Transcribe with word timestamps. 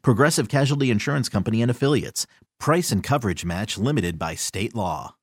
Progressive 0.00 0.48
Casualty 0.48 0.90
Insurance 0.90 1.28
Company 1.28 1.60
and 1.60 1.70
Affiliates. 1.70 2.26
Price 2.58 2.90
and 2.90 3.02
coverage 3.02 3.44
match 3.44 3.76
limited 3.76 4.18
by 4.18 4.34
state 4.34 4.74
law. 4.74 5.16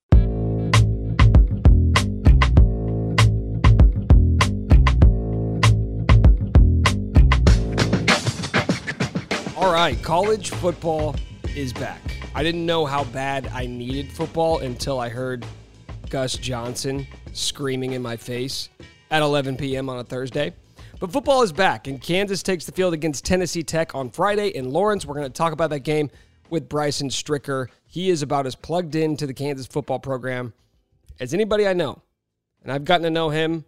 All 9.57 9.73
right, 9.73 9.97
college 10.01 10.51
football 10.51 11.15
is 11.55 11.73
back. 11.73 12.01
I 12.35 12.43
didn't 12.43 12.65
know 12.65 12.85
how 12.85 13.03
bad 13.05 13.47
I 13.53 13.65
needed 13.65 14.11
football 14.11 14.59
until 14.59 14.99
I 14.99 15.09
heard 15.09 15.45
Gus 16.09 16.33
Johnson 16.35 17.05
screaming 17.33 17.93
in 17.93 18.01
my 18.01 18.17
face 18.17 18.69
at 19.11 19.21
11 19.21 19.57
p.m. 19.57 19.89
on 19.89 19.99
a 19.99 20.03
Thursday. 20.03 20.53
But 20.99 21.13
football 21.13 21.43
is 21.43 21.53
back, 21.53 21.87
and 21.87 22.01
Kansas 22.01 22.43
takes 22.43 22.65
the 22.65 22.73
field 22.73 22.93
against 22.93 23.23
Tennessee 23.23 23.63
Tech 23.63 23.95
on 23.95 24.09
Friday 24.09 24.49
in 24.49 24.69
Lawrence. 24.69 25.05
We're 25.05 25.15
going 25.15 25.27
to 25.27 25.33
talk 25.33 25.53
about 25.53 25.69
that 25.69 25.79
game 25.79 26.11
with 26.49 26.67
Bryson 26.67 27.07
Stricker. 27.07 27.67
He 27.85 28.09
is 28.09 28.21
about 28.21 28.45
as 28.45 28.55
plugged 28.55 28.95
into 28.95 29.25
the 29.25 29.33
Kansas 29.33 29.65
football 29.65 29.99
program 29.99 30.51
as 31.21 31.33
anybody 31.33 31.65
I 31.65 31.71
know. 31.71 32.01
And 32.61 32.71
I've 32.71 32.83
gotten 32.83 33.03
to 33.03 33.09
know 33.09 33.29
him 33.29 33.63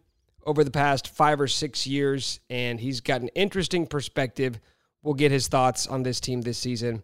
over 0.46 0.66
the 0.66 0.72
past 0.72 1.08
five 1.08 1.40
or 1.40 1.48
six 1.48 1.88
years, 1.88 2.42
and 2.50 2.82
he's 2.82 3.00
got 3.00 3.22
an 3.22 3.30
interesting 3.30 3.88
perspective. 3.88 4.60
We'll 5.02 5.14
get 5.14 5.32
his 5.32 5.48
thoughts 5.48 5.88
on 5.88 6.04
this 6.04 6.20
team 6.20 6.42
this 6.42 6.58
season 6.58 7.02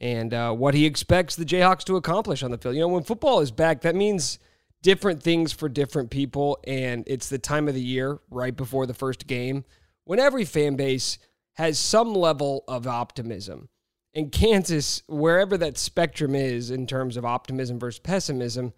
and 0.00 0.32
uh, 0.32 0.52
what 0.52 0.72
he 0.72 0.86
expects 0.86 1.36
the 1.36 1.44
Jayhawks 1.44 1.84
to 1.84 1.96
accomplish 1.96 2.42
on 2.42 2.50
the 2.50 2.56
field. 2.56 2.76
You 2.76 2.80
know, 2.80 2.88
when 2.88 3.02
football 3.02 3.40
is 3.40 3.50
back, 3.50 3.82
that 3.82 3.94
means 3.94 4.38
different 4.82 5.22
things 5.22 5.52
for 5.52 5.68
different 5.68 6.10
people. 6.10 6.58
And 6.66 7.04
it's 7.06 7.28
the 7.28 7.38
time 7.38 7.68
of 7.68 7.74
the 7.74 7.82
year 7.82 8.18
right 8.30 8.56
before 8.56 8.86
the 8.86 8.94
first 8.94 9.26
game 9.26 9.64
when 10.04 10.18
every 10.18 10.44
fan 10.44 10.76
base 10.76 11.18
has 11.54 11.78
some 11.78 12.14
level 12.14 12.64
of 12.68 12.86
optimism. 12.86 13.68
In 14.12 14.30
Kansas, 14.30 15.02
wherever 15.06 15.56
that 15.58 15.78
spectrum 15.78 16.34
is 16.34 16.70
in 16.70 16.86
terms 16.86 17.16
of 17.16 17.24
optimism 17.24 17.78
versus 17.78 18.00
pessimism, 18.00 18.72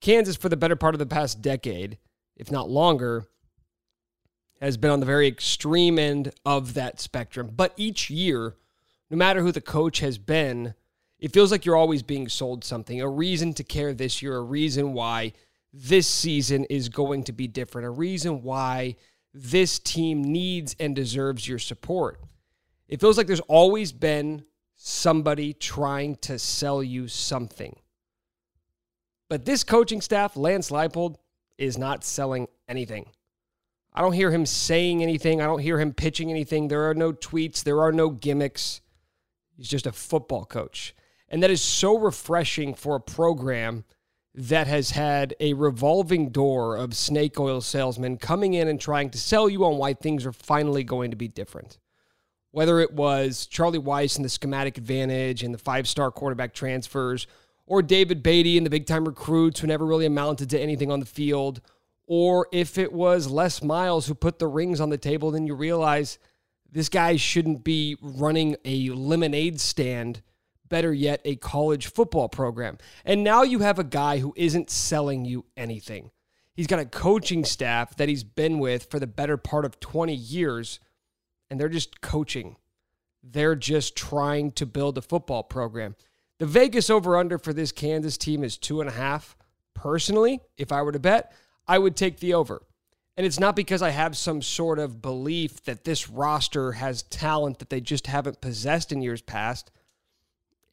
Kansas, 0.00 0.36
for 0.36 0.50
the 0.50 0.56
better 0.56 0.76
part 0.76 0.94
of 0.94 0.98
the 0.98 1.06
past 1.06 1.40
decade, 1.40 1.96
if 2.36 2.50
not 2.50 2.68
longer, 2.68 3.24
has 4.60 4.76
been 4.76 4.90
on 4.90 5.00
the 5.00 5.06
very 5.06 5.26
extreme 5.26 5.98
end 5.98 6.32
of 6.44 6.74
that 6.74 7.00
spectrum. 7.00 7.50
But 7.54 7.72
each 7.76 8.10
year, 8.10 8.56
no 9.10 9.16
matter 9.16 9.40
who 9.40 9.52
the 9.52 9.60
coach 9.60 10.00
has 10.00 10.18
been, 10.18 10.74
it 11.24 11.32
feels 11.32 11.50
like 11.50 11.64
you're 11.64 11.74
always 11.74 12.02
being 12.02 12.28
sold 12.28 12.64
something, 12.64 13.00
a 13.00 13.08
reason 13.08 13.54
to 13.54 13.64
care 13.64 13.94
this 13.94 14.20
year, 14.20 14.36
a 14.36 14.42
reason 14.42 14.92
why 14.92 15.32
this 15.72 16.06
season 16.06 16.64
is 16.64 16.90
going 16.90 17.24
to 17.24 17.32
be 17.32 17.48
different, 17.48 17.86
a 17.86 17.90
reason 17.90 18.42
why 18.42 18.96
this 19.32 19.78
team 19.78 20.22
needs 20.22 20.76
and 20.78 20.94
deserves 20.94 21.48
your 21.48 21.58
support. 21.58 22.20
It 22.88 23.00
feels 23.00 23.16
like 23.16 23.26
there's 23.26 23.40
always 23.40 23.90
been 23.90 24.44
somebody 24.76 25.54
trying 25.54 26.16
to 26.16 26.38
sell 26.38 26.82
you 26.82 27.08
something. 27.08 27.74
But 29.30 29.46
this 29.46 29.64
coaching 29.64 30.02
staff, 30.02 30.36
Lance 30.36 30.70
Leipold, 30.70 31.16
is 31.56 31.78
not 31.78 32.04
selling 32.04 32.48
anything. 32.68 33.08
I 33.94 34.02
don't 34.02 34.12
hear 34.12 34.30
him 34.30 34.44
saying 34.44 35.02
anything. 35.02 35.40
I 35.40 35.46
don't 35.46 35.60
hear 35.60 35.80
him 35.80 35.94
pitching 35.94 36.28
anything. 36.28 36.68
There 36.68 36.90
are 36.90 36.94
no 36.94 37.14
tweets. 37.14 37.64
There 37.64 37.80
are 37.80 37.92
no 37.92 38.10
gimmicks. 38.10 38.82
He's 39.56 39.68
just 39.68 39.86
a 39.86 39.92
football 39.92 40.44
coach. 40.44 40.94
And 41.28 41.42
that 41.42 41.50
is 41.50 41.62
so 41.62 41.98
refreshing 41.98 42.74
for 42.74 42.96
a 42.96 43.00
program 43.00 43.84
that 44.34 44.66
has 44.66 44.90
had 44.90 45.34
a 45.38 45.54
revolving 45.54 46.30
door 46.30 46.76
of 46.76 46.94
snake 46.94 47.38
oil 47.38 47.60
salesmen 47.60 48.16
coming 48.16 48.54
in 48.54 48.66
and 48.68 48.80
trying 48.80 49.10
to 49.10 49.18
sell 49.18 49.48
you 49.48 49.64
on 49.64 49.76
why 49.76 49.94
things 49.94 50.26
are 50.26 50.32
finally 50.32 50.82
going 50.82 51.10
to 51.10 51.16
be 51.16 51.28
different. 51.28 51.78
Whether 52.50 52.80
it 52.80 52.92
was 52.92 53.46
Charlie 53.46 53.78
Weis 53.78 54.16
and 54.16 54.24
the 54.24 54.28
schematic 54.28 54.76
advantage 54.76 55.42
and 55.42 55.54
the 55.54 55.58
five 55.58 55.88
star 55.88 56.10
quarterback 56.10 56.52
transfers, 56.52 57.26
or 57.66 57.82
David 57.82 58.22
Beaty 58.22 58.56
and 58.56 58.66
the 58.66 58.70
big 58.70 58.86
time 58.86 59.06
recruits 59.06 59.60
who 59.60 59.66
never 59.66 59.86
really 59.86 60.06
amounted 60.06 60.50
to 60.50 60.60
anything 60.60 60.90
on 60.90 61.00
the 61.00 61.06
field, 61.06 61.60
or 62.06 62.46
if 62.52 62.76
it 62.76 62.92
was 62.92 63.30
Les 63.30 63.62
Miles 63.62 64.06
who 64.06 64.14
put 64.14 64.38
the 64.38 64.46
rings 64.46 64.80
on 64.80 64.90
the 64.90 64.98
table, 64.98 65.30
then 65.30 65.46
you 65.46 65.54
realize 65.54 66.18
this 66.70 66.88
guy 66.88 67.16
shouldn't 67.16 67.64
be 67.64 67.96
running 68.02 68.56
a 68.64 68.90
lemonade 68.90 69.60
stand 69.60 70.22
better 70.74 70.92
yet, 70.92 71.20
a 71.24 71.36
college 71.36 71.86
football 71.86 72.28
program. 72.28 72.78
And 73.04 73.22
now 73.22 73.44
you 73.44 73.60
have 73.60 73.78
a 73.78 73.84
guy 73.84 74.18
who 74.18 74.34
isn't 74.36 74.70
selling 74.70 75.24
you 75.24 75.44
anything. 75.56 76.10
He's 76.56 76.66
got 76.66 76.80
a 76.80 76.84
coaching 76.84 77.44
staff 77.44 77.94
that 77.94 78.08
he's 78.08 78.24
been 78.24 78.58
with 78.58 78.90
for 78.90 78.98
the 78.98 79.06
better 79.06 79.36
part 79.36 79.64
of 79.64 79.78
20 79.78 80.12
years, 80.12 80.80
and 81.48 81.60
they're 81.60 81.68
just 81.68 82.00
coaching. 82.00 82.56
They're 83.22 83.54
just 83.54 83.94
trying 83.94 84.50
to 84.50 84.66
build 84.66 84.98
a 84.98 85.02
football 85.02 85.44
program. 85.44 85.94
The 86.40 86.46
Vegas 86.46 86.90
over 86.90 87.16
under 87.16 87.38
for 87.38 87.52
this 87.52 87.70
Kansas 87.70 88.18
team 88.18 88.42
is 88.42 88.58
two 88.58 88.80
and 88.80 88.90
a 88.90 88.94
half. 88.94 89.36
Personally, 89.74 90.40
if 90.58 90.72
I 90.72 90.82
were 90.82 90.90
to 90.90 90.98
bet, 90.98 91.32
I 91.68 91.78
would 91.78 91.94
take 91.94 92.18
the 92.18 92.34
over. 92.34 92.66
And 93.16 93.24
it's 93.24 93.38
not 93.38 93.54
because 93.54 93.80
I 93.80 93.90
have 93.90 94.16
some 94.16 94.42
sort 94.42 94.80
of 94.80 95.00
belief 95.00 95.62
that 95.66 95.84
this 95.84 96.10
roster 96.10 96.72
has 96.72 97.04
talent 97.04 97.60
that 97.60 97.70
they 97.70 97.80
just 97.80 98.08
haven't 98.08 98.40
possessed 98.40 98.90
in 98.90 99.02
years 99.02 99.22
past. 99.22 99.70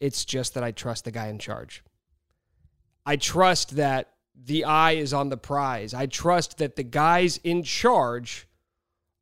It's 0.01 0.25
just 0.25 0.55
that 0.55 0.63
I 0.63 0.71
trust 0.71 1.05
the 1.05 1.11
guy 1.11 1.27
in 1.27 1.37
charge. 1.37 1.83
I 3.05 3.15
trust 3.15 3.75
that 3.75 4.09
the 4.35 4.65
eye 4.65 4.93
is 4.93 5.13
on 5.13 5.29
the 5.29 5.37
prize. 5.37 5.93
I 5.93 6.07
trust 6.07 6.57
that 6.57 6.75
the 6.75 6.83
guys 6.83 7.37
in 7.43 7.61
charge 7.61 8.47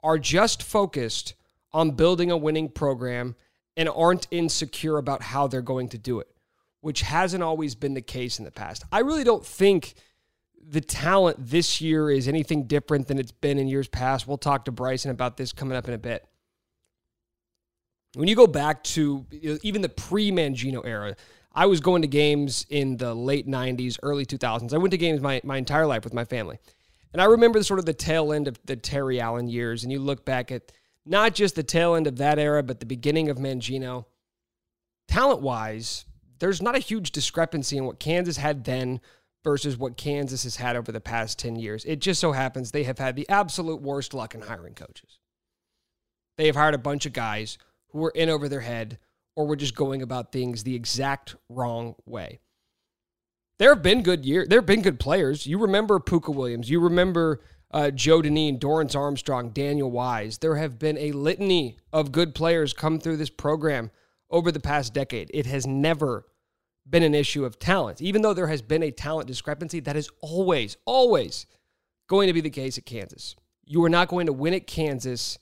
are 0.01 0.17
just 0.17 0.63
focused 0.63 1.34
on 1.73 1.91
building 1.91 2.31
a 2.31 2.38
winning 2.38 2.69
program 2.69 3.35
and 3.75 3.90
aren't 3.90 4.28
insecure 4.31 4.97
about 4.97 5.22
how 5.22 5.47
they're 5.47 5.62
going 5.62 5.90
to 5.90 5.97
do 5.97 6.22
it, 6.22 6.29
which 6.79 7.01
hasn't 7.01 7.44
always 7.44 7.75
been 7.75 7.94
the 7.94 8.01
case 8.01 8.40
in 8.40 8.46
the 8.46 8.51
past. 8.51 8.85
I 8.90 9.00
really 9.00 9.25
don't 9.25 9.46
think 9.46 9.96
the 10.66 10.81
talent 10.81 11.38
this 11.40 11.81
year 11.81 12.09
is 12.09 12.29
anything 12.29 12.67
different 12.67 13.07
than 13.07 13.19
it's 13.19 13.34
been 13.34 13.57
in 13.57 13.67
years 13.67 13.90
past. 13.90 14.28
We'll 14.28 14.38
talk 14.38 14.63
to 14.66 14.72
Bryson 14.72 15.11
about 15.11 15.35
this 15.35 15.51
coming 15.51 15.78
up 15.78 15.90
in 15.90 15.94
a 15.94 15.97
bit 15.97 16.25
when 18.16 18.28
you 18.28 18.36
go 18.36 18.47
back 18.47 18.84
to 18.84 19.25
even 19.31 19.81
the 19.81 19.90
pre 19.90 20.31
Mangino 20.31 20.86
era, 20.86 21.16
I 21.53 21.66
was 21.66 21.80
going 21.80 22.02
to 22.02 22.08
games 22.08 22.66
in 22.70 22.97
the 22.97 23.14
late 23.14 23.47
90s, 23.47 23.97
early 24.03 24.26
2000s. 24.26 24.73
I 24.73 24.78
went 24.78 24.91
to 24.91 24.97
games 24.97 25.22
my, 25.22 25.41
my 25.44 25.58
entire 25.58 25.85
life 25.85 26.03
with 26.03 26.14
my 26.14 26.26
family. 26.26 26.58
And 27.11 27.22
I 27.22 27.26
remember 27.26 27.59
the 27.59 27.66
sort 27.66 27.79
of 27.79 27.85
the 27.85 27.94
tail 27.94 28.32
end 28.32 28.47
of 28.47 28.59
the 28.66 28.76
Terry 28.76 29.20
Allen 29.20 29.47
years. 29.47 29.84
And 29.84 29.91
you 29.91 30.00
look 30.00 30.26
back 30.26 30.52
at 30.52 30.72
not 31.06 31.34
just 31.34 31.56
the 31.56 31.64
tail 31.64 31.96
end 31.96 32.08
of 32.08 32.17
that 32.17 32.38
era, 32.38 32.61
but 32.61 32.79
the 32.79 32.85
beginning 32.85 33.29
of 33.29 33.38
Mangino. 33.38 34.06
Talent 35.08 35.41
wise, 35.41 36.06
there's 36.38 36.61
not 36.61 36.76
a 36.76 36.79
huge 36.79 37.11
discrepancy 37.11 37.78
in 37.78 37.85
what 37.85 38.00
Kansas 38.00 38.38
had 38.38 38.64
then 38.64 39.02
versus 39.44 39.76
what 39.76 39.97
Kansas 39.97 40.44
has 40.44 40.58
had 40.58 40.76
over 40.76 40.91
the 40.91 41.02
past 41.02 41.40
10 41.40 41.56
years. 41.56 41.84
It 41.85 42.00
just 42.00 42.20
so 42.20 42.32
happens 42.32 42.72
they 42.72 42.84
have 42.84 43.00
had 43.00 43.16
the 43.16 43.28
absolute 43.28 43.82
worst 43.82 44.14
luck 44.14 44.35
in 44.35 44.41
hiring 44.41 44.76
coaches. 44.76 45.17
They 46.38 46.46
have 46.46 46.56
hired 46.56 46.76
a 46.76 46.79
bunch 46.79 47.06
of 47.06 47.14
guys 47.14 47.58
who 47.90 48.00
were 48.00 48.14
in 48.16 48.30
over 48.30 48.47
their 48.50 48.62
head 48.62 49.00
or 49.36 49.46
were 49.47 49.56
just 49.56 49.76
going 49.76 50.02
about 50.02 50.32
things 50.32 50.64
the 50.64 50.76
exact 50.76 51.36
wrong 51.50 51.96
way. 52.06 52.40
There 53.58 53.74
have 53.74 53.84
been 53.84 54.03
good 54.03 54.26
years. 54.26 54.47
There 54.47 54.59
have 54.59 54.66
been 54.66 54.82
good 54.82 55.00
players. 55.00 55.46
You 55.46 55.58
remember 55.59 56.00
Pooka 56.00 56.34
Williams. 56.34 56.70
You 56.70 56.80
remember 56.80 57.41
uh, 57.72 57.91
Joe 57.91 58.22
Dineen, 58.22 58.58
Dorance 58.58 58.96
Armstrong, 58.96 59.50
Daniel 59.50 59.91
Wise. 59.91 60.38
There 60.38 60.56
have 60.56 60.80
been 60.80 60.97
a 60.97 61.12
litany 61.12 61.78
of 61.91 62.12
good 62.12 62.34
players 62.34 62.74
come 62.74 63.00
through 63.00 63.18
this 63.18 63.30
program 63.30 63.92
over 64.30 64.52
the 64.52 64.59
past 64.59 64.94
decade. 64.94 65.30
It 65.34 65.46
has 65.46 65.68
never 65.68 66.26
been 66.90 67.03
an 67.03 67.14
issue 67.14 67.46
of 67.46 67.59
talent. 67.59 68.02
Even 68.02 68.22
though 68.22 68.34
there 68.34 68.47
has 68.47 68.62
been 68.62 68.84
a 68.84 68.92
talent 68.92 69.28
discrepancy, 69.28 69.80
that 69.82 69.96
is 69.96 70.09
always, 70.22 70.78
always 70.85 71.46
going 72.08 72.28
to 72.28 72.34
be 72.34 72.42
the 72.42 72.50
case 72.50 72.78
at 72.78 72.85
Kansas. 72.85 73.35
You 73.66 73.84
are 73.84 73.90
not 73.90 74.08
going 74.08 74.26
to 74.26 74.34
win 74.34 74.53
at 74.53 74.68
Kansas 74.68 75.38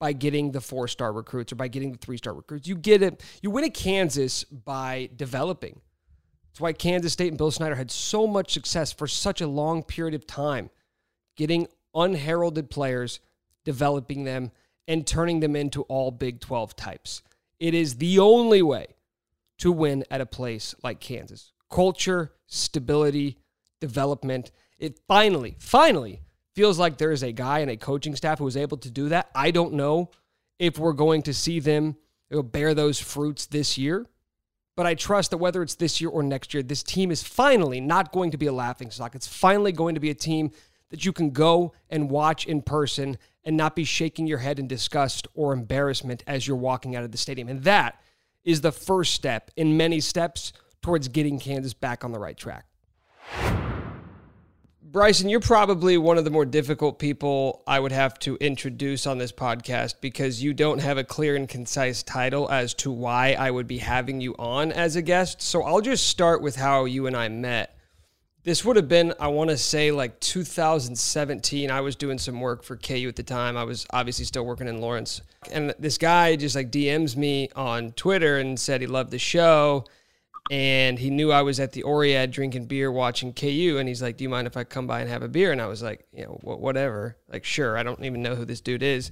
by 0.00 0.12
getting 0.12 0.52
the 0.52 0.60
four 0.60 0.88
star 0.88 1.12
recruits 1.12 1.52
or 1.52 1.56
by 1.56 1.68
getting 1.68 1.92
the 1.92 1.98
three 1.98 2.16
star 2.16 2.34
recruits. 2.34 2.68
You 2.68 2.76
get 2.76 3.02
it, 3.02 3.22
you 3.42 3.50
win 3.50 3.64
at 3.64 3.74
Kansas 3.74 4.44
by 4.44 5.10
developing. 5.16 5.80
That's 6.48 6.60
why 6.60 6.72
Kansas 6.72 7.12
State 7.12 7.28
and 7.28 7.38
Bill 7.38 7.50
Snyder 7.50 7.74
had 7.74 7.90
so 7.90 8.26
much 8.26 8.52
success 8.52 8.92
for 8.92 9.06
such 9.06 9.40
a 9.40 9.46
long 9.46 9.82
period 9.82 10.14
of 10.14 10.26
time, 10.26 10.70
getting 11.36 11.68
unheralded 11.94 12.70
players, 12.70 13.20
developing 13.64 14.24
them, 14.24 14.50
and 14.86 15.06
turning 15.06 15.40
them 15.40 15.54
into 15.54 15.82
all 15.82 16.10
Big 16.10 16.40
12 16.40 16.74
types. 16.74 17.22
It 17.60 17.74
is 17.74 17.96
the 17.96 18.18
only 18.18 18.62
way 18.62 18.86
to 19.58 19.72
win 19.72 20.04
at 20.10 20.20
a 20.20 20.26
place 20.26 20.74
like 20.82 21.00
Kansas. 21.00 21.52
Culture, 21.70 22.32
stability, 22.46 23.38
development. 23.80 24.50
It 24.78 25.00
finally, 25.06 25.56
finally 25.58 26.22
feels 26.58 26.76
like 26.76 26.98
there 26.98 27.12
is 27.12 27.22
a 27.22 27.30
guy 27.30 27.60
and 27.60 27.70
a 27.70 27.76
coaching 27.76 28.16
staff 28.16 28.40
who 28.40 28.46
is 28.48 28.56
able 28.56 28.76
to 28.76 28.90
do 28.90 29.10
that. 29.10 29.30
I 29.32 29.52
don't 29.52 29.74
know 29.74 30.10
if 30.58 30.76
we're 30.76 30.92
going 30.92 31.22
to 31.22 31.32
see 31.32 31.60
them 31.60 31.94
bear 32.32 32.74
those 32.74 32.98
fruits 32.98 33.46
this 33.46 33.78
year, 33.78 34.06
but 34.74 34.84
I 34.84 34.96
trust 34.96 35.30
that 35.30 35.36
whether 35.36 35.62
it's 35.62 35.76
this 35.76 36.00
year 36.00 36.10
or 36.10 36.24
next 36.24 36.52
year, 36.52 36.64
this 36.64 36.82
team 36.82 37.12
is 37.12 37.22
finally 37.22 37.80
not 37.80 38.10
going 38.10 38.32
to 38.32 38.36
be 38.36 38.46
a 38.46 38.52
laughing 38.52 38.90
stock. 38.90 39.14
It's 39.14 39.28
finally 39.28 39.70
going 39.70 39.94
to 39.94 40.00
be 40.00 40.10
a 40.10 40.14
team 40.14 40.50
that 40.90 41.04
you 41.04 41.12
can 41.12 41.30
go 41.30 41.74
and 41.90 42.10
watch 42.10 42.44
in 42.44 42.60
person 42.62 43.18
and 43.44 43.56
not 43.56 43.76
be 43.76 43.84
shaking 43.84 44.26
your 44.26 44.38
head 44.38 44.58
in 44.58 44.66
disgust 44.66 45.28
or 45.34 45.52
embarrassment 45.52 46.24
as 46.26 46.48
you're 46.48 46.56
walking 46.56 46.96
out 46.96 47.04
of 47.04 47.12
the 47.12 47.18
stadium. 47.18 47.48
And 47.48 47.62
that 47.62 48.00
is 48.42 48.62
the 48.62 48.72
first 48.72 49.14
step 49.14 49.52
in 49.54 49.76
many 49.76 50.00
steps 50.00 50.52
towards 50.82 51.06
getting 51.06 51.38
Kansas 51.38 51.72
back 51.72 52.02
on 52.02 52.10
the 52.10 52.18
right 52.18 52.36
track. 52.36 52.66
Bryson, 54.90 55.28
you're 55.28 55.40
probably 55.40 55.98
one 55.98 56.16
of 56.16 56.24
the 56.24 56.30
more 56.30 56.46
difficult 56.46 56.98
people 56.98 57.62
I 57.66 57.78
would 57.78 57.92
have 57.92 58.18
to 58.20 58.36
introduce 58.36 59.06
on 59.06 59.18
this 59.18 59.32
podcast 59.32 59.96
because 60.00 60.42
you 60.42 60.54
don't 60.54 60.78
have 60.78 60.96
a 60.96 61.04
clear 61.04 61.36
and 61.36 61.46
concise 61.46 62.02
title 62.02 62.50
as 62.50 62.72
to 62.74 62.90
why 62.90 63.36
I 63.38 63.50
would 63.50 63.66
be 63.66 63.76
having 63.76 64.22
you 64.22 64.34
on 64.38 64.72
as 64.72 64.96
a 64.96 65.02
guest. 65.02 65.42
So 65.42 65.62
I'll 65.62 65.82
just 65.82 66.06
start 66.06 66.40
with 66.40 66.56
how 66.56 66.86
you 66.86 67.06
and 67.06 67.14
I 67.14 67.28
met. 67.28 67.76
This 68.44 68.64
would 68.64 68.76
have 68.76 68.88
been, 68.88 69.12
I 69.20 69.28
want 69.28 69.50
to 69.50 69.58
say, 69.58 69.90
like 69.90 70.20
2017. 70.20 71.70
I 71.70 71.82
was 71.82 71.94
doing 71.94 72.16
some 72.16 72.40
work 72.40 72.62
for 72.62 72.78
KU 72.78 73.08
at 73.08 73.16
the 73.16 73.22
time. 73.22 73.58
I 73.58 73.64
was 73.64 73.86
obviously 73.90 74.24
still 74.24 74.46
working 74.46 74.68
in 74.68 74.80
Lawrence. 74.80 75.20
And 75.52 75.74
this 75.78 75.98
guy 75.98 76.34
just 76.36 76.56
like 76.56 76.70
DMs 76.70 77.14
me 77.14 77.50
on 77.54 77.92
Twitter 77.92 78.38
and 78.38 78.58
said 78.58 78.80
he 78.80 78.86
loved 78.86 79.10
the 79.10 79.18
show 79.18 79.84
and 80.50 80.98
he 80.98 81.10
knew 81.10 81.30
I 81.30 81.42
was 81.42 81.60
at 81.60 81.72
the 81.72 81.82
Oread 81.82 82.30
drinking 82.30 82.66
beer 82.66 82.90
watching 82.90 83.32
KU, 83.32 83.76
and 83.78 83.88
he's 83.88 84.02
like, 84.02 84.16
"Do 84.16 84.24
you 84.24 84.28
mind 84.28 84.46
if 84.46 84.56
I 84.56 84.64
come 84.64 84.86
by 84.86 85.00
and 85.00 85.08
have 85.08 85.22
a 85.22 85.28
beer?" 85.28 85.52
And 85.52 85.60
I 85.60 85.66
was 85.66 85.82
like, 85.82 86.06
"You 86.12 86.24
know, 86.24 86.38
whatever. 86.42 87.16
Like, 87.30 87.44
sure. 87.44 87.76
I 87.76 87.82
don't 87.82 88.04
even 88.04 88.22
know 88.22 88.34
who 88.34 88.44
this 88.44 88.60
dude 88.60 88.82
is." 88.82 89.10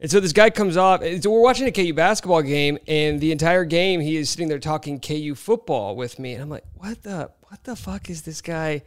And 0.00 0.10
so 0.10 0.20
this 0.20 0.32
guy 0.32 0.50
comes 0.50 0.76
off. 0.76 1.02
So 1.20 1.30
we're 1.30 1.40
watching 1.40 1.66
a 1.66 1.72
KU 1.72 1.94
basketball 1.94 2.42
game, 2.42 2.78
and 2.88 3.20
the 3.20 3.32
entire 3.32 3.64
game 3.64 4.00
he 4.00 4.16
is 4.16 4.28
sitting 4.28 4.48
there 4.48 4.58
talking 4.58 5.00
KU 5.00 5.34
football 5.34 5.96
with 5.96 6.18
me, 6.18 6.34
and 6.34 6.42
I'm 6.42 6.50
like, 6.50 6.64
"What 6.74 7.02
the 7.02 7.30
what 7.48 7.64
the 7.64 7.76
fuck 7.76 8.10
is 8.10 8.22
this 8.22 8.40
guy? 8.40 8.82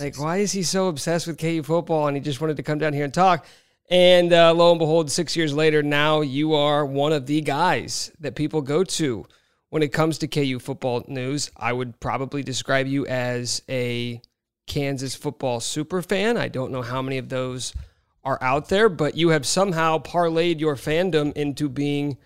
Like, 0.00 0.18
why 0.18 0.38
is 0.38 0.52
he 0.52 0.62
so 0.62 0.88
obsessed 0.88 1.26
with 1.26 1.38
KU 1.38 1.62
football?" 1.62 2.06
And 2.06 2.16
he 2.16 2.22
just 2.22 2.40
wanted 2.40 2.56
to 2.58 2.62
come 2.62 2.78
down 2.78 2.92
here 2.92 3.04
and 3.04 3.14
talk. 3.14 3.46
And 3.90 4.32
uh, 4.32 4.54
lo 4.54 4.70
and 4.70 4.78
behold, 4.78 5.10
six 5.10 5.36
years 5.36 5.52
later, 5.52 5.82
now 5.82 6.20
you 6.22 6.54
are 6.54 6.86
one 6.86 7.12
of 7.12 7.26
the 7.26 7.40
guys 7.40 8.10
that 8.20 8.34
people 8.34 8.62
go 8.62 8.82
to 8.84 9.26
when 9.74 9.82
it 9.82 9.92
comes 9.92 10.18
to 10.18 10.28
KU 10.28 10.60
football 10.60 11.04
news, 11.08 11.50
I 11.56 11.72
would 11.72 11.98
probably 11.98 12.44
describe 12.44 12.86
you 12.86 13.08
as 13.08 13.60
a 13.68 14.22
Kansas 14.68 15.16
football 15.16 15.58
super 15.58 16.00
fan. 16.00 16.36
I 16.36 16.46
don't 16.46 16.70
know 16.70 16.80
how 16.80 17.02
many 17.02 17.18
of 17.18 17.28
those 17.28 17.74
are 18.22 18.38
out 18.40 18.68
there, 18.68 18.88
but 18.88 19.16
you 19.16 19.30
have 19.30 19.44
somehow 19.44 19.98
parlayed 19.98 20.60
your 20.60 20.76
fandom 20.76 21.32
into 21.32 21.68
being, 21.68 22.18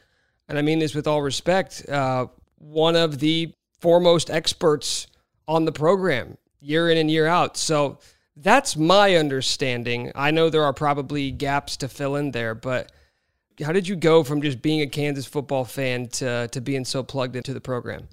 and 0.46 0.58
I 0.58 0.60
mean 0.60 0.78
this 0.78 0.94
with 0.94 1.06
all 1.06 1.22
respect, 1.22 1.88
uh, 1.88 2.26
one 2.58 2.96
of 2.96 3.18
the 3.18 3.54
foremost 3.80 4.28
experts 4.28 5.06
on 5.46 5.64
the 5.64 5.72
program 5.72 6.36
year 6.60 6.90
in 6.90 6.98
and 6.98 7.10
year 7.10 7.26
out. 7.26 7.56
So 7.56 7.98
that's 8.36 8.76
my 8.76 9.16
understanding. 9.16 10.12
I 10.14 10.32
know 10.32 10.50
there 10.50 10.64
are 10.64 10.74
probably 10.74 11.30
gaps 11.30 11.78
to 11.78 11.88
fill 11.88 12.16
in 12.16 12.32
there, 12.32 12.54
but 12.54 12.92
how 13.64 13.72
did 13.72 13.88
you 13.88 13.96
go 13.96 14.22
from 14.22 14.40
just 14.42 14.62
being 14.62 14.82
a 14.82 14.86
Kansas 14.86 15.26
football 15.26 15.64
fan 15.64 16.08
to 16.08 16.48
to 16.48 16.60
being 16.60 16.84
so 16.84 17.02
plugged 17.02 17.36
into 17.36 17.52
the 17.52 17.60
program? 17.60 18.08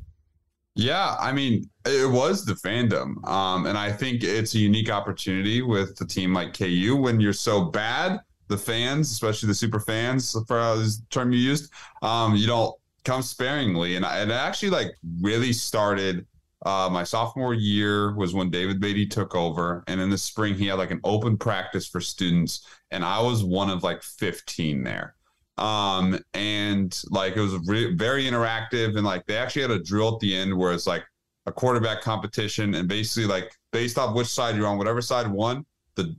Yeah, 0.76 1.16
I 1.20 1.32
mean, 1.32 1.70
it 1.86 2.10
was 2.10 2.44
the 2.44 2.54
fandom. 2.54 3.26
Um, 3.26 3.66
and 3.66 3.78
I 3.78 3.92
think 3.94 4.24
it's 4.24 4.56
a 4.56 4.60
unique 4.60 4.90
opportunity 4.90 5.62
with 5.62 6.00
a 6.02 6.06
team 6.06 6.34
like 6.34 6.58
KU 6.58 6.98
when 6.98 7.22
you're 7.22 7.32
so 7.32 7.66
bad, 7.66 8.20
the 8.50 8.58
fans, 8.58 9.10
especially 9.10 9.48
the 9.48 9.56
super 9.56 9.80
fans, 9.80 10.34
for 10.48 10.58
the 10.58 10.98
term 11.10 11.32
you 11.32 11.40
used, 11.40 11.72
um, 12.02 12.36
you 12.36 12.46
don't 12.46 12.76
come 13.06 13.22
sparingly. 13.22 13.96
And, 13.96 14.06
I, 14.06 14.20
and 14.20 14.32
it 14.32 14.34
actually 14.34 14.72
like 14.72 14.90
really 15.22 15.54
started 15.54 16.28
uh, 16.66 16.90
my 16.92 17.06
sophomore 17.06 17.54
year 17.54 18.14
was 18.16 18.34
when 18.34 18.50
David 18.50 18.82
Beaty 18.82 19.06
took 19.06 19.34
over. 19.34 19.82
And 19.88 20.02
in 20.02 20.10
the 20.10 20.18
spring, 20.18 20.56
he 20.56 20.68
had 20.68 20.78
like 20.78 20.92
an 20.92 21.00
open 21.06 21.38
practice 21.38 21.88
for 21.88 22.02
students. 22.02 22.68
And 22.92 23.06
I 23.06 23.22
was 23.22 23.46
one 23.46 23.70
of 23.70 23.84
like 23.84 24.04
15 24.04 24.84
there 24.84 25.16
um 25.58 26.20
and 26.34 27.02
like 27.12 27.38
it 27.38 27.40
was 27.40 27.56
re- 27.66 27.94
very 27.94 28.26
interactive 28.26 28.98
and 28.98 29.06
like 29.06 29.26
they 29.26 29.38
actually 29.38 29.62
had 29.62 29.72
a 29.72 29.80
drill 29.80 30.14
at 30.14 30.20
the 30.20 30.36
end 30.36 30.56
where 30.56 30.74
it's 30.74 30.86
like 30.86 31.04
a 31.46 31.52
quarterback 31.52 32.02
competition 32.02 32.76
and 32.76 32.90
basically 32.90 33.26
like 33.26 33.52
based 33.72 33.98
off 33.98 34.14
which 34.16 34.28
side 34.28 34.56
you're 34.58 34.68
on 34.68 34.78
whatever 34.78 35.02
side 35.02 35.28
won 35.28 35.66
the 35.96 36.14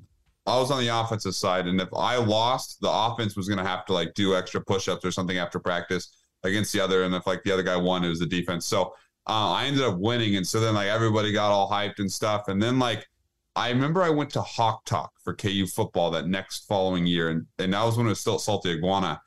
I 0.47 0.59
was 0.59 0.71
on 0.71 0.81
the 0.81 0.89
offensive 0.89 1.35
side 1.35 1.67
and 1.67 1.81
if 1.81 1.89
I 1.95 2.17
lost 2.17 2.81
the 2.81 2.91
offense 2.91 3.37
was 3.37 3.49
to 3.49 3.57
have 3.57 3.85
to 3.87 3.93
like 3.93 4.15
do 4.15 4.37
extra 4.37 4.61
push-ups 4.61 5.05
or 5.05 5.11
something 5.11 5.39
after 5.39 5.59
practice 5.59 6.17
against 6.45 6.73
the 6.73 6.81
other 6.81 7.03
and 7.03 7.15
if 7.15 7.27
like 7.27 7.43
the 7.43 7.53
other 7.53 7.65
guy 7.65 7.77
won 7.77 8.05
it 8.05 8.09
was 8.09 8.21
the 8.21 8.27
defense. 8.27 8.65
So 8.65 8.95
uh, 9.29 9.53
I 9.53 9.67
ended 9.67 9.83
up 9.83 9.99
winning 9.99 10.37
and 10.37 10.47
so 10.47 10.61
then 10.61 10.75
like 10.75 10.87
everybody 10.87 11.33
got 11.33 11.51
all 11.51 11.69
hyped 11.69 11.99
and 11.99 12.11
stuff 12.11 12.47
and 12.47 12.63
then 12.63 12.79
like 12.79 13.09
I 13.57 13.71
remember 13.71 14.03
I 14.03 14.11
went 14.11 14.31
to 14.31 14.43
Hawk 14.43 14.85
Talk 14.85 15.13
for 15.25 15.35
KU 15.35 15.67
football 15.67 16.11
that 16.13 16.29
next 16.29 16.69
following 16.69 17.07
year, 17.07 17.31
and, 17.31 17.47
and 17.59 17.73
that 17.73 17.83
was 17.83 17.97
when 17.97 18.07
it 18.07 18.11
was 18.11 18.21
still 18.21 18.35
at 18.35 18.43
Salty 18.43 18.71
Iguana 18.71 19.21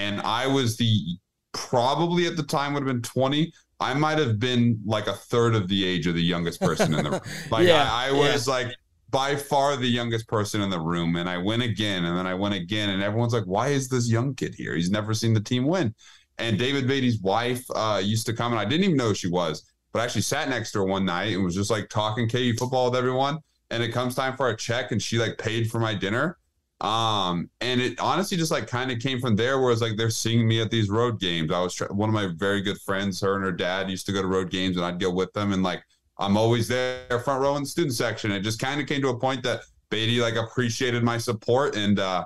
and 0.00 0.20
I 0.20 0.46
was 0.46 0.76
the 0.76 1.18
probably 1.52 2.26
at 2.26 2.36
the 2.36 2.42
time 2.42 2.72
would 2.74 2.80
have 2.80 2.92
been 2.92 3.02
20. 3.02 3.52
I 3.80 3.94
might 3.94 4.18
have 4.18 4.38
been 4.38 4.80
like 4.84 5.06
a 5.06 5.12
third 5.12 5.54
of 5.54 5.68
the 5.68 5.84
age 5.84 6.06
of 6.06 6.14
the 6.14 6.22
youngest 6.22 6.60
person 6.60 6.94
in 6.94 7.04
the 7.04 7.10
room. 7.12 7.20
Like 7.50 7.66
yeah, 7.66 7.88
I, 7.90 8.08
I, 8.08 8.12
was 8.12 8.46
yeah. 8.46 8.54
like 8.54 8.68
by 9.10 9.36
far 9.36 9.76
the 9.76 9.88
youngest 9.88 10.28
person 10.28 10.60
in 10.60 10.70
the 10.70 10.80
room. 10.80 11.16
And 11.16 11.28
I 11.28 11.38
went 11.38 11.62
again 11.62 12.04
and 12.04 12.16
then 12.16 12.26
I 12.26 12.34
went 12.34 12.54
again. 12.54 12.90
And 12.90 13.02
everyone's 13.02 13.32
like, 13.32 13.44
why 13.44 13.68
is 13.68 13.88
this 13.88 14.10
young 14.10 14.34
kid 14.34 14.54
here? 14.54 14.74
He's 14.74 14.90
never 14.90 15.14
seen 15.14 15.34
the 15.34 15.40
team 15.40 15.66
win. 15.66 15.94
And 16.38 16.58
David 16.58 16.86
Beaty's 16.86 17.20
wife 17.20 17.64
uh, 17.74 18.00
used 18.02 18.26
to 18.26 18.32
come 18.32 18.52
and 18.52 18.60
I 18.60 18.64
didn't 18.64 18.84
even 18.84 18.96
know 18.96 19.08
who 19.08 19.14
she 19.14 19.28
was, 19.28 19.70
but 19.92 20.00
I 20.00 20.04
actually 20.04 20.22
sat 20.22 20.48
next 20.48 20.72
to 20.72 20.78
her 20.78 20.84
one 20.84 21.04
night 21.04 21.34
and 21.34 21.44
was 21.44 21.54
just 21.54 21.70
like 21.70 21.88
talking 21.88 22.28
KU 22.28 22.54
football 22.58 22.90
with 22.90 22.98
everyone. 22.98 23.38
And 23.70 23.82
it 23.82 23.92
comes 23.92 24.14
time 24.14 24.36
for 24.36 24.48
a 24.48 24.56
check 24.56 24.92
and 24.92 25.00
she 25.00 25.18
like 25.18 25.38
paid 25.38 25.70
for 25.70 25.78
my 25.78 25.94
dinner. 25.94 26.38
Um, 26.80 27.50
and 27.60 27.80
it 27.80 28.00
honestly 28.00 28.38
just 28.38 28.50
like 28.50 28.66
kind 28.66 28.90
of 28.90 29.00
came 29.00 29.20
from 29.20 29.36
there 29.36 29.60
where 29.60 29.70
it's 29.70 29.82
like 29.82 29.96
they're 29.96 30.08
seeing 30.08 30.48
me 30.48 30.62
at 30.62 30.70
these 30.70 30.88
road 30.88 31.20
games. 31.20 31.52
I 31.52 31.60
was 31.60 31.78
one 31.90 32.08
of 32.08 32.14
my 32.14 32.28
very 32.34 32.62
good 32.62 32.80
friends, 32.80 33.20
her 33.20 33.34
and 33.34 33.44
her 33.44 33.52
dad 33.52 33.90
used 33.90 34.06
to 34.06 34.12
go 34.12 34.22
to 34.22 34.28
road 34.28 34.50
games 34.50 34.76
and 34.76 34.86
I'd 34.86 34.98
go 34.98 35.10
with 35.10 35.32
them. 35.34 35.52
And 35.52 35.62
like, 35.62 35.82
I'm 36.18 36.36
always 36.36 36.68
there 36.68 37.20
front 37.24 37.42
row 37.42 37.56
in 37.56 37.62
the 37.62 37.68
student 37.68 37.94
section. 37.94 38.32
It 38.32 38.40
just 38.40 38.58
kind 38.58 38.80
of 38.80 38.86
came 38.86 39.02
to 39.02 39.08
a 39.08 39.18
point 39.18 39.42
that 39.42 39.60
Beaty 39.90 40.20
like 40.20 40.36
appreciated 40.36 41.02
my 41.02 41.18
support. 41.18 41.76
And, 41.76 41.98
uh, 41.98 42.24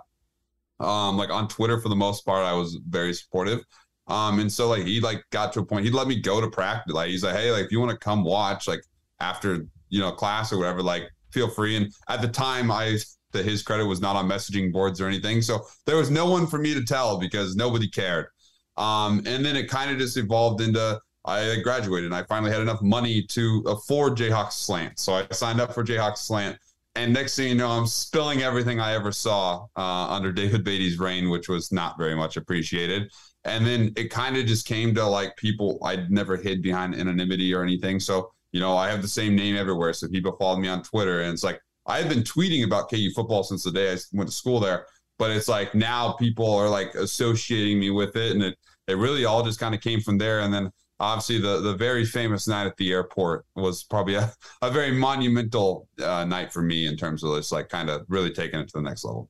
um, 0.80 1.16
like 1.16 1.30
on 1.30 1.48
Twitter 1.48 1.80
for 1.80 1.88
the 1.88 1.96
most 1.96 2.24
part, 2.24 2.44
I 2.44 2.52
was 2.52 2.78
very 2.88 3.12
supportive. 3.12 3.64
Um, 4.06 4.38
and 4.38 4.52
so 4.52 4.68
like 4.68 4.84
he 4.84 5.00
like 5.00 5.24
got 5.30 5.52
to 5.54 5.60
a 5.60 5.64
point, 5.64 5.84
he'd 5.84 5.94
let 5.94 6.06
me 6.06 6.20
go 6.20 6.40
to 6.40 6.48
practice. 6.48 6.92
Like 6.94 7.08
he's 7.08 7.24
like, 7.24 7.34
Hey, 7.34 7.50
like 7.50 7.64
if 7.64 7.72
you 7.72 7.80
want 7.80 7.90
to 7.90 7.96
come 7.96 8.22
watch, 8.22 8.68
like 8.68 8.82
after, 9.18 9.66
you 9.88 10.00
know, 10.00 10.12
class 10.12 10.52
or 10.52 10.58
whatever, 10.58 10.82
like 10.82 11.10
feel 11.34 11.48
free. 11.48 11.76
And 11.76 11.92
at 12.08 12.22
the 12.22 12.28
time 12.28 12.70
I 12.70 12.98
to 13.34 13.42
his 13.42 13.62
credit, 13.62 13.84
was 13.84 14.00
not 14.00 14.16
on 14.16 14.28
messaging 14.28 14.72
boards 14.72 15.00
or 15.00 15.06
anything. 15.06 15.42
So 15.42 15.66
there 15.86 15.96
was 15.96 16.10
no 16.10 16.30
one 16.30 16.46
for 16.46 16.58
me 16.58 16.72
to 16.72 16.84
tell 16.84 17.18
because 17.18 17.56
nobody 17.56 17.88
cared. 17.88 18.28
Um, 18.76 19.18
and 19.26 19.44
then 19.44 19.56
it 19.56 19.68
kind 19.68 19.90
of 19.90 19.98
just 19.98 20.16
evolved 20.16 20.60
into 20.60 20.98
I 21.26 21.56
graduated 21.62 22.06
and 22.06 22.14
I 22.14 22.22
finally 22.24 22.52
had 22.52 22.60
enough 22.60 22.82
money 22.82 23.22
to 23.22 23.64
afford 23.66 24.16
Jayhawk 24.16 24.52
Slant. 24.52 24.98
So 24.98 25.14
I 25.14 25.26
signed 25.32 25.60
up 25.60 25.72
for 25.72 25.82
Jayhawk 25.82 26.18
Slant. 26.18 26.58
And 26.96 27.12
next 27.12 27.34
thing 27.34 27.48
you 27.48 27.54
know, 27.54 27.70
I'm 27.70 27.86
spilling 27.86 28.42
everything 28.42 28.78
I 28.78 28.94
ever 28.94 29.10
saw 29.10 29.66
uh, 29.76 30.06
under 30.10 30.32
David 30.32 30.64
Beaty's 30.64 30.98
reign, 30.98 31.28
which 31.28 31.48
was 31.48 31.72
not 31.72 31.98
very 31.98 32.14
much 32.14 32.36
appreciated. 32.36 33.10
And 33.44 33.66
then 33.66 33.92
it 33.96 34.10
kind 34.10 34.36
of 34.36 34.46
just 34.46 34.66
came 34.66 34.94
to 34.94 35.04
like 35.04 35.36
people 35.36 35.78
I'd 35.82 36.10
never 36.10 36.36
hid 36.36 36.62
behind 36.62 36.94
anonymity 36.94 37.52
or 37.52 37.62
anything. 37.62 38.00
So, 38.00 38.30
you 38.54 38.60
know, 38.60 38.76
I 38.76 38.88
have 38.88 39.02
the 39.02 39.08
same 39.08 39.34
name 39.34 39.56
everywhere. 39.56 39.92
So 39.92 40.06
people 40.06 40.36
followed 40.38 40.60
me 40.60 40.68
on 40.68 40.84
Twitter 40.84 41.22
and 41.22 41.32
it's 41.32 41.42
like, 41.42 41.60
I've 41.86 42.08
been 42.08 42.22
tweeting 42.22 42.64
about 42.64 42.88
KU 42.88 43.10
football 43.10 43.42
since 43.42 43.64
the 43.64 43.72
day 43.72 43.92
I 43.92 43.96
went 44.12 44.30
to 44.30 44.34
school 44.34 44.60
there, 44.60 44.86
but 45.18 45.32
it's 45.32 45.48
like 45.48 45.74
now 45.74 46.12
people 46.12 46.54
are 46.54 46.68
like 46.68 46.94
associating 46.94 47.80
me 47.80 47.90
with 47.90 48.16
it, 48.16 48.30
and 48.32 48.42
it 48.42 48.56
it 48.86 48.96
really 48.96 49.24
all 49.24 49.42
just 49.42 49.58
kind 49.60 49.74
of 49.74 49.80
came 49.80 50.00
from 50.00 50.18
there. 50.18 50.40
And 50.40 50.54
then 50.54 50.70
obviously 51.00 51.40
the 51.40 51.60
the 51.60 51.74
very 51.74 52.06
famous 52.06 52.46
night 52.46 52.66
at 52.66 52.76
the 52.76 52.92
airport 52.92 53.44
was 53.56 53.82
probably 53.82 54.14
a, 54.14 54.32
a 54.62 54.70
very 54.70 54.92
monumental 54.92 55.88
uh, 56.00 56.24
night 56.24 56.52
for 56.52 56.62
me 56.62 56.86
in 56.86 56.96
terms 56.96 57.24
of 57.24 57.34
this 57.34 57.50
like 57.50 57.68
kind 57.68 57.90
of 57.90 58.06
really 58.08 58.30
taking 58.30 58.60
it 58.60 58.68
to 58.68 58.78
the 58.78 58.82
next 58.82 59.04
level. 59.04 59.28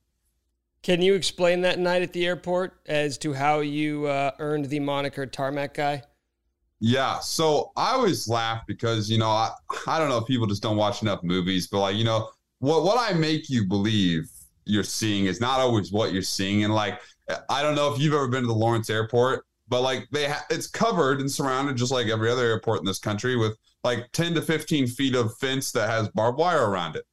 Can 0.82 1.00
you 1.00 1.14
explain 1.14 1.62
that 1.62 1.78
night 1.78 2.02
at 2.02 2.12
the 2.12 2.26
airport 2.26 2.78
as 2.86 3.16
to 3.18 3.32
how 3.32 3.60
you 3.60 4.06
uh, 4.06 4.32
earned 4.38 4.66
the 4.66 4.80
moniker 4.80 5.24
Tarmac 5.24 5.72
Guy? 5.74 6.02
Yeah, 6.86 7.18
so 7.20 7.72
I 7.76 7.92
always 7.92 8.28
laugh 8.28 8.60
because 8.66 9.08
you 9.08 9.16
know 9.16 9.30
I, 9.30 9.52
I 9.86 9.98
don't 9.98 10.10
know 10.10 10.18
if 10.18 10.26
people 10.26 10.46
just 10.46 10.62
don't 10.62 10.76
watch 10.76 11.00
enough 11.00 11.22
movies, 11.22 11.66
but 11.66 11.80
like 11.80 11.96
you 11.96 12.04
know 12.04 12.28
what 12.58 12.84
what 12.84 12.98
I 12.98 13.16
make 13.16 13.48
you 13.48 13.66
believe 13.66 14.30
you're 14.66 14.84
seeing 14.84 15.24
is 15.24 15.40
not 15.40 15.60
always 15.60 15.92
what 15.92 16.12
you're 16.12 16.20
seeing, 16.20 16.62
and 16.62 16.74
like 16.74 17.00
I 17.48 17.62
don't 17.62 17.74
know 17.74 17.90
if 17.90 17.98
you've 17.98 18.12
ever 18.12 18.28
been 18.28 18.42
to 18.42 18.48
the 18.48 18.52
Lawrence 18.52 18.90
Airport, 18.90 19.46
but 19.66 19.80
like 19.80 20.06
they 20.12 20.28
ha- 20.28 20.44
it's 20.50 20.66
covered 20.66 21.20
and 21.20 21.32
surrounded 21.32 21.76
just 21.76 21.90
like 21.90 22.08
every 22.08 22.30
other 22.30 22.44
airport 22.44 22.80
in 22.80 22.84
this 22.84 22.98
country 22.98 23.34
with 23.34 23.56
like 23.82 24.12
10 24.12 24.34
to 24.34 24.42
15 24.42 24.86
feet 24.88 25.14
of 25.14 25.34
fence 25.38 25.72
that 25.72 25.88
has 25.88 26.10
barbed 26.10 26.36
wire 26.36 26.68
around 26.68 26.96
it. 26.96 27.04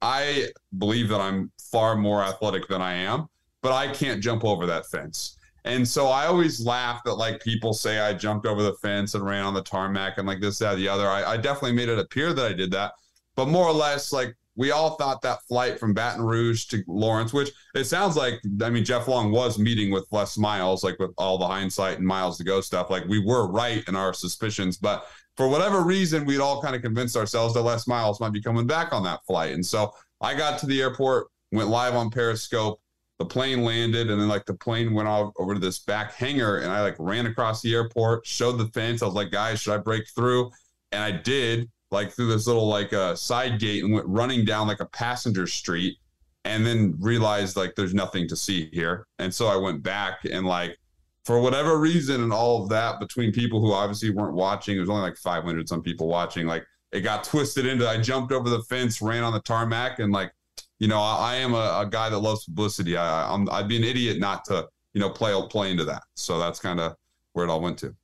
I 0.00 0.48
believe 0.78 1.10
that 1.10 1.20
I'm 1.20 1.52
far 1.70 1.96
more 1.96 2.22
athletic 2.22 2.66
than 2.68 2.80
I 2.80 2.94
am, 2.94 3.28
but 3.60 3.72
I 3.72 3.92
can't 3.92 4.22
jump 4.22 4.42
over 4.42 4.64
that 4.64 4.86
fence. 4.86 5.37
And 5.68 5.86
so 5.86 6.06
I 6.06 6.26
always 6.26 6.64
laugh 6.64 7.02
that 7.04 7.14
like 7.14 7.42
people 7.42 7.74
say 7.74 8.00
I 8.00 8.14
jumped 8.14 8.46
over 8.46 8.62
the 8.62 8.72
fence 8.74 9.14
and 9.14 9.24
ran 9.24 9.44
on 9.44 9.52
the 9.52 9.62
tarmac 9.62 10.16
and 10.16 10.26
like 10.26 10.40
this, 10.40 10.58
that, 10.60 10.76
the 10.76 10.88
other. 10.88 11.06
I, 11.06 11.32
I 11.32 11.36
definitely 11.36 11.72
made 11.72 11.90
it 11.90 11.98
appear 11.98 12.32
that 12.32 12.46
I 12.46 12.54
did 12.54 12.70
that. 12.70 12.92
But 13.36 13.48
more 13.48 13.66
or 13.66 13.74
less, 13.74 14.10
like 14.10 14.34
we 14.56 14.70
all 14.70 14.96
thought 14.96 15.20
that 15.22 15.42
flight 15.42 15.78
from 15.78 15.92
Baton 15.92 16.24
Rouge 16.24 16.64
to 16.68 16.82
Lawrence, 16.88 17.34
which 17.34 17.50
it 17.74 17.84
sounds 17.84 18.16
like, 18.16 18.40
I 18.62 18.70
mean, 18.70 18.82
Jeff 18.82 19.08
Long 19.08 19.30
was 19.30 19.58
meeting 19.58 19.92
with 19.92 20.06
Les 20.10 20.38
Miles, 20.38 20.82
like 20.82 20.98
with 20.98 21.12
all 21.18 21.36
the 21.36 21.46
hindsight 21.46 21.98
and 21.98 22.06
miles 22.06 22.38
to 22.38 22.44
go 22.44 22.62
stuff. 22.62 22.88
Like 22.88 23.04
we 23.06 23.22
were 23.22 23.46
right 23.46 23.84
in 23.86 23.94
our 23.94 24.14
suspicions, 24.14 24.78
but 24.78 25.06
for 25.36 25.48
whatever 25.48 25.82
reason, 25.82 26.24
we'd 26.24 26.40
all 26.40 26.62
kind 26.62 26.74
of 26.74 26.82
convinced 26.82 27.14
ourselves 27.14 27.54
that 27.54 27.62
Les 27.62 27.86
Miles 27.86 28.20
might 28.20 28.32
be 28.32 28.42
coming 28.42 28.66
back 28.66 28.94
on 28.94 29.04
that 29.04 29.20
flight. 29.26 29.52
And 29.52 29.64
so 29.64 29.92
I 30.20 30.34
got 30.34 30.58
to 30.60 30.66
the 30.66 30.80
airport, 30.80 31.28
went 31.52 31.68
live 31.68 31.94
on 31.94 32.10
Periscope. 32.10 32.80
The 33.18 33.26
plane 33.26 33.64
landed, 33.64 34.10
and 34.10 34.20
then 34.20 34.28
like 34.28 34.46
the 34.46 34.54
plane 34.54 34.94
went 34.94 35.08
off 35.08 35.32
over 35.38 35.54
to 35.54 35.60
this 35.60 35.80
back 35.80 36.14
hangar, 36.14 36.58
and 36.58 36.70
I 36.70 36.82
like 36.82 36.96
ran 36.98 37.26
across 37.26 37.62
the 37.62 37.74
airport, 37.74 38.26
showed 38.26 38.58
the 38.58 38.68
fence. 38.68 39.02
I 39.02 39.06
was 39.06 39.14
like, 39.14 39.30
guys, 39.32 39.60
should 39.60 39.74
I 39.74 39.78
break 39.78 40.04
through? 40.14 40.50
And 40.92 41.02
I 41.02 41.10
did 41.10 41.68
like 41.90 42.12
through 42.12 42.28
this 42.28 42.46
little 42.46 42.68
like 42.68 42.92
uh, 42.92 43.14
side 43.16 43.58
gate 43.58 43.82
and 43.82 43.92
went 43.92 44.06
running 44.06 44.44
down 44.44 44.68
like 44.68 44.80
a 44.80 44.86
passenger 44.86 45.46
street 45.46 45.98
and 46.44 46.64
then 46.66 46.94
realized 46.98 47.56
like 47.56 47.74
there's 47.74 47.94
nothing 47.94 48.28
to 48.28 48.36
see 48.36 48.70
here 48.72 49.06
and 49.18 49.32
so 49.32 49.46
i 49.46 49.56
went 49.56 49.82
back 49.82 50.20
and 50.24 50.46
like 50.46 50.78
for 51.24 51.40
whatever 51.40 51.78
reason 51.78 52.22
and 52.22 52.32
all 52.32 52.62
of 52.62 52.68
that 52.68 53.00
between 53.00 53.32
people 53.32 53.60
who 53.60 53.72
obviously 53.72 54.10
weren't 54.10 54.34
watching 54.34 54.76
there's 54.76 54.88
only 54.88 55.02
like 55.02 55.16
500 55.16 55.68
some 55.68 55.82
people 55.82 56.08
watching 56.08 56.46
like 56.46 56.64
it 56.92 57.00
got 57.00 57.24
twisted 57.24 57.66
into 57.66 57.88
i 57.88 57.98
jumped 57.98 58.32
over 58.32 58.48
the 58.48 58.62
fence 58.62 59.02
ran 59.02 59.22
on 59.22 59.32
the 59.32 59.40
tarmac 59.40 59.98
and 59.98 60.12
like 60.12 60.32
you 60.78 60.88
know 60.88 61.00
i, 61.00 61.34
I 61.34 61.36
am 61.36 61.54
a, 61.54 61.80
a, 61.80 61.88
guy 61.90 62.08
that 62.08 62.18
loves 62.18 62.44
publicity 62.44 62.96
I, 62.96 63.32
I'm, 63.32 63.48
i'd 63.50 63.68
be 63.68 63.76
an 63.76 63.84
idiot 63.84 64.18
not 64.18 64.44
to 64.46 64.68
you 64.94 65.00
know 65.00 65.10
play 65.10 65.34
play 65.50 65.70
into 65.70 65.84
that 65.84 66.02
so 66.14 66.38
that's 66.38 66.60
kind 66.60 66.80
of 66.80 66.94
where 67.32 67.44
it 67.44 67.50
all 67.50 67.60
went 67.60 67.78
to 67.78 67.94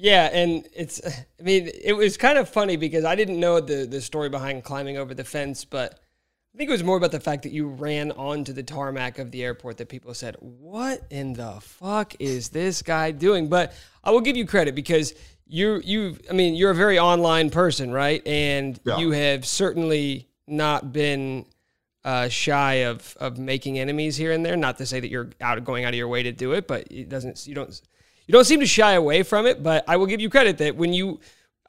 yeah, 0.00 0.30
and 0.32 0.64
it's 0.72 1.00
I 1.04 1.42
mean, 1.42 1.68
it 1.82 1.92
was 1.92 2.16
kind 2.16 2.38
of 2.38 2.48
funny 2.48 2.76
because 2.76 3.04
I 3.04 3.16
didn't 3.16 3.40
know 3.40 3.58
the 3.58 3.84
the 3.84 4.00
story 4.00 4.28
behind 4.28 4.62
climbing 4.62 4.96
over 4.96 5.12
the 5.12 5.24
fence, 5.24 5.64
but 5.64 5.98
I 6.54 6.58
think 6.58 6.68
it 6.70 6.72
was 6.72 6.84
more 6.84 6.96
about 6.96 7.10
the 7.10 7.18
fact 7.18 7.42
that 7.42 7.50
you 7.50 7.66
ran 7.66 8.12
onto 8.12 8.52
the 8.52 8.62
tarmac 8.62 9.18
of 9.18 9.32
the 9.32 9.42
airport 9.42 9.76
that 9.78 9.88
people 9.88 10.14
said, 10.14 10.36
"What 10.38 11.02
in 11.10 11.32
the 11.32 11.58
fuck 11.60 12.14
is 12.20 12.50
this 12.50 12.80
guy 12.80 13.10
doing?" 13.10 13.48
But 13.48 13.74
I 14.04 14.12
will 14.12 14.20
give 14.20 14.36
you 14.36 14.46
credit 14.46 14.76
because 14.76 15.14
you 15.48 15.80
you 15.84 16.16
I 16.30 16.32
mean, 16.32 16.54
you're 16.54 16.70
a 16.70 16.76
very 16.76 17.00
online 17.00 17.50
person, 17.50 17.90
right? 17.90 18.24
And 18.24 18.78
yeah. 18.84 18.98
you 18.98 19.10
have 19.10 19.44
certainly 19.44 20.28
not 20.46 20.92
been 20.92 21.44
uh, 22.04 22.28
shy 22.28 22.74
of 22.84 23.16
of 23.20 23.38
making 23.38 23.78
enemies 23.78 24.16
here 24.16 24.32
and 24.32 24.44
there. 24.44 24.56
Not 24.56 24.78
to 24.78 24.86
say 24.86 25.00
that 25.00 25.08
you're 25.08 25.30
out 25.40 25.62
going 25.64 25.84
out 25.84 25.94
of 25.94 25.98
your 25.98 26.08
way 26.08 26.22
to 26.22 26.32
do 26.32 26.52
it, 26.52 26.66
but 26.66 26.86
it 26.90 27.08
doesn't 27.08 27.46
you 27.46 27.54
don't 27.54 27.80
you 28.26 28.32
don't 28.32 28.44
seem 28.44 28.60
to 28.60 28.66
shy 28.66 28.92
away 28.92 29.22
from 29.22 29.46
it, 29.46 29.62
but 29.62 29.84
I 29.88 29.96
will 29.96 30.06
give 30.06 30.20
you 30.20 30.30
credit 30.30 30.58
that 30.58 30.76
when 30.76 30.92
you 30.92 31.20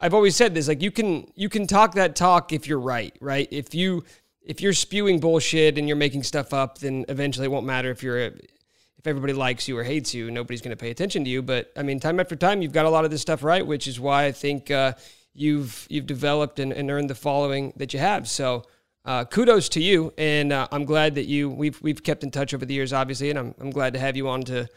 I've 0.01 0.13
always 0.13 0.35
said 0.35 0.53
this, 0.53 0.67
like 0.67 0.81
you 0.81 0.91
can 0.91 1.31
you 1.35 1.49
can 1.49 1.67
talk 1.67 1.95
that 1.95 2.15
talk 2.15 2.53
if 2.53 2.67
you're 2.67 2.79
right, 2.79 3.15
right? 3.19 3.47
If 3.51 3.73
you 3.73 4.03
if 4.41 4.61
you're 4.61 4.73
spewing 4.73 5.19
bullshit 5.19 5.77
and 5.77 5.87
you're 5.87 5.97
making 5.97 6.23
stuff 6.23 6.53
up, 6.53 6.79
then 6.79 7.05
eventually 7.09 7.45
it 7.45 7.49
won't 7.49 7.65
matter 7.65 7.91
if 7.91 8.01
you're 8.01 8.19
a, 8.19 8.27
if 8.27 9.07
everybody 9.07 9.33
likes 9.33 9.67
you 9.67 9.77
or 9.77 9.83
hates 9.83 10.13
you, 10.13 10.31
nobody's 10.31 10.61
going 10.61 10.75
to 10.75 10.81
pay 10.81 10.89
attention 10.89 11.23
to 11.23 11.29
you. 11.29 11.41
But 11.41 11.71
I 11.77 11.83
mean, 11.83 11.99
time 11.99 12.19
after 12.19 12.35
time, 12.35 12.61
you've 12.61 12.73
got 12.73 12.85
a 12.85 12.89
lot 12.89 13.05
of 13.05 13.11
this 13.11 13.21
stuff 13.21 13.43
right, 13.43 13.65
which 13.65 13.87
is 13.87 13.99
why 13.99 14.25
I 14.25 14.31
think 14.31 14.71
uh, 14.71 14.93
you've 15.33 15.85
you've 15.89 16.05
developed 16.05 16.59
and, 16.59 16.71
and, 16.73 16.89
earned 16.89 17.09
the 17.09 17.15
following 17.15 17.73
that 17.77 17.93
you 17.93 17.99
have. 17.99 18.27
So 18.27 18.63
uh, 19.05 19.25
kudos 19.25 19.69
to 19.69 19.81
you, 19.81 20.13
and 20.17 20.51
uh, 20.51 20.67
I'm 20.71 20.85
glad 20.85 21.15
that 21.15 21.25
you 21.25 21.49
we've 21.49 21.81
we've 21.81 22.03
kept 22.03 22.23
in 22.23 22.31
touch 22.31 22.53
over 22.53 22.65
the 22.65 22.73
years, 22.73 22.93
obviously, 22.93 23.29
and 23.29 23.39
I'm 23.39 23.55
I'm 23.59 23.71
glad 23.71 23.93
to 23.93 23.99
have 23.99 24.15
you 24.15 24.29
on 24.29 24.43
to 24.43 24.67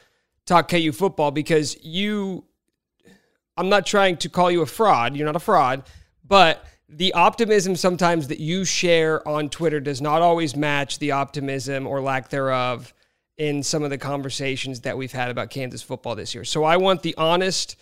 talk 0.46 0.68
KU 0.68 0.92
football 0.92 1.30
because 1.30 1.76
you, 1.84 2.44
I'm 3.56 3.68
not 3.68 3.86
trying 3.86 4.16
to 4.18 4.28
call 4.28 4.50
you 4.50 4.62
a 4.62 4.66
fraud. 4.66 5.16
You're 5.16 5.26
not 5.26 5.36
a 5.36 5.40
fraud, 5.40 5.84
but 6.26 6.64
the 6.88 7.12
optimism 7.14 7.74
sometimes 7.74 8.28
that 8.28 8.38
you 8.38 8.64
share 8.64 9.26
on 9.26 9.48
Twitter 9.48 9.80
does 9.80 10.00
not 10.00 10.22
always 10.22 10.54
match 10.54 10.98
the 10.98 11.12
optimism 11.12 11.86
or 11.86 12.00
lack 12.00 12.28
thereof 12.28 12.92
in 13.38 13.62
some 13.62 13.82
of 13.82 13.90
the 13.90 13.98
conversations 13.98 14.80
that 14.80 14.96
we've 14.96 15.12
had 15.12 15.30
about 15.30 15.50
Kansas 15.50 15.82
football 15.82 16.14
this 16.14 16.34
year. 16.34 16.44
So 16.44 16.64
I 16.64 16.76
want 16.76 17.02
the 17.02 17.14
honest 17.16 17.76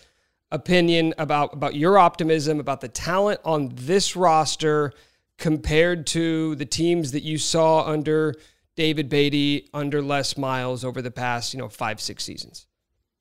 opinion 0.51 1.13
about 1.17 1.53
about 1.53 1.75
your 1.75 1.97
optimism 1.97 2.59
about 2.59 2.81
the 2.81 2.87
talent 2.89 3.39
on 3.45 3.71
this 3.73 4.15
roster 4.15 4.93
compared 5.41 6.05
to 6.05 6.55
the 6.55 6.65
teams 6.65 7.11
that 7.11 7.23
you 7.23 7.35
saw 7.35 7.83
under 7.83 8.35
David 8.75 9.09
Beaty, 9.09 9.67
under 9.73 9.99
Les 10.01 10.37
Miles 10.37 10.85
over 10.85 11.01
the 11.01 11.09
past, 11.09 11.51
you 11.51 11.59
know, 11.59 11.67
five, 11.67 11.99
six 11.99 12.23
seasons? 12.23 12.67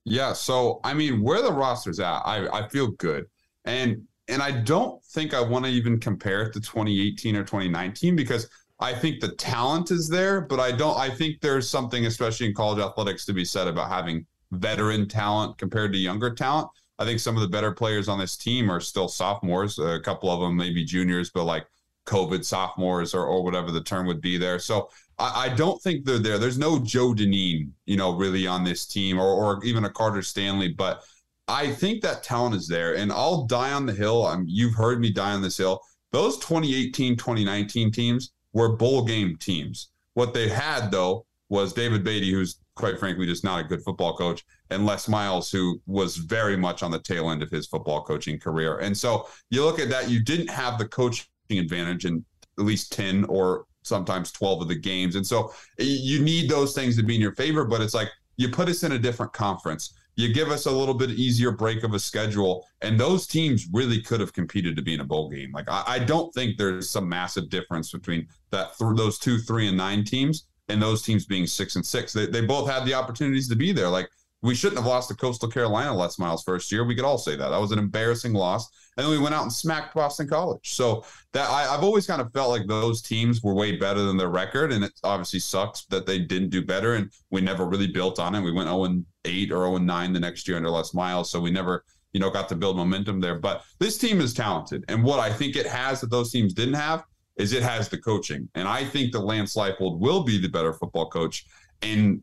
Yeah. 0.05 0.35
So, 0.35 0.81
I 0.85 0.93
mean, 0.93 1.23
where 1.23 1.43
the 1.43 1.51
roster's 1.51 1.99
at, 1.99 2.21
I, 2.21 2.47
I 2.53 2.69
feel 2.69 2.89
good. 2.93 3.25
And 3.65 4.03
and 4.29 4.43
I 4.43 4.53
don't 4.53 5.03
think 5.07 5.35
I 5.35 5.41
want 5.41 5.65
to 5.65 5.71
even 5.71 5.99
compare 5.99 6.43
it 6.43 6.53
to 6.53 6.61
2018 6.61 7.35
or 7.35 7.43
2019 7.43 8.15
because 8.15 8.49
I 8.79 8.93
think 8.93 9.21
the 9.21 9.35
talent 9.35 9.91
is 9.91 10.09
there, 10.09 10.43
but 10.43 10.61
I 10.61 10.73
don't 10.73 10.97
I 10.97 11.11
think 11.11 11.41
there's 11.41 11.69
something, 11.69 12.07
especially 12.07 12.47
in 12.47 12.55
college 12.55 12.81
athletics, 12.81 13.25
to 13.27 13.33
be 13.33 13.45
said 13.45 13.67
about 13.67 13.89
having 13.89 14.27
veteran 14.53 15.09
talent 15.09 15.59
compared 15.59 15.93
to 15.95 15.99
younger 15.99 16.35
talent. 16.35 16.69
I 16.99 17.05
think 17.07 17.19
some 17.19 17.35
of 17.35 17.41
the 17.41 17.49
better 17.49 17.73
players 17.73 18.09
on 18.09 18.19
this 18.19 18.37
team 18.37 18.71
are 18.71 18.81
still 18.81 19.09
sophomores. 19.09 19.79
A 19.79 20.01
couple 20.01 20.31
of 20.31 20.41
them 20.41 20.55
maybe 20.57 20.85
juniors, 20.85 21.31
but 21.31 21.45
like 21.45 21.67
COVID 22.11 22.45
sophomores 22.45 23.15
or, 23.15 23.25
or 23.25 23.45
whatever 23.45 23.71
the 23.71 23.83
term 23.83 24.07
would 24.07 24.21
be 24.21 24.37
there. 24.37 24.59
So 24.59 24.91
I, 25.19 25.47
I 25.47 25.49
don't 25.55 25.81
think 25.81 26.05
they're 26.05 26.19
there. 26.19 26.39
There's 26.39 26.59
no 26.59 26.79
Joe 26.79 27.15
Dineen, 27.15 27.73
you 27.87 27.97
know, 27.97 28.17
really 28.17 28.47
on 28.47 28.65
this 28.65 28.87
team 28.87 29.19
or, 29.19 29.29
or 29.29 29.65
even 29.65 29.85
a 29.85 29.91
Carter 29.91 30.23
Stanley, 30.23 30.69
but 30.69 31.03
I 31.47 31.73
think 31.73 32.03
that 32.03 32.23
talent 32.23 32.55
is 32.55 32.69
there. 32.69 32.97
And 32.97 33.13
I'll 33.13 33.45
die 33.47 33.73
on 33.73 33.87
the 33.87 33.93
hill. 33.93 34.27
I'm, 34.27 34.45
you've 34.47 34.75
heard 34.75 35.01
me 35.01 35.13
die 35.13 35.33
on 35.33 35.43
this 35.43 35.59
hill. 35.59 35.81
Those 36.13 36.39
2018, 36.39 37.17
2019 37.17 37.93
teams 37.93 38.33
were 38.53 38.77
bowl 38.77 39.05
game 39.05 39.37
teams. 39.37 39.91
What 40.15 40.35
they 40.35 40.49
had, 40.49 40.91
though, 40.91 41.27
was 41.49 41.73
David 41.73 42.05
Beaty, 42.05 42.31
who's 42.31 42.61
quite 42.77 42.99
frankly 42.99 43.27
just 43.27 43.45
not 43.45 43.61
a 43.61 43.65
good 43.65 43.83
football 43.83 44.17
coach, 44.17 44.45
and 44.71 44.87
Les 44.87 45.09
Miles, 45.09 45.51
who 45.51 45.81
was 45.87 46.17
very 46.17 46.57
much 46.57 46.83
on 46.83 46.91
the 46.91 47.01
tail 47.01 47.31
end 47.31 47.43
of 47.43 47.51
his 47.51 47.67
football 47.67 48.03
coaching 48.03 48.39
career. 48.39 48.79
And 48.79 48.97
so 48.97 49.29
you 49.51 49.65
look 49.65 49.79
at 49.79 49.91
that, 49.91 50.09
you 50.09 50.23
didn't 50.23 50.51
have 50.51 50.79
the 50.79 50.89
coaching 50.89 51.27
advantage 51.59 52.05
in 52.05 52.25
at 52.59 52.65
least 52.65 52.93
10 52.93 53.25
or 53.25 53.67
sometimes 53.83 54.33
12 54.33 54.63
of 54.63 54.69
the 54.69 54.75
games. 54.75 55.17
And 55.17 55.27
so 55.27 55.53
you 55.79 56.23
need 56.23 56.51
those 56.51 56.75
things 56.75 56.97
to 56.97 57.03
be 57.03 57.15
in 57.15 57.21
your 57.21 57.35
favor, 57.35 57.65
but 57.65 57.81
it's 57.81 57.95
like 57.95 58.09
you 58.37 58.49
put 58.49 58.69
us 58.69 58.83
in 58.83 58.93
a 58.93 58.99
different 58.99 59.33
conference. 59.33 59.95
You 60.17 60.33
give 60.35 60.51
us 60.51 60.67
a 60.67 60.71
little 60.71 60.95
bit 60.95 61.11
easier 61.11 61.51
break 61.51 61.83
of 61.83 61.95
a 61.95 61.99
schedule, 61.99 62.67
and 62.83 63.01
those 63.01 63.27
teams 63.27 63.67
really 63.73 64.03
could 64.03 64.21
have 64.21 64.35
competed 64.35 64.77
to 64.77 64.83
be 64.83 64.93
in 64.93 65.01
a 65.01 65.05
bowl 65.05 65.31
game. 65.31 65.51
Like 65.53 65.65
I, 65.69 65.85
I 65.87 65.99
don't 65.99 66.33
think 66.35 66.59
there's 66.59 66.91
some 66.91 67.09
massive 67.09 67.49
difference 67.49 67.93
between 67.93 68.27
that 68.51 68.77
th- 68.77 68.97
those 68.97 69.19
two, 69.19 69.39
three, 69.39 69.69
and 69.69 69.77
nine 69.77 70.05
teams 70.05 70.47
and 70.69 70.81
those 70.81 71.03
teams 71.03 71.27
being 71.27 71.47
six 71.47 71.77
and 71.77 71.85
six. 71.85 72.13
They, 72.13 72.27
they 72.27 72.43
both 72.43 72.69
had 72.69 72.85
the 72.85 72.95
opportunities 72.95 73.49
to 73.49 73.57
be 73.57 73.73
there. 73.73 73.89
Like 73.89 74.09
we 74.43 74.55
shouldn't 74.55 74.79
have 74.79 74.87
lost 74.87 75.09
to 75.09 75.15
Coastal 75.15 75.51
Carolina 75.51 75.95
Les 75.95 76.19
Miles 76.19 76.43
first 76.43 76.73
year. 76.73 76.85
We 76.85 76.95
could 76.95 77.05
all 77.05 77.19
say 77.19 77.37
that. 77.37 77.49
That 77.49 77.61
was 77.61 77.73
an 77.73 77.79
embarrassing 77.79 78.33
loss. 78.33 78.69
And 79.01 79.11
then 79.11 79.19
we 79.19 79.23
went 79.23 79.35
out 79.35 79.45
and 79.45 79.53
smacked 79.53 79.95
Boston 79.95 80.29
College. 80.29 80.75
So 80.75 81.07
that 81.33 81.49
I, 81.49 81.63
have 81.63 81.83
always 81.83 82.07
kind 82.07 82.21
of 82.21 82.31
felt 82.35 82.51
like 82.51 82.67
those 82.67 83.01
teams 83.01 83.43
were 83.43 83.55
way 83.55 83.77
better 83.77 84.03
than 84.03 84.19
their 84.19 84.29
record. 84.29 84.73
And 84.73 84.85
it 84.85 84.93
obviously 85.03 85.41
sucks 85.41 85.87
that 85.87 86.05
they 86.05 86.19
didn't 86.19 86.51
do 86.51 86.63
better. 86.63 86.97
And 86.97 87.11
we 87.31 87.41
never 87.41 87.65
really 87.67 87.87
built 87.87 88.19
on 88.19 88.35
it. 88.35 88.43
We 88.43 88.53
went 88.53 88.69
0 88.69 89.03
8 89.25 89.53
or 89.53 89.65
0 89.65 89.79
9 89.79 90.13
the 90.13 90.21
next 90.21 90.47
year 90.47 90.59
under 90.59 90.69
Les 90.69 90.93
Miles. 90.93 91.31
So 91.31 91.41
we 91.41 91.51
never, 91.51 91.83
you 92.13 92.21
know, 92.21 92.29
got 92.29 92.47
to 92.51 92.57
build 92.57 92.77
momentum 92.77 93.21
there. 93.21 93.39
But 93.39 93.65
this 93.79 93.97
team 93.97 94.21
is 94.21 94.35
talented. 94.35 94.85
And 94.89 95.03
what 95.03 95.19
I 95.19 95.33
think 95.33 95.57
it 95.57 95.67
has 95.67 96.03
that 96.03 96.11
those 96.11 96.31
teams 96.31 96.53
didn't 96.53 96.75
have 96.75 97.03
is 97.37 97.55
it 97.55 97.63
has 97.63 97.89
the 97.89 97.97
coaching. 97.97 98.51
And 98.55 98.69
I 98.69 98.85
think 98.85 99.13
that 99.13 99.21
Lance 99.21 99.57
Leipold 99.57 99.99
will 99.99 100.25
be 100.25 100.39
the 100.39 100.49
better 100.49 100.75
football 100.75 101.09
coach. 101.09 101.47
in 101.81 102.21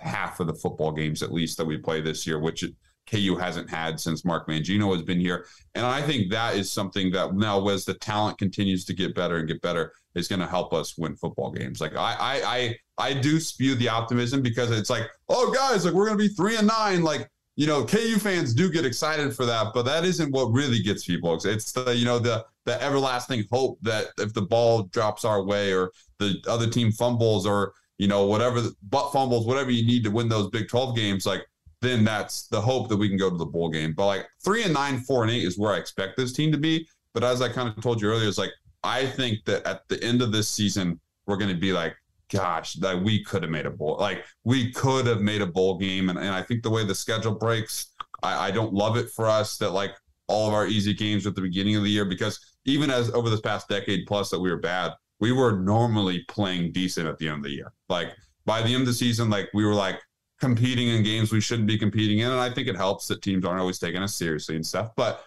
half 0.00 0.40
of 0.40 0.46
the 0.46 0.54
football 0.54 0.92
games 0.92 1.22
at 1.22 1.30
least 1.32 1.58
that 1.58 1.66
we 1.66 1.76
play 1.76 2.00
this 2.00 2.26
year, 2.26 2.38
which 2.38 2.64
KU 3.10 3.36
hasn't 3.36 3.68
had 3.68 3.98
since 3.98 4.24
Mark 4.24 4.48
Mangino 4.48 4.92
has 4.94 5.02
been 5.02 5.20
here. 5.20 5.46
And 5.74 5.84
I 5.84 6.02
think 6.02 6.30
that 6.30 6.54
is 6.56 6.70
something 6.70 7.10
that 7.12 7.34
now 7.34 7.66
as 7.68 7.84
the 7.84 7.94
talent 7.94 8.38
continues 8.38 8.84
to 8.86 8.94
get 8.94 9.14
better 9.14 9.36
and 9.36 9.48
get 9.48 9.60
better 9.62 9.92
is 10.14 10.28
going 10.28 10.40
to 10.40 10.46
help 10.46 10.72
us 10.72 10.96
win 10.98 11.16
football 11.16 11.50
games. 11.50 11.80
Like 11.80 11.96
I, 11.96 12.16
I, 12.18 12.42
I, 12.56 12.76
I 12.98 13.14
do 13.14 13.40
spew 13.40 13.74
the 13.74 13.88
optimism 13.88 14.42
because 14.42 14.70
it's 14.70 14.90
like, 14.90 15.08
oh 15.28 15.52
guys, 15.52 15.84
like 15.84 15.94
we're 15.94 16.06
going 16.06 16.18
to 16.18 16.28
be 16.28 16.34
three 16.34 16.56
and 16.56 16.66
nine. 16.66 17.02
Like, 17.02 17.28
you 17.56 17.66
know, 17.66 17.84
KU 17.84 18.18
fans 18.18 18.54
do 18.54 18.70
get 18.70 18.86
excited 18.86 19.34
for 19.34 19.44
that, 19.44 19.68
but 19.74 19.84
that 19.84 20.04
isn't 20.04 20.32
what 20.32 20.46
really 20.52 20.82
gets 20.82 21.04
people. 21.04 21.34
It's 21.44 21.72
the, 21.72 21.94
you 21.94 22.04
know, 22.04 22.18
the, 22.18 22.44
the 22.64 22.82
everlasting 22.82 23.44
hope 23.50 23.78
that 23.82 24.08
if 24.18 24.32
the 24.32 24.42
ball 24.42 24.84
drops 24.84 25.24
our 25.24 25.42
way 25.42 25.72
or 25.72 25.90
the 26.18 26.36
other 26.48 26.68
team 26.68 26.92
fumbles 26.92 27.46
or, 27.46 27.74
you 27.98 28.08
know, 28.08 28.26
whatever, 28.26 28.62
butt 28.84 29.12
fumbles, 29.12 29.46
whatever 29.46 29.70
you 29.70 29.84
need 29.84 30.04
to 30.04 30.10
win 30.10 30.28
those 30.28 30.48
Big 30.48 30.68
12 30.68 30.96
games, 30.96 31.26
like 31.26 31.44
then 31.80 32.04
that's 32.04 32.46
the 32.48 32.60
hope 32.60 32.88
that 32.88 32.96
we 32.96 33.08
can 33.08 33.16
go 33.16 33.30
to 33.30 33.36
the 33.36 33.46
bowl 33.46 33.70
game. 33.70 33.94
But 33.96 34.06
like 34.06 34.28
three 34.44 34.64
and 34.64 34.74
nine, 34.74 35.00
four 35.00 35.22
and 35.22 35.30
eight 35.30 35.44
is 35.44 35.58
where 35.58 35.72
I 35.72 35.78
expect 35.78 36.16
this 36.16 36.32
team 36.32 36.52
to 36.52 36.58
be. 36.58 36.86
But 37.14 37.24
as 37.24 37.42
I 37.42 37.48
kind 37.48 37.68
of 37.68 37.82
told 37.82 38.00
you 38.00 38.08
earlier, 38.08 38.28
it's 38.28 38.38
like 38.38 38.52
I 38.82 39.06
think 39.06 39.44
that 39.46 39.66
at 39.66 39.82
the 39.88 40.02
end 40.02 40.22
of 40.22 40.32
this 40.32 40.48
season, 40.48 41.00
we're 41.26 41.36
going 41.36 41.54
to 41.54 41.60
be 41.60 41.72
like, 41.72 41.96
gosh, 42.30 42.74
that 42.74 43.00
we 43.02 43.24
could 43.24 43.42
have 43.42 43.50
made 43.50 43.66
a 43.66 43.70
bowl. 43.70 43.96
Like 43.98 44.24
we 44.44 44.72
could 44.72 45.06
have 45.06 45.20
made 45.20 45.42
a 45.42 45.46
bowl 45.46 45.78
game. 45.78 46.10
And, 46.10 46.18
and 46.18 46.28
I 46.28 46.42
think 46.42 46.62
the 46.62 46.70
way 46.70 46.84
the 46.84 46.94
schedule 46.94 47.34
breaks, 47.34 47.94
I, 48.22 48.48
I 48.48 48.50
don't 48.50 48.72
love 48.72 48.96
it 48.96 49.10
for 49.10 49.26
us 49.26 49.56
that 49.58 49.70
like 49.70 49.92
all 50.28 50.48
of 50.48 50.54
our 50.54 50.66
easy 50.66 50.94
games 50.94 51.26
at 51.26 51.34
the 51.34 51.40
beginning 51.40 51.76
of 51.76 51.82
the 51.82 51.90
year 51.90 52.04
because 52.04 52.38
even 52.64 52.90
as 52.90 53.10
over 53.10 53.28
this 53.28 53.40
past 53.40 53.68
decade 53.68 54.06
plus 54.06 54.30
that 54.30 54.38
we 54.38 54.50
were 54.50 54.58
bad, 54.58 54.92
we 55.18 55.32
were 55.32 55.58
normally 55.58 56.24
playing 56.28 56.72
decent 56.72 57.08
at 57.08 57.18
the 57.18 57.28
end 57.28 57.38
of 57.38 57.42
the 57.44 57.50
year. 57.50 57.72
Like 57.88 58.14
by 58.46 58.62
the 58.62 58.68
end 58.68 58.82
of 58.82 58.86
the 58.86 58.94
season, 58.94 59.28
like 59.28 59.50
we 59.52 59.64
were 59.64 59.74
like, 59.74 60.00
competing 60.40 60.88
in 60.88 61.02
games 61.02 61.32
we 61.32 61.40
shouldn't 61.40 61.68
be 61.68 61.78
competing 61.78 62.20
in. 62.20 62.30
And 62.30 62.40
I 62.40 62.52
think 62.52 62.66
it 62.66 62.76
helps 62.76 63.06
that 63.08 63.22
teams 63.22 63.44
aren't 63.44 63.60
always 63.60 63.78
taking 63.78 64.02
us 64.02 64.14
seriously 64.14 64.56
and 64.56 64.66
stuff. 64.66 64.90
But 64.96 65.24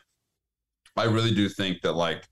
I 0.97 1.05
really 1.05 1.33
do 1.33 1.47
think 1.47 1.81
that 1.81 1.93
like 1.93 2.27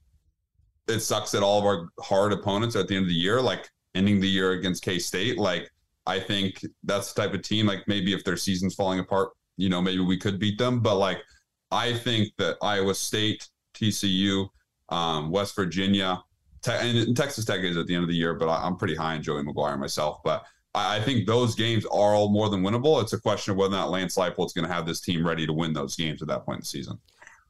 it 0.88 1.00
sucks 1.00 1.30
that 1.30 1.42
all 1.42 1.58
of 1.58 1.64
our 1.64 1.88
hard 2.00 2.32
opponents 2.32 2.76
at 2.76 2.88
the 2.88 2.96
end 2.96 3.04
of 3.04 3.08
the 3.08 3.14
year, 3.14 3.40
like 3.40 3.70
ending 3.94 4.20
the 4.20 4.28
year 4.28 4.52
against 4.52 4.82
K 4.82 4.98
State, 4.98 5.38
like 5.38 5.70
I 6.06 6.18
think 6.18 6.64
that's 6.82 7.12
the 7.12 7.22
type 7.22 7.34
of 7.34 7.42
team, 7.42 7.66
like 7.66 7.86
maybe 7.86 8.12
if 8.12 8.24
their 8.24 8.36
season's 8.36 8.74
falling 8.74 8.98
apart, 8.98 9.30
you 9.56 9.68
know, 9.68 9.80
maybe 9.80 10.00
we 10.00 10.16
could 10.16 10.38
beat 10.38 10.58
them. 10.58 10.80
But 10.80 10.96
like 10.96 11.22
I 11.70 11.94
think 11.94 12.32
that 12.38 12.56
Iowa 12.62 12.94
State, 12.94 13.48
TCU, 13.74 14.48
um, 14.88 15.30
West 15.30 15.54
Virginia, 15.54 16.22
te- 16.62 16.72
and 16.72 17.16
Texas 17.16 17.44
Tech 17.44 17.60
is 17.60 17.76
at 17.76 17.86
the 17.86 17.94
end 17.94 18.02
of 18.02 18.08
the 18.08 18.16
year, 18.16 18.34
but 18.34 18.48
I, 18.48 18.66
I'm 18.66 18.76
pretty 18.76 18.96
high 18.96 19.14
on 19.14 19.22
Joey 19.22 19.42
McGuire 19.42 19.78
myself. 19.78 20.22
But 20.24 20.44
I 20.74 21.00
think 21.00 21.26
those 21.26 21.54
games 21.54 21.84
are 21.86 22.14
all 22.14 22.30
more 22.30 22.48
than 22.48 22.62
winnable. 22.62 23.02
It's 23.02 23.12
a 23.12 23.20
question 23.20 23.52
of 23.52 23.58
whether 23.58 23.74
or 23.74 23.78
not 23.78 23.90
Lance 23.90 24.16
Leipold's 24.16 24.54
going 24.54 24.66
to 24.66 24.72
have 24.72 24.86
this 24.86 25.00
team 25.00 25.26
ready 25.26 25.46
to 25.46 25.52
win 25.52 25.74
those 25.74 25.96
games 25.96 26.22
at 26.22 26.28
that 26.28 26.46
point 26.46 26.56
in 26.56 26.60
the 26.60 26.66
season. 26.66 26.98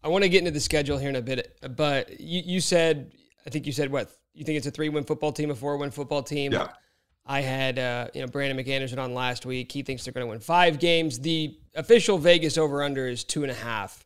I 0.03 0.09
want 0.09 0.25
to 0.25 0.29
get 0.29 0.39
into 0.39 0.51
the 0.51 0.61
schedule 0.61 0.99
here 0.99 1.09
in 1.09 1.17
a 1.17 1.23
bit, 1.23 1.57
but 1.77 2.19
you, 2.21 2.43
you 2.45 2.61
said, 2.61 3.13
I 3.47 3.51
think 3.51 3.67
you 3.67 3.73
said 3.73 3.93
what? 3.93 4.11
You 4.35 4.45
think 4.45 4.57
it's 4.57 4.67
a 4.67 4.73
three 4.73 4.89
win 4.89 5.05
football 5.05 5.31
team, 5.31 5.51
a 5.51 5.55
four 5.55 5.77
win 5.77 5.93
football 5.93 6.23
team? 6.23 6.53
Yeah. 6.53 6.69
I 7.25 7.41
had, 7.41 7.79
uh, 7.79 8.09
you 8.13 8.21
know, 8.21 8.27
Brandon 8.27 8.65
McAnderson 8.65 8.99
on 8.99 9.15
last 9.15 9.47
week. 9.47 9.71
He 9.71 9.83
thinks 9.83 10.03
they're 10.03 10.13
going 10.13 10.27
to 10.27 10.31
win 10.31 10.41
five 10.41 10.81
games. 10.81 11.21
The 11.21 11.57
official 11.77 12.19
Vegas 12.19 12.59
over 12.59 12.83
under 12.83 13.07
is 13.07 13.23
two 13.23 13.43
and 13.43 13.53
a 13.53 13.55
half. 13.55 14.05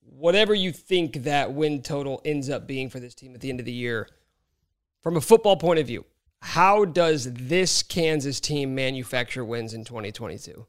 Whatever 0.00 0.54
you 0.54 0.72
think 0.72 1.22
that 1.22 1.52
win 1.52 1.82
total 1.82 2.20
ends 2.24 2.50
up 2.50 2.66
being 2.66 2.90
for 2.90 2.98
this 2.98 3.14
team 3.14 3.36
at 3.36 3.40
the 3.40 3.50
end 3.50 3.60
of 3.60 3.66
the 3.66 3.72
year, 3.72 4.08
from 5.02 5.16
a 5.16 5.20
football 5.20 5.56
point 5.56 5.78
of 5.78 5.86
view, 5.86 6.04
how 6.40 6.84
does 6.84 7.32
this 7.32 7.82
Kansas 7.82 8.40
team 8.40 8.74
manufacture 8.74 9.44
wins 9.44 9.74
in 9.74 9.84
2022? 9.84 10.66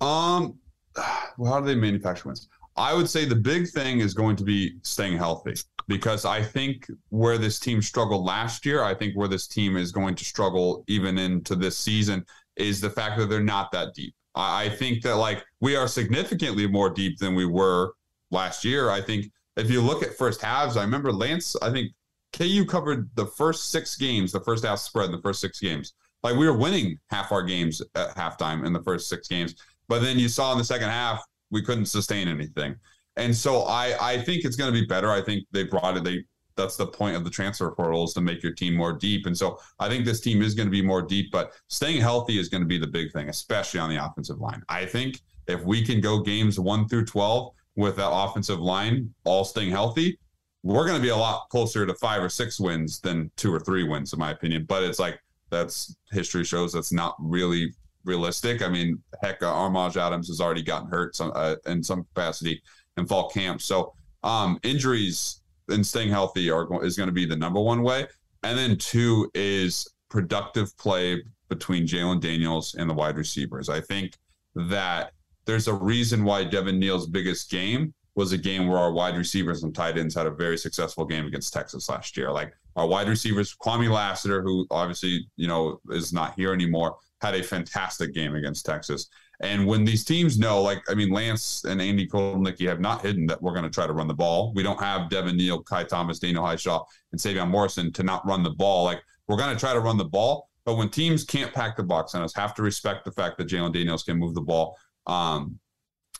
Um, 0.00 0.58
how 0.96 1.60
do 1.60 1.66
they 1.66 1.74
manufacture 1.74 2.28
wins? 2.28 2.48
I 2.76 2.94
would 2.94 3.08
say 3.08 3.24
the 3.24 3.36
big 3.36 3.68
thing 3.68 4.00
is 4.00 4.14
going 4.14 4.36
to 4.36 4.44
be 4.44 4.78
staying 4.82 5.18
healthy 5.18 5.54
because 5.88 6.24
I 6.24 6.42
think 6.42 6.90
where 7.10 7.36
this 7.36 7.58
team 7.58 7.82
struggled 7.82 8.24
last 8.24 8.64
year, 8.64 8.82
I 8.82 8.94
think 8.94 9.14
where 9.14 9.28
this 9.28 9.46
team 9.46 9.76
is 9.76 9.92
going 9.92 10.14
to 10.14 10.24
struggle 10.24 10.84
even 10.88 11.18
into 11.18 11.54
this 11.54 11.76
season 11.76 12.24
is 12.56 12.80
the 12.80 12.88
fact 12.88 13.18
that 13.18 13.28
they're 13.28 13.40
not 13.40 13.72
that 13.72 13.94
deep. 13.94 14.14
I 14.34 14.70
think 14.70 15.02
that 15.02 15.16
like 15.16 15.44
we 15.60 15.76
are 15.76 15.86
significantly 15.86 16.66
more 16.66 16.88
deep 16.88 17.18
than 17.18 17.34
we 17.34 17.44
were 17.44 17.92
last 18.30 18.64
year. 18.64 18.88
I 18.88 19.02
think 19.02 19.30
if 19.56 19.70
you 19.70 19.82
look 19.82 20.02
at 20.02 20.16
first 20.16 20.40
halves, 20.40 20.78
I 20.78 20.82
remember 20.82 21.12
Lance, 21.12 21.54
I 21.60 21.70
think 21.70 21.92
KU 22.32 22.64
covered 22.64 23.10
the 23.14 23.26
first 23.26 23.70
six 23.70 23.96
games, 23.96 24.32
the 24.32 24.40
first 24.40 24.64
half 24.64 24.78
spread 24.78 25.06
in 25.06 25.12
the 25.12 25.22
first 25.22 25.40
six 25.40 25.60
games. 25.60 25.94
Like 26.22 26.36
we 26.36 26.46
were 26.46 26.56
winning 26.56 26.98
half 27.10 27.32
our 27.32 27.42
games 27.42 27.82
at 27.94 28.14
halftime 28.16 28.64
in 28.64 28.72
the 28.72 28.82
first 28.82 29.08
six 29.08 29.28
games, 29.28 29.54
but 29.88 30.00
then 30.00 30.18
you 30.18 30.28
saw 30.28 30.52
in 30.52 30.58
the 30.58 30.64
second 30.64 30.88
half 30.88 31.22
we 31.50 31.62
couldn't 31.62 31.86
sustain 31.86 32.28
anything. 32.28 32.76
And 33.16 33.36
so 33.36 33.62
I 33.62 33.94
I 34.00 34.18
think 34.18 34.44
it's 34.44 34.56
going 34.56 34.72
to 34.72 34.80
be 34.80 34.86
better. 34.86 35.10
I 35.10 35.20
think 35.20 35.46
they 35.52 35.64
brought 35.64 35.96
it. 35.96 36.04
They 36.04 36.24
that's 36.56 36.76
the 36.76 36.86
point 36.86 37.16
of 37.16 37.24
the 37.24 37.30
transfer 37.30 37.70
portal 37.70 38.04
is 38.04 38.12
to 38.14 38.20
make 38.20 38.42
your 38.42 38.52
team 38.52 38.74
more 38.74 38.92
deep. 38.92 39.26
And 39.26 39.36
so 39.36 39.58
I 39.78 39.88
think 39.88 40.04
this 40.04 40.20
team 40.20 40.42
is 40.42 40.54
going 40.54 40.66
to 40.66 40.70
be 40.70 40.82
more 40.82 41.00
deep, 41.02 41.30
but 41.32 41.52
staying 41.68 42.00
healthy 42.00 42.38
is 42.38 42.48
going 42.48 42.62
to 42.62 42.66
be 42.66 42.78
the 42.78 42.86
big 42.86 43.10
thing, 43.12 43.28
especially 43.28 43.80
on 43.80 43.88
the 43.88 44.04
offensive 44.04 44.38
line. 44.38 44.62
I 44.68 44.84
think 44.84 45.20
if 45.46 45.62
we 45.64 45.84
can 45.84 46.00
go 46.00 46.20
games 46.20 46.58
one 46.58 46.88
through 46.88 47.06
twelve 47.06 47.52
with 47.74 47.96
that 47.96 48.10
offensive 48.10 48.60
line 48.60 49.12
all 49.24 49.44
staying 49.44 49.70
healthy, 49.70 50.18
we're 50.62 50.86
going 50.86 50.96
to 50.96 51.02
be 51.02 51.08
a 51.08 51.16
lot 51.16 51.48
closer 51.50 51.86
to 51.86 51.94
five 51.94 52.22
or 52.22 52.28
six 52.28 52.60
wins 52.60 53.00
than 53.00 53.30
two 53.36 53.52
or 53.52 53.60
three 53.60 53.84
wins, 53.84 54.12
in 54.12 54.18
my 54.18 54.30
opinion. 54.30 54.64
But 54.68 54.84
it's 54.84 54.98
like 54.98 55.20
that's 55.50 55.96
history 56.10 56.44
shows 56.44 56.72
that's 56.72 56.92
not 56.92 57.16
really 57.18 57.74
realistic. 58.04 58.62
I 58.62 58.68
mean, 58.68 59.02
heck, 59.22 59.42
uh, 59.42 59.52
Armaj 59.52 59.96
Adams 59.96 60.28
has 60.28 60.40
already 60.40 60.62
gotten 60.62 60.88
hurt 60.88 61.14
some, 61.16 61.32
uh, 61.34 61.56
in 61.66 61.82
some 61.82 62.04
capacity 62.04 62.62
in 62.96 63.06
fall 63.06 63.28
camp. 63.30 63.60
So 63.60 63.92
um, 64.22 64.58
injuries 64.62 65.40
and 65.68 65.86
staying 65.86 66.10
healthy 66.10 66.50
are 66.50 66.84
is 66.84 66.96
going 66.96 67.08
to 67.08 67.12
be 67.12 67.26
the 67.26 67.36
number 67.36 67.60
one 67.60 67.82
way. 67.82 68.06
And 68.42 68.58
then 68.58 68.76
two 68.76 69.30
is 69.34 69.88
productive 70.08 70.76
play 70.78 71.22
between 71.48 71.86
Jalon 71.86 72.20
Daniels 72.20 72.74
and 72.74 72.88
the 72.88 72.94
wide 72.94 73.16
receivers. 73.16 73.68
I 73.68 73.80
think 73.80 74.16
that 74.54 75.12
there's 75.44 75.68
a 75.68 75.74
reason 75.74 76.24
why 76.24 76.44
Devin 76.44 76.78
Neal's 76.78 77.06
biggest 77.06 77.50
game 77.50 77.94
was 78.14 78.32
a 78.32 78.38
game 78.38 78.68
where 78.68 78.78
our 78.78 78.92
wide 78.92 79.16
receivers 79.16 79.62
and 79.62 79.74
tight 79.74 79.96
ends 79.96 80.14
had 80.14 80.26
a 80.26 80.30
very 80.30 80.58
successful 80.58 81.04
game 81.04 81.26
against 81.26 81.52
Texas 81.52 81.88
last 81.88 82.16
year. 82.16 82.30
Like 82.30 82.52
our 82.76 82.86
wide 82.86 83.08
receivers, 83.08 83.56
Kwamie 83.56 83.90
Lassiter, 83.90 84.42
who 84.42 84.66
obviously, 84.70 85.26
you 85.36 85.48
know, 85.48 85.80
is 85.90 86.12
not 86.12 86.34
here 86.34 86.52
anymore, 86.52 86.96
had 87.20 87.34
a 87.34 87.42
fantastic 87.42 88.12
game 88.12 88.34
against 88.34 88.66
Texas. 88.66 89.08
And 89.40 89.66
when 89.66 89.84
these 89.84 90.04
teams 90.04 90.38
know, 90.38 90.62
like, 90.62 90.82
I 90.88 90.94
mean, 90.94 91.10
Lance 91.10 91.64
and 91.64 91.82
Andy 91.82 92.06
Kotelnicki 92.06 92.68
have 92.68 92.80
not 92.80 93.02
hidden 93.02 93.26
that 93.26 93.42
we're 93.42 93.54
going 93.54 93.64
to 93.64 93.70
try 93.70 93.86
to 93.86 93.92
run 93.92 94.06
the 94.06 94.14
ball. 94.14 94.52
We 94.54 94.62
don't 94.62 94.80
have 94.80 95.10
Devin 95.10 95.36
Neal, 95.36 95.62
Ky 95.62 95.84
Thomas, 95.84 96.20
Daniel 96.20 96.44
Hishaw, 96.44 96.84
and 97.10 97.20
Sevion 97.20 97.48
Morrison 97.48 97.92
to 97.94 98.02
not 98.02 98.24
run 98.26 98.42
the 98.42 98.50
ball. 98.50 98.84
Like, 98.84 99.02
we're 99.26 99.36
going 99.36 99.54
to 99.54 99.58
try 99.58 99.72
to 99.72 99.80
run 99.80 99.96
the 99.96 100.04
ball. 100.04 100.48
But 100.64 100.76
when 100.76 100.90
teams 100.90 101.24
can't 101.24 101.52
pack 101.52 101.76
the 101.76 101.82
box 101.82 102.14
on 102.14 102.22
us, 102.22 102.34
have 102.36 102.54
to 102.54 102.62
respect 102.62 103.04
the 103.04 103.10
fact 103.10 103.36
that 103.38 103.48
Jalon 103.48 103.72
Daniels 103.72 104.04
can 104.04 104.16
move 104.16 104.34
the 104.34 104.40
ball. 104.40 104.76
Um, 105.08 105.58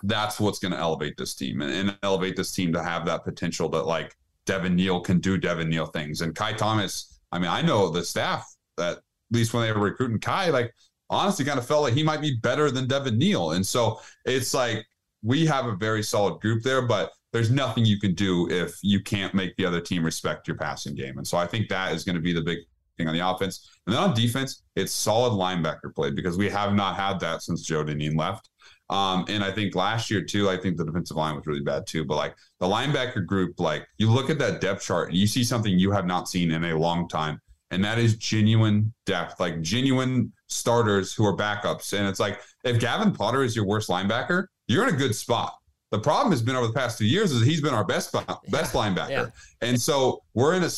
that's 0.05 0.41
what's 0.41 0.59
going 0.59 0.73
to 0.73 0.79
elevate 0.79 1.15
this 1.17 1.35
team 1.35 1.63
and, 1.63 1.73
and, 1.73 1.99
elevate 2.03 2.37
this 2.37 2.53
team 2.53 2.73
to 2.73 2.83
have 2.83 3.05
that 3.07 3.25
potential 3.25 3.69
that 3.69 3.85
like 3.85 4.15
Devin 4.47 4.75
Neal 4.75 5.01
can 5.01 5.21
do 5.21 5.39
Devin 5.39 5.69
Neal 5.69 5.87
things. 5.87 6.21
And 6.21 6.37
Ky 6.37 6.55
Thomas, 6.55 7.21
I 7.31 7.39
mean, 7.39 7.51
I 7.51 7.63
know 7.63 7.89
the 7.89 8.05
staff 8.05 8.47
that 8.77 8.99
at 8.99 9.03
least 9.31 9.55
when 9.55 9.63
they 9.63 9.73
were 9.73 9.81
recruiting 9.81 10.19
Ky, 10.19 10.51
like 10.51 10.75
honestly 11.11 11.45
kind 11.45 11.59
of 11.59 11.67
felt 11.67 11.83
like 11.83 11.95
he 11.95 12.03
might 12.03 12.21
be 12.21 12.37
better 12.43 12.71
than 12.71 12.89
Devin 12.89 13.19
Neal. 13.19 13.53
And 13.53 13.67
so 13.67 14.01
it's 14.25 14.55
like 14.55 14.85
we 15.23 15.47
have 15.47 15.67
a 15.67 15.77
very 15.77 16.03
solid 16.03 16.41
group 16.41 16.63
there, 16.63 16.83
but 16.83 17.13
there's 17.33 17.51
nothing 17.51 17.85
you 17.85 17.99
can 17.99 18.15
do 18.15 18.51
if 18.51 18.79
you 18.83 19.01
can't 19.01 19.35
make 19.35 19.57
the 19.57 19.65
other 19.65 19.81
team 19.81 20.05
respect 20.05 20.47
your 20.47 20.57
passing 20.57 20.95
game. 20.95 21.17
And 21.19 21.27
so 21.27 21.39
I 21.39 21.47
think 21.47 21.69
that 21.69 21.93
is 21.93 22.05
going 22.05 22.17
to 22.17 22.21
be 22.21 22.33
the 22.33 22.43
big 22.43 22.59
thing 22.99 23.09
on 23.09 23.15
the 23.15 23.27
offense. 23.27 23.71
And 23.87 23.95
then 23.95 24.03
on 24.03 24.15
defense, 24.15 24.63
it's 24.77 24.93
solid 24.93 25.33
linebacker 25.33 25.95
play 25.95 26.11
because 26.11 26.37
we 26.37 26.51
have 26.51 26.75
not 26.75 26.97
had 26.97 27.21
that 27.21 27.43
since 27.43 27.63
Joe 27.63 27.85
Dineen 27.85 28.17
left. 28.17 28.51
Um, 28.93 29.25
and 29.29 29.43
I 29.43 29.51
think 29.51 29.75
last 29.75 30.11
year 30.11 30.23
too, 30.23 30.51
I 30.51 30.59
think 30.59 30.77
the 30.77 30.85
defensive 30.85 31.17
line 31.17 31.35
was 31.35 31.47
really 31.47 31.63
bad 31.63 31.87
too. 31.87 32.05
But 32.05 32.17
like 32.17 32.37
the 32.61 32.67
linebacker 32.67 33.25
group, 33.25 33.59
like 33.59 33.87
you 33.97 34.11
look 34.11 34.29
at 34.29 34.39
that 34.41 34.61
depth 34.61 34.85
chart 34.85 35.09
and 35.09 35.17
you 35.17 35.27
see 35.27 35.43
something 35.43 35.79
you 35.79 35.91
have 35.93 36.05
not 36.05 36.29
seen 36.29 36.51
in 36.51 36.63
a 36.63 36.79
long 36.79 37.09
time, 37.09 37.41
and 37.71 37.83
that 37.85 37.99
is 37.99 38.17
genuine 38.17 38.93
depth, 39.07 39.41
like 39.41 39.63
genuine 39.63 40.31
starters 40.49 41.15
who 41.15 41.25
are 41.25 41.35
backups. 41.35 41.99
And 41.99 42.07
it's 42.07 42.21
like 42.21 42.43
if 42.65 42.79
Gavin 42.79 43.13
Potter 43.13 43.43
is 43.43 43.57
your 43.57 43.65
worst 43.65 43.89
linebacker, 43.89 44.49
you're 44.69 44.87
in 44.87 44.95
a 44.95 44.99
good 44.99 45.15
spot. 45.15 45.55
The 45.91 45.99
problem 45.99 46.31
has 46.31 46.43
been 46.43 46.55
over 46.55 46.67
the 46.67 46.75
past 46.75 46.99
two 46.99 47.07
years 47.07 47.33
is 47.33 47.47
he's 47.47 47.63
been 47.63 47.75
our 47.75 47.85
best 47.85 48.13
best 48.51 48.75
linebacker, 48.75 49.11
yeah. 49.11 49.27
and 49.63 49.81
so 49.81 50.23
we're 50.35 50.55
in 50.55 50.65
a 50.65 50.71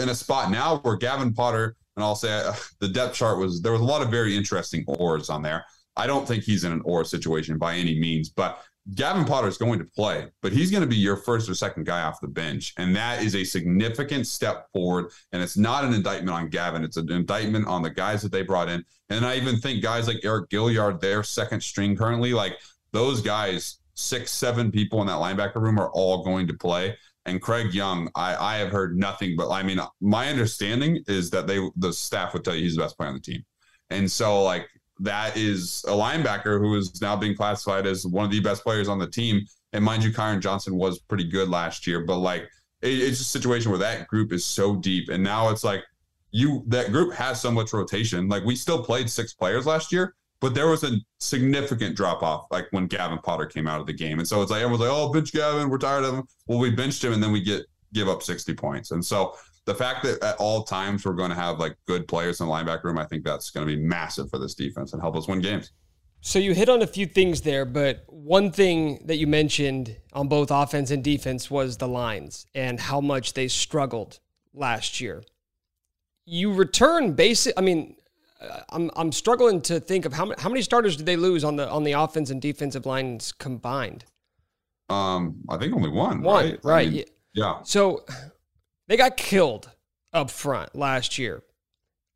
in 0.00 0.08
a 0.10 0.14
spot 0.14 0.52
now 0.52 0.78
where 0.78 0.96
Gavin 0.96 1.34
Potter 1.34 1.74
and 1.96 2.04
I'll 2.04 2.14
say 2.14 2.32
uh, 2.32 2.54
the 2.80 2.88
depth 2.88 3.14
chart 3.14 3.38
was 3.38 3.60
there 3.60 3.72
was 3.72 3.80
a 3.80 3.84
lot 3.84 4.02
of 4.02 4.10
very 4.10 4.36
interesting 4.36 4.84
ores 4.86 5.30
on 5.30 5.42
there. 5.42 5.64
I 5.96 6.06
don't 6.06 6.26
think 6.26 6.44
he's 6.44 6.64
in 6.64 6.72
an 6.72 6.82
or 6.84 7.04
situation 7.04 7.58
by 7.58 7.76
any 7.76 7.98
means, 7.98 8.28
but 8.28 8.62
Gavin 8.94 9.24
Potter 9.24 9.48
is 9.48 9.58
going 9.58 9.80
to 9.80 9.84
play, 9.84 10.28
but 10.42 10.52
he's 10.52 10.70
going 10.70 10.82
to 10.82 10.88
be 10.88 10.96
your 10.96 11.16
first 11.16 11.50
or 11.50 11.54
second 11.54 11.86
guy 11.86 12.02
off 12.02 12.20
the 12.20 12.28
bench. 12.28 12.72
And 12.78 12.94
that 12.94 13.22
is 13.22 13.34
a 13.34 13.42
significant 13.42 14.28
step 14.28 14.68
forward. 14.72 15.10
And 15.32 15.42
it's 15.42 15.56
not 15.56 15.84
an 15.84 15.92
indictment 15.92 16.30
on 16.30 16.48
Gavin, 16.48 16.84
it's 16.84 16.96
an 16.96 17.10
indictment 17.10 17.66
on 17.66 17.82
the 17.82 17.90
guys 17.90 18.22
that 18.22 18.30
they 18.30 18.42
brought 18.42 18.68
in. 18.68 18.84
And 19.10 19.26
I 19.26 19.36
even 19.36 19.58
think 19.58 19.82
guys 19.82 20.06
like 20.06 20.18
Eriq 20.18 20.48
Gilyard, 20.48 21.00
their 21.00 21.24
second 21.24 21.62
string 21.62 21.96
currently, 21.96 22.32
like 22.32 22.56
those 22.92 23.20
guys, 23.20 23.78
six, 23.94 24.30
seven 24.30 24.70
people 24.70 25.00
in 25.00 25.08
that 25.08 25.18
linebacker 25.18 25.56
room 25.56 25.80
are 25.80 25.90
all 25.90 26.22
going 26.22 26.46
to 26.46 26.54
play. 26.54 26.96
And 27.24 27.42
Craig 27.42 27.74
Young, 27.74 28.08
I, 28.14 28.36
I 28.36 28.56
have 28.58 28.70
heard 28.70 28.96
nothing 28.96 29.34
but 29.36 29.50
I 29.50 29.64
mean, 29.64 29.80
my 30.00 30.28
understanding 30.28 31.02
is 31.08 31.30
that 31.30 31.48
they 31.48 31.58
the 31.76 31.92
staff 31.92 32.34
would 32.34 32.44
tell 32.44 32.54
you 32.54 32.62
he's 32.62 32.76
the 32.76 32.82
best 32.82 32.96
player 32.96 33.08
on 33.08 33.16
the 33.16 33.20
team. 33.20 33.44
And 33.90 34.08
so 34.08 34.44
like 34.44 34.68
that 35.00 35.36
is 35.36 35.84
a 35.86 35.92
linebacker 35.92 36.58
who 36.58 36.76
is 36.76 37.00
now 37.00 37.16
being 37.16 37.36
classified 37.36 37.86
as 37.86 38.06
one 38.06 38.24
of 38.24 38.30
the 38.30 38.40
best 38.40 38.62
players 38.62 38.88
on 38.88 38.98
the 38.98 39.06
team. 39.06 39.44
And 39.72 39.84
mind 39.84 40.04
you, 40.04 40.12
Kyron 40.12 40.40
Johnson 40.40 40.76
was 40.76 40.98
pretty 40.98 41.24
good 41.24 41.48
last 41.48 41.86
year, 41.86 42.04
but 42.04 42.18
like 42.18 42.42
it, 42.82 42.98
it's 42.98 43.20
a 43.20 43.24
situation 43.24 43.70
where 43.70 43.80
that 43.80 44.06
group 44.08 44.32
is 44.32 44.44
so 44.44 44.76
deep. 44.76 45.08
And 45.08 45.22
now 45.22 45.50
it's 45.50 45.64
like 45.64 45.84
you 46.30 46.64
that 46.68 46.92
group 46.92 47.12
has 47.14 47.40
so 47.40 47.50
much 47.50 47.72
rotation. 47.72 48.28
Like 48.28 48.44
we 48.44 48.56
still 48.56 48.82
played 48.82 49.10
six 49.10 49.32
players 49.34 49.66
last 49.66 49.92
year, 49.92 50.14
but 50.40 50.54
there 50.54 50.68
was 50.68 50.84
a 50.84 50.92
significant 51.18 51.96
drop 51.96 52.22
off, 52.22 52.46
like 52.50 52.66
when 52.70 52.86
Gavin 52.86 53.18
Potter 53.18 53.46
came 53.46 53.66
out 53.66 53.80
of 53.80 53.86
the 53.86 53.92
game. 53.92 54.18
And 54.18 54.28
so 54.28 54.42
it's 54.42 54.50
like 54.50 54.62
everyone's 54.62 54.80
like, 54.80 54.90
"Oh, 54.90 55.10
bench 55.12 55.32
Gavin, 55.32 55.68
we're 55.68 55.78
tired 55.78 56.04
of 56.04 56.14
him." 56.14 56.24
Well, 56.46 56.58
we 56.58 56.70
benched 56.70 57.04
him, 57.04 57.12
and 57.12 57.22
then 57.22 57.32
we 57.32 57.42
get 57.42 57.64
give 57.92 58.08
up 58.08 58.22
sixty 58.22 58.54
points. 58.54 58.90
And 58.90 59.04
so 59.04 59.34
the 59.66 59.74
fact 59.74 60.04
that 60.04 60.22
at 60.22 60.36
all 60.36 60.62
times 60.62 61.04
we're 61.04 61.12
going 61.12 61.30
to 61.30 61.36
have 61.36 61.58
like 61.58 61.76
good 61.86 62.08
players 62.08 62.40
in 62.40 62.46
the 62.46 62.52
linebacker 62.52 62.84
room, 62.84 62.98
I 62.98 63.04
think 63.04 63.24
that's 63.24 63.50
going 63.50 63.66
to 63.66 63.76
be 63.76 63.80
massive 63.80 64.30
for 64.30 64.38
this 64.38 64.54
defense 64.54 64.92
and 64.92 65.02
help 65.02 65.16
us 65.16 65.28
win 65.28 65.40
games. 65.40 65.72
So 66.20 66.38
you 66.38 66.54
hit 66.54 66.68
on 66.68 66.82
a 66.82 66.86
few 66.86 67.06
things 67.06 67.42
there, 67.42 67.64
but 67.64 68.04
one 68.08 68.50
thing 68.50 69.00
that 69.06 69.16
you 69.16 69.26
mentioned 69.26 69.96
on 70.12 70.28
both 70.28 70.50
offense 70.50 70.90
and 70.90 71.02
defense 71.04 71.50
was 71.50 71.76
the 71.76 71.86
lines 71.88 72.46
and 72.54 72.80
how 72.80 73.00
much 73.00 73.34
they 73.34 73.48
struggled 73.48 74.18
last 74.54 75.00
year. 75.00 75.22
You 76.24 76.52
return 76.52 77.12
basic. 77.12 77.54
I 77.56 77.60
mean, 77.60 77.96
I'm 78.70 78.90
I'm 78.96 79.12
struggling 79.12 79.60
to 79.62 79.78
think 79.78 80.04
of 80.04 80.12
how 80.12 80.24
many 80.24 80.40
how 80.40 80.48
many 80.48 80.62
starters 80.62 80.96
did 80.96 81.06
they 81.06 81.16
lose 81.16 81.44
on 81.44 81.56
the 81.56 81.68
on 81.68 81.84
the 81.84 81.92
offense 81.92 82.30
and 82.30 82.42
defensive 82.42 82.86
lines 82.86 83.32
combined? 83.32 84.04
Um, 84.88 85.36
I 85.48 85.56
think 85.58 85.74
only 85.74 85.90
one. 85.90 86.22
One, 86.22 86.44
right? 86.44 86.64
right. 86.64 86.88
I 86.88 86.90
mean, 86.90 87.04
yeah. 87.34 87.62
So 87.62 88.04
they 88.88 88.96
got 88.96 89.16
killed 89.16 89.70
up 90.12 90.30
front 90.30 90.74
last 90.74 91.18
year 91.18 91.42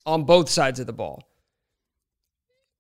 on 0.07 0.25
both 0.25 0.49
sides 0.49 0.81
of 0.81 0.87
the 0.87 0.93
ball. 0.93 1.29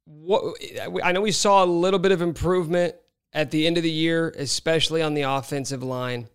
What 0.04 0.56
I 1.02 1.12
know 1.12 1.20
we 1.20 1.32
saw 1.32 1.64
a 1.64 1.66
little 1.66 1.98
bit 1.98 2.12
of 2.12 2.22
improvement 2.22 2.94
at 3.32 3.50
the 3.50 3.66
end 3.66 3.76
of 3.76 3.82
the 3.82 3.90
year, 3.90 4.34
especially 4.36 5.02
on 5.02 5.14
the 5.14 5.22
offensive 5.22 5.82
line. 5.82 6.28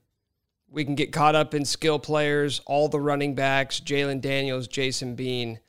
We 0.69 0.85
can 0.85 0.95
get 0.95 1.13
caught 1.13 1.35
up 1.35 1.53
in 1.53 1.63
skill 1.63 1.99
players, 1.99 2.61
all 2.65 2.89
the 2.89 2.99
running 2.99 3.35
backs, 3.35 3.79
Jalon 3.79 4.19
Daniels, 4.19 4.67
Jason 4.67 5.15
Bean 5.15 5.59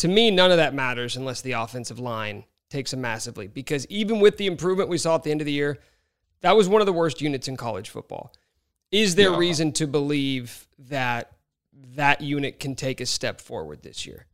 to 0.00 0.08
me, 0.08 0.30
none 0.30 0.50
of 0.50 0.56
that 0.56 0.72
matters 0.72 1.16
unless 1.16 1.42
the 1.42 1.52
offensive 1.52 1.98
line 1.98 2.44
takes 2.70 2.94
a 2.94 2.96
massively. 2.96 3.46
Because 3.46 3.86
even 3.88 4.18
with 4.18 4.38
the 4.38 4.46
improvement 4.46 4.88
we 4.88 4.96
saw 4.96 5.14
at 5.16 5.24
the 5.24 5.30
end 5.30 5.42
of 5.42 5.44
the 5.44 5.52
year, 5.52 5.78
that 6.40 6.56
was 6.56 6.70
one 6.70 6.80
of 6.80 6.86
the 6.86 6.92
worst 6.92 7.20
units 7.20 7.48
in 7.48 7.56
college 7.58 7.90
football. 7.90 8.32
Is 8.90 9.14
there 9.14 9.32
reason 9.32 9.72
to 9.72 9.86
believe 9.86 10.66
that 10.88 11.32
that 11.94 12.20
unit 12.20 12.58
can 12.58 12.74
take 12.74 13.00
a 13.00 13.06
step 13.06 13.40
forward 13.40 13.82
this 13.82 14.06
year? 14.06 14.26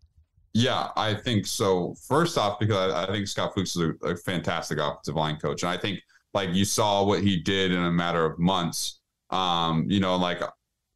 Yeah, 0.55 0.89
I 0.97 1.15
think 1.15 1.47
so. 1.47 1.95
First 2.09 2.39
off, 2.39 2.59
because 2.59 2.93
I, 2.93 3.07
think 3.13 3.29
Scott 3.29 3.55
Fuchs 3.55 3.77
is 3.77 3.83
a, 4.03 4.07
a, 4.07 4.17
fantastic 4.17 4.79
offensive 4.79 5.15
line 5.15 5.37
coach, 5.37 5.63
and 5.63 5.71
I 5.71 5.77
think 5.77 6.01
like 6.33 6.55
you 6.55 6.65
saw 6.65 7.05
what 7.05 7.23
he 7.23 7.37
did 7.37 7.73
in 7.73 7.83
a 7.83 7.91
matter 7.91 8.25
of 8.25 8.39
months. 8.39 9.01
Um, 9.29 9.85
you 9.89 10.01
know, 10.01 10.17
like 10.17 10.41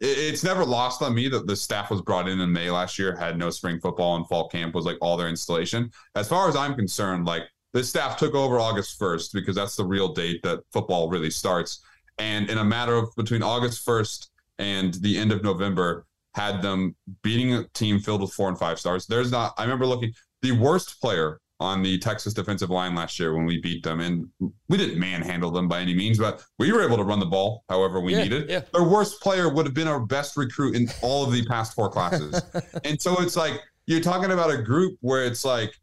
it's 0.01 0.43
never 0.43 0.65
lost 0.65 1.03
on 1.03 1.15
me 1.15 1.29
that 1.29 1.47
the 1.47 1.55
staff 1.55 1.91
was 1.91 2.01
brought 2.01 2.27
in 2.27 2.41
in 2.41 2.51
May 2.51 2.71
last 2.71 2.99
year, 2.99 3.15
had 3.15 3.37
no 3.37 3.51
spring 3.51 3.79
football, 3.81 4.17
and 4.17 4.27
fall 4.29 4.49
camp 4.49 4.75
was 4.75 4.87
like 4.87 4.97
all 5.03 5.19
their 5.19 5.29
installation. 5.29 5.91
As 6.15 6.27
far 6.27 6.49
as 6.49 6.57
I'm 6.57 6.75
concerned, 6.75 7.27
like 7.27 7.43
this 7.75 7.91
staff 7.91 8.17
took 8.17 8.35
over 8.35 8.59
August 8.59 8.99
1st 8.99 9.35
because 9.35 9.57
that's 9.57 9.77
the 9.77 9.85
real 9.85 10.15
date 10.15 10.43
that 10.43 10.61
football 10.73 11.11
really 11.11 11.31
starts. 11.31 11.83
And 12.19 12.49
in 12.49 12.59
a 12.59 12.65
matter 12.65 12.95
of 12.95 13.15
between 13.17 13.43
August 13.43 13.87
1st 13.87 14.30
and 14.61 14.95
the 14.95 15.19
end 15.19 15.33
of 15.33 15.43
November, 15.43 16.07
had 16.35 16.63
them 16.63 16.95
beating 17.23 17.55
a 17.55 17.65
team 17.75 17.99
filled 17.99 18.21
with 18.21 18.33
four 18.33 18.49
and 18.49 18.59
five 18.59 18.79
stars. 18.79 19.07
There's 19.07 19.33
not, 19.33 19.55
I 19.59 19.63
remember 19.63 19.87
looking, 19.87 20.13
the 20.43 20.53
worst 20.53 21.01
player 21.01 21.41
on 21.59 21.83
the 21.83 21.99
Texas 21.99 22.33
defensive 22.33 22.71
line 22.71 22.95
last 22.95 23.19
year 23.19 23.35
when 23.35 23.45
we 23.45 23.61
beat 23.61 23.83
them. 23.83 24.01
And 24.01 24.29
we 24.69 24.79
didn't 24.79 24.99
manhandle 24.99 25.51
them 25.51 25.67
by 25.67 25.81
any 25.81 25.95
means, 25.95 26.19
but 26.19 26.45
we 26.59 26.73
were 26.73 26.83
able 26.83 26.97
to 26.97 27.05
run 27.05 27.21
the 27.21 27.27
ball 27.27 27.65
however 27.69 28.01
we 28.01 28.15
yeah, 28.15 28.23
needed. 28.23 28.49
Yeah. 28.49 28.63
Their 28.73 28.85
worst 28.85 29.21
player 29.21 29.53
would 29.53 29.67
have 29.67 29.75
been 29.75 29.89
our 29.89 30.01
best 30.01 30.37
recruit 30.37 30.77
in 30.77 30.89
all 31.03 31.25
of 31.25 31.33
the 31.33 31.45
past 31.47 31.75
four 31.75 31.91
classes. 31.91 32.41
and 32.85 33.01
so 33.01 33.21
it's 33.21 33.37
like 33.37 33.61
you're 33.87 34.01
talking 34.01 34.31
about 34.31 34.51
a 34.51 34.63
group 34.63 34.97
where 35.01 35.25
it's 35.25 35.45
like 35.45 35.75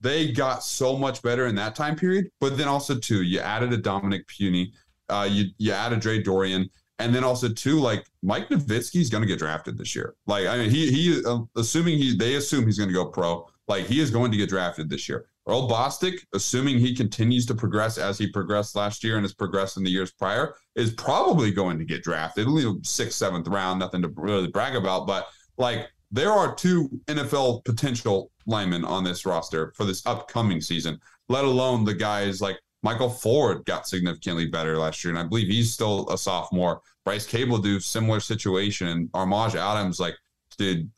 they 0.00 0.32
got 0.32 0.62
so 0.62 0.96
much 0.96 1.22
better 1.22 1.46
in 1.46 1.54
that 1.54 1.74
time 1.74 1.96
period, 1.96 2.26
but 2.40 2.58
then 2.58 2.68
also 2.68 2.98
too, 2.98 3.22
you 3.22 3.40
added 3.40 3.72
a 3.72 3.78
Dominick 3.78 4.26
Puni, 4.28 4.72
uh, 5.08 5.26
you 5.30 5.46
you 5.58 5.72
added 5.72 6.00
Dre 6.00 6.22
Doiron. 6.22 6.68
And 6.98 7.14
then 7.14 7.24
also 7.24 7.48
too, 7.48 7.80
like 7.80 8.06
Mike 8.22 8.48
Novitsky 8.48 9.00
is 9.00 9.10
going 9.10 9.22
to 9.22 9.26
get 9.26 9.38
drafted 9.38 9.76
this 9.76 9.94
year. 9.96 10.14
Like 10.26 10.46
I 10.46 10.56
mean, 10.56 10.70
he 10.70 10.90
he 10.90 11.22
uh, 11.24 11.40
assuming 11.56 11.98
he 11.98 12.16
they 12.16 12.36
assume 12.36 12.66
he's 12.66 12.78
going 12.78 12.88
to 12.88 12.94
go 12.94 13.06
pro. 13.06 13.48
Like 13.66 13.86
he 13.86 14.00
is 14.00 14.10
going 14.10 14.30
to 14.30 14.36
get 14.36 14.48
drafted 14.48 14.88
this 14.88 15.08
year. 15.08 15.26
Earl 15.46 15.68
Bostick, 15.68 16.20
assuming 16.32 16.78
he 16.78 16.94
continues 16.94 17.44
to 17.46 17.54
progress 17.54 17.98
as 17.98 18.16
he 18.16 18.30
progressed 18.30 18.76
last 18.76 19.04
year 19.04 19.16
and 19.16 19.24
has 19.24 19.34
progressed 19.34 19.76
in 19.76 19.84
the 19.84 19.90
years 19.90 20.10
prior, 20.10 20.54
is 20.74 20.92
probably 20.94 21.50
going 21.50 21.78
to 21.78 21.84
get 21.84 22.02
drafted. 22.02 22.46
Only 22.46 22.72
sixth, 22.82 23.18
seventh 23.18 23.48
round, 23.48 23.80
nothing 23.80 24.00
to 24.02 24.12
really 24.16 24.48
brag 24.48 24.74
about. 24.74 25.06
But 25.06 25.26
like 25.58 25.88
there 26.10 26.32
are 26.32 26.54
two 26.54 26.88
NFL 27.06 27.64
potential 27.64 28.30
linemen 28.46 28.84
on 28.84 29.04
this 29.04 29.26
roster 29.26 29.72
for 29.76 29.84
this 29.84 30.06
upcoming 30.06 30.60
season, 30.60 30.98
let 31.28 31.44
alone 31.44 31.84
the 31.84 31.94
guys 31.94 32.40
like 32.40 32.58
Michael 32.84 33.08
Ford 33.08 33.64
got 33.64 33.88
significantly 33.88 34.46
better 34.46 34.76
last 34.76 35.02
year, 35.02 35.10
and 35.10 35.18
I 35.18 35.26
believe 35.26 35.48
he's 35.48 35.72
still 35.72 36.06
a 36.10 36.18
sophomore. 36.18 36.82
Bryce 37.06 37.26
Cabeldue 37.26 37.82
similar 37.82 38.20
situation. 38.20 39.08
Armaj 39.14 39.54
Adams, 39.54 39.98
like, 39.98 40.14
dude, 40.58 40.90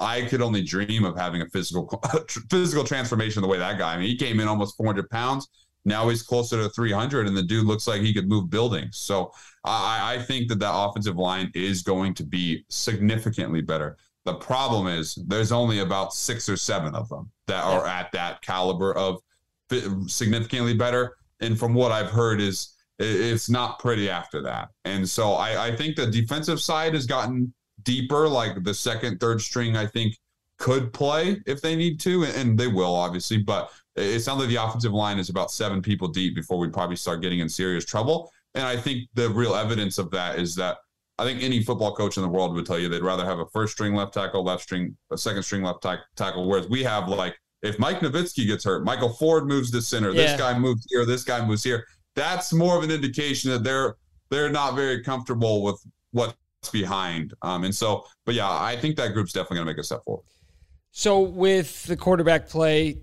I 0.00 0.22
could 0.22 0.40
only 0.40 0.62
dream 0.62 1.04
of 1.04 1.16
having 1.16 1.42
a 1.42 1.48
physical 1.50 2.02
physical 2.50 2.82
transformation 2.82 3.42
the 3.42 3.48
way 3.48 3.58
that 3.58 3.78
guy. 3.78 3.94
I 3.94 3.98
mean, 3.98 4.08
he 4.08 4.16
came 4.16 4.40
in 4.40 4.48
almost 4.48 4.76
400 4.78 5.08
pounds. 5.10 5.46
Now 5.84 6.08
he's 6.08 6.22
closer 6.22 6.62
to 6.62 6.70
300, 6.70 7.26
and 7.28 7.36
the 7.36 7.42
dude 7.42 7.66
looks 7.66 7.86
like 7.86 8.00
he 8.00 8.14
could 8.14 8.26
move 8.26 8.48
buildings. 8.48 8.96
So 8.96 9.30
I, 9.64 10.14
I 10.14 10.22
think 10.22 10.48
that 10.48 10.58
that 10.60 10.72
offensive 10.74 11.16
line 11.16 11.50
is 11.54 11.82
going 11.82 12.14
to 12.14 12.24
be 12.24 12.64
significantly 12.70 13.60
better. 13.60 13.98
The 14.24 14.34
problem 14.34 14.86
is 14.86 15.14
there's 15.26 15.52
only 15.52 15.80
about 15.80 16.14
six 16.14 16.48
or 16.48 16.56
seven 16.56 16.94
of 16.94 17.10
them 17.10 17.30
that 17.48 17.62
are 17.62 17.86
at 17.86 18.12
that 18.12 18.40
caliber 18.40 18.96
of 18.96 19.20
significantly 20.06 20.72
better. 20.72 21.16
And 21.44 21.58
from 21.58 21.74
what 21.74 21.92
I've 21.92 22.10
heard, 22.10 22.40
is 22.40 22.74
it's 22.98 23.50
not 23.50 23.78
pretty 23.78 24.08
after 24.08 24.40
that. 24.42 24.68
And 24.84 25.08
so 25.08 25.32
I, 25.32 25.66
I 25.66 25.76
think 25.76 25.96
the 25.96 26.06
defensive 26.06 26.60
side 26.60 26.94
has 26.94 27.06
gotten 27.06 27.52
deeper, 27.82 28.28
like 28.28 28.62
the 28.62 28.74
second, 28.74 29.20
third 29.20 29.40
string, 29.40 29.76
I 29.76 29.86
think 29.86 30.16
could 30.58 30.92
play 30.92 31.40
if 31.46 31.60
they 31.60 31.74
need 31.74 31.98
to, 32.00 32.24
and 32.24 32.58
they 32.58 32.68
will 32.68 32.94
obviously. 32.94 33.38
But 33.38 33.70
it 33.96 34.20
sounds 34.20 34.40
like 34.40 34.48
the 34.48 34.62
offensive 34.62 34.92
line 34.92 35.18
is 35.18 35.28
about 35.28 35.50
seven 35.50 35.82
people 35.82 36.08
deep 36.08 36.34
before 36.34 36.58
we 36.58 36.68
probably 36.68 36.96
start 36.96 37.22
getting 37.22 37.40
in 37.40 37.48
serious 37.48 37.84
trouble. 37.84 38.30
And 38.54 38.64
I 38.64 38.76
think 38.76 39.08
the 39.14 39.28
real 39.30 39.54
evidence 39.54 39.98
of 39.98 40.10
that 40.12 40.38
is 40.38 40.54
that 40.56 40.78
I 41.18 41.24
think 41.24 41.42
any 41.42 41.62
football 41.62 41.94
coach 41.94 42.16
in 42.16 42.22
the 42.22 42.28
world 42.28 42.54
would 42.54 42.66
tell 42.66 42.78
you 42.78 42.88
they'd 42.88 43.02
rather 43.02 43.24
have 43.24 43.38
a 43.38 43.46
first 43.46 43.72
string 43.72 43.94
left 43.94 44.14
tackle, 44.14 44.42
left 44.42 44.62
string, 44.62 44.96
a 45.12 45.18
second 45.18 45.42
string 45.42 45.62
left 45.62 45.86
tackle. 46.16 46.48
Whereas 46.48 46.68
we 46.68 46.82
have 46.84 47.08
like 47.08 47.36
if 47.64 47.78
Mike 47.78 48.00
Novitsky 48.00 48.46
gets 48.46 48.64
hurt, 48.64 48.84
Michael 48.84 49.08
Ford 49.08 49.46
moves 49.46 49.70
to 49.70 49.80
center, 49.80 50.10
yeah. 50.10 50.22
this 50.22 50.38
guy 50.38 50.56
moves 50.56 50.86
here, 50.90 51.06
this 51.06 51.24
guy 51.24 51.44
moves 51.44 51.64
here. 51.64 51.86
That's 52.14 52.52
more 52.52 52.76
of 52.76 52.84
an 52.84 52.90
indication 52.90 53.50
that 53.50 53.64
they're 53.64 53.96
they're 54.30 54.50
not 54.50 54.74
very 54.74 55.02
comfortable 55.02 55.62
with 55.62 55.80
what's 56.12 56.36
behind. 56.70 57.34
Um, 57.42 57.64
and 57.64 57.74
so, 57.74 58.06
but 58.24 58.34
yeah, 58.34 58.50
I 58.50 58.76
think 58.76 58.96
that 58.96 59.12
group's 59.14 59.32
definitely 59.32 59.56
going 59.56 59.66
to 59.66 59.72
make 59.72 59.78
a 59.78 59.84
step 59.84 60.04
forward. 60.04 60.24
So 60.92 61.20
with 61.20 61.84
the 61.84 61.96
quarterback 61.96 62.48
play, 62.48 62.98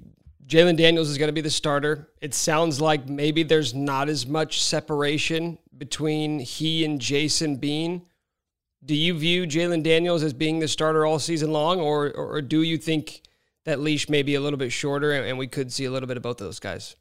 Jalon 0.47 0.77
Daniels 0.77 1.09
is 1.09 1.17
going 1.17 1.29
to 1.29 1.33
be 1.33 1.41
the 1.41 1.49
starter. 1.49 2.09
It 2.21 2.33
sounds 2.33 2.79
like 2.79 3.09
maybe 3.09 3.43
there's 3.43 3.73
not 3.73 4.09
as 4.09 4.25
much 4.25 4.61
separation 4.61 5.57
between 5.77 6.39
he 6.39 6.85
and 6.85 6.99
Jason 7.01 7.57
Bean. 7.57 8.03
Do 8.83 8.95
you 8.95 9.17
view 9.17 9.45
Jalon 9.45 9.83
Daniels 9.83 10.23
as 10.23 10.33
being 10.33 10.59
the 10.59 10.67
starter 10.67 11.05
all 11.05 11.19
season 11.19 11.51
long, 11.51 11.79
or, 11.79 12.11
or 12.11 12.41
do 12.41 12.63
you 12.63 12.77
think 12.77 13.21
that 13.65 13.79
leash 13.79 14.09
may 14.09 14.23
be 14.23 14.35
a 14.35 14.41
little 14.41 14.57
bit 14.57 14.71
shorter 14.71 15.11
and 15.11 15.37
we 15.37 15.47
could 15.47 15.71
see 15.71 15.85
a 15.85 15.91
little 15.91 16.07
bit 16.07 16.17
of 16.17 16.23
both 16.23 16.41
of 16.41 16.47
those 16.47 16.59
guys? 16.59 16.95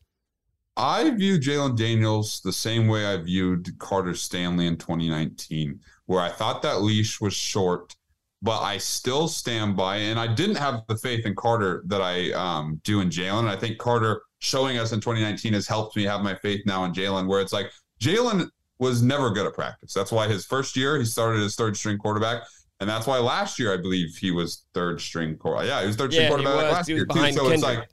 I 0.76 1.10
view 1.10 1.38
Jalon 1.38 1.76
Daniels 1.76 2.40
the 2.42 2.52
same 2.52 2.86
way 2.86 3.04
I 3.06 3.16
viewed 3.18 3.78
Carter 3.78 4.14
Stanley 4.14 4.66
in 4.66 4.76
2019 4.76 5.80
where 6.10 6.20
I 6.20 6.28
thought 6.28 6.62
that 6.62 6.82
leash 6.82 7.20
was 7.20 7.34
short, 7.34 7.94
but 8.42 8.60
I 8.62 8.78
still 8.78 9.28
stand 9.28 9.76
by. 9.76 9.96
And 9.96 10.18
I 10.18 10.26
didn't 10.26 10.56
have 10.56 10.82
the 10.88 10.96
faith 10.96 11.24
in 11.24 11.36
Carter 11.36 11.84
that 11.86 12.02
I 12.02 12.32
um, 12.32 12.80
do 12.82 13.00
in 13.00 13.10
Jalon. 13.10 13.40
And 13.40 13.48
I 13.48 13.54
think 13.54 13.78
Carter 13.78 14.22
showing 14.40 14.76
us 14.76 14.90
in 14.90 15.00
2019 15.00 15.52
has 15.52 15.68
helped 15.68 15.96
me 15.96 16.02
have 16.02 16.22
my 16.22 16.34
faith 16.34 16.62
now 16.66 16.84
in 16.84 16.92
Jalon, 16.92 17.28
where 17.28 17.40
it's 17.40 17.52
like 17.52 17.70
Jalon 18.00 18.48
was 18.80 19.02
never 19.02 19.30
good 19.30 19.46
at 19.46 19.54
practice. 19.54 19.92
That's 19.92 20.10
why 20.10 20.26
his 20.26 20.44
first 20.44 20.76
year 20.76 20.98
he 20.98 21.04
started 21.04 21.42
as 21.42 21.54
third 21.54 21.76
string 21.76 21.96
quarterback. 21.96 22.42
And 22.80 22.88
that's 22.88 23.06
why 23.06 23.18
last 23.18 23.58
year 23.58 23.72
I 23.72 23.76
believe 23.76 24.16
he 24.16 24.30
was 24.30 24.64
third 24.72 25.00
string 25.00 25.36
quarterback. 25.36 25.68
Yeah, 25.68 25.80
he 25.82 25.86
was 25.86 25.96
third 25.96 26.12
string 26.12 26.24
yeah, 26.24 26.28
quarterback 26.30 26.72
last 26.72 26.88
year 26.88 27.04
too. 27.04 27.14
So 27.14 27.22
Kendrick. 27.22 27.52
it's 27.52 27.62
like, 27.62 27.88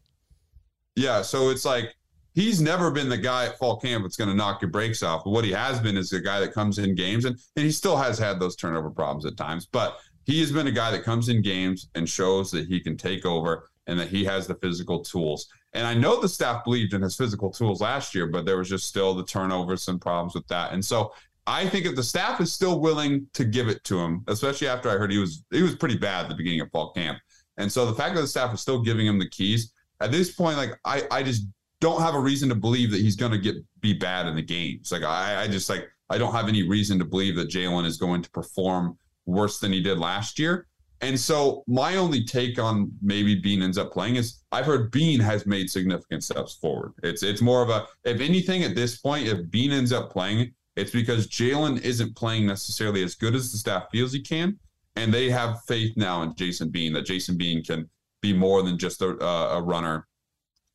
yeah, 0.95 1.21
so 1.21 1.49
it's 1.49 1.65
like 1.65 1.93
he's 2.33 2.61
never 2.61 2.91
been 2.91 3.09
the 3.09 3.17
guy 3.17 3.45
at 3.47 3.57
fall 3.57 3.77
camp 3.77 4.03
that's 4.03 4.15
going 4.15 4.29
to 4.29 4.35
knock 4.35 4.61
your 4.61 4.71
brakes 4.71 5.03
off. 5.03 5.23
But 5.23 5.31
what 5.31 5.43
he 5.43 5.51
has 5.51 5.79
been 5.79 5.97
is 5.97 6.09
the 6.09 6.19
guy 6.19 6.39
that 6.39 6.53
comes 6.53 6.77
in 6.77 6.95
games, 6.95 7.25
and, 7.25 7.37
and 7.55 7.65
he 7.65 7.71
still 7.71 7.97
has 7.97 8.17
had 8.17 8.39
those 8.39 8.55
turnover 8.55 8.89
problems 8.89 9.25
at 9.25 9.35
times. 9.35 9.65
But 9.65 9.97
he 10.25 10.39
has 10.41 10.51
been 10.51 10.67
a 10.67 10.71
guy 10.71 10.91
that 10.91 11.03
comes 11.03 11.29
in 11.29 11.41
games 11.41 11.89
and 11.95 12.07
shows 12.07 12.51
that 12.51 12.67
he 12.67 12.79
can 12.79 12.95
take 12.95 13.25
over 13.25 13.69
and 13.87 13.99
that 13.99 14.09
he 14.09 14.23
has 14.25 14.45
the 14.45 14.55
physical 14.55 14.99
tools. 14.99 15.47
And 15.73 15.87
I 15.87 15.93
know 15.93 16.19
the 16.19 16.29
staff 16.29 16.63
believed 16.63 16.93
in 16.93 17.01
his 17.01 17.15
physical 17.15 17.49
tools 17.49 17.81
last 17.81 18.13
year, 18.13 18.27
but 18.27 18.45
there 18.45 18.57
was 18.57 18.69
just 18.69 18.87
still 18.87 19.13
the 19.13 19.23
turnovers 19.23 19.87
and 19.87 19.99
problems 19.99 20.35
with 20.35 20.47
that. 20.47 20.73
And 20.73 20.83
so 20.83 21.13
I 21.47 21.67
think 21.67 21.85
if 21.85 21.95
the 21.95 22.03
staff 22.03 22.41
is 22.41 22.51
still 22.51 22.81
willing 22.81 23.25
to 23.33 23.45
give 23.45 23.69
it 23.69 23.83
to 23.85 23.97
him, 23.97 24.23
especially 24.27 24.67
after 24.67 24.89
I 24.89 24.97
heard 24.97 25.11
he 25.11 25.17
was 25.17 25.43
he 25.49 25.63
was 25.63 25.75
pretty 25.75 25.97
bad 25.97 26.25
at 26.25 26.29
the 26.29 26.35
beginning 26.35 26.61
of 26.61 26.69
fall 26.71 26.91
camp. 26.91 27.17
And 27.57 27.71
so 27.71 27.85
the 27.85 27.95
fact 27.95 28.15
that 28.15 28.21
the 28.21 28.27
staff 28.27 28.53
is 28.53 28.61
still 28.61 28.81
giving 28.81 29.07
him 29.07 29.17
the 29.17 29.29
keys 29.29 29.71
at 30.01 30.11
this 30.11 30.33
point, 30.33 30.57
like 30.57 30.77
I, 30.85 31.03
I 31.09 31.23
just 31.23 31.47
don't 31.79 32.01
have 32.01 32.15
a 32.15 32.19
reason 32.19 32.49
to 32.49 32.55
believe 32.55 32.91
that 32.91 33.01
he's 33.01 33.15
going 33.15 33.31
to 33.31 33.37
get 33.37 33.55
be 33.81 33.93
bad 33.93 34.27
in 34.27 34.35
the 34.35 34.41
games. 34.41 34.91
Like 34.91 35.03
I, 35.03 35.43
I 35.43 35.47
just 35.47 35.69
like 35.69 35.87
I 36.09 36.17
don't 36.17 36.33
have 36.33 36.47
any 36.47 36.67
reason 36.67 36.99
to 36.99 37.05
believe 37.05 37.35
that 37.37 37.49
Jalon 37.49 37.85
is 37.85 37.97
going 37.97 38.21
to 38.21 38.29
perform 38.31 38.97
worse 39.25 39.59
than 39.59 39.71
he 39.71 39.81
did 39.81 39.99
last 39.99 40.39
year. 40.39 40.67
And 41.01 41.19
so 41.19 41.63
my 41.67 41.97
only 41.97 42.23
take 42.23 42.57
on 42.57 42.91
maybe 43.03 43.35
Bean 43.35 43.61
ends 43.61 43.77
up 43.77 43.91
playing 43.91 44.15
is 44.15 44.43
I've 44.51 44.65
heard 44.65 44.91
Bean 44.91 45.19
has 45.19 45.45
made 45.45 45.69
significant 45.69 46.23
steps 46.23 46.55
forward. 46.55 46.93
It's 47.03 47.23
it's 47.23 47.41
more 47.41 47.61
of 47.61 47.69
a 47.69 47.85
if 48.03 48.19
anything 48.19 48.63
at 48.63 48.75
this 48.75 48.97
point, 48.97 49.27
if 49.27 49.49
Bean 49.51 49.71
ends 49.71 49.91
up 49.91 50.11
playing, 50.11 50.53
it's 50.77 50.91
because 50.91 51.27
Jalon 51.27 51.81
isn't 51.81 52.15
playing 52.15 52.45
necessarily 52.45 53.03
as 53.03 53.15
good 53.15 53.35
as 53.35 53.51
the 53.51 53.57
staff 53.57 53.87
feels 53.91 54.13
he 54.13 54.21
can, 54.21 54.57
and 54.95 55.13
they 55.13 55.29
have 55.29 55.61
faith 55.67 55.97
now 55.97 56.21
in 56.21 56.35
Jason 56.35 56.69
Bean 56.69 56.93
that 56.93 57.05
Jason 57.05 57.35
Bean 57.35 57.63
can 57.63 57.89
be 58.21 58.31
more 58.31 58.61
than 58.61 58.77
just 58.77 59.01
a, 59.01 59.25
a 59.25 59.61
runner 59.61 60.07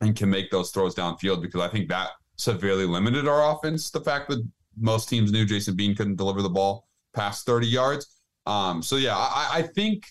and 0.01 0.17
can 0.17 0.29
make 0.29 0.51
those 0.51 0.73
throws 0.73 0.95
downfield 0.95 1.41
because 1.41 1.61
I 1.61 1.69
think 1.69 1.89
that 1.89 2.11
severely 2.37 2.85
limited 2.85 3.29
our 3.29 3.55
offense. 3.55 3.91
The 3.91 4.01
fact 4.01 4.29
that 4.31 4.47
most 4.77 5.09
teams 5.09 5.31
knew 5.31 5.45
Jason 5.45 5.77
Bean 5.77 5.95
couldn't 5.95 6.17
deliver 6.17 6.43
the 6.43 6.51
ball 6.51 6.89
past 7.15 7.47
30 7.47 7.69
yards. 7.69 8.21
Um, 8.47 8.83
so 8.83 8.97
yeah, 8.97 9.17
I, 9.17 9.51
I 9.53 9.63
think 9.63 10.05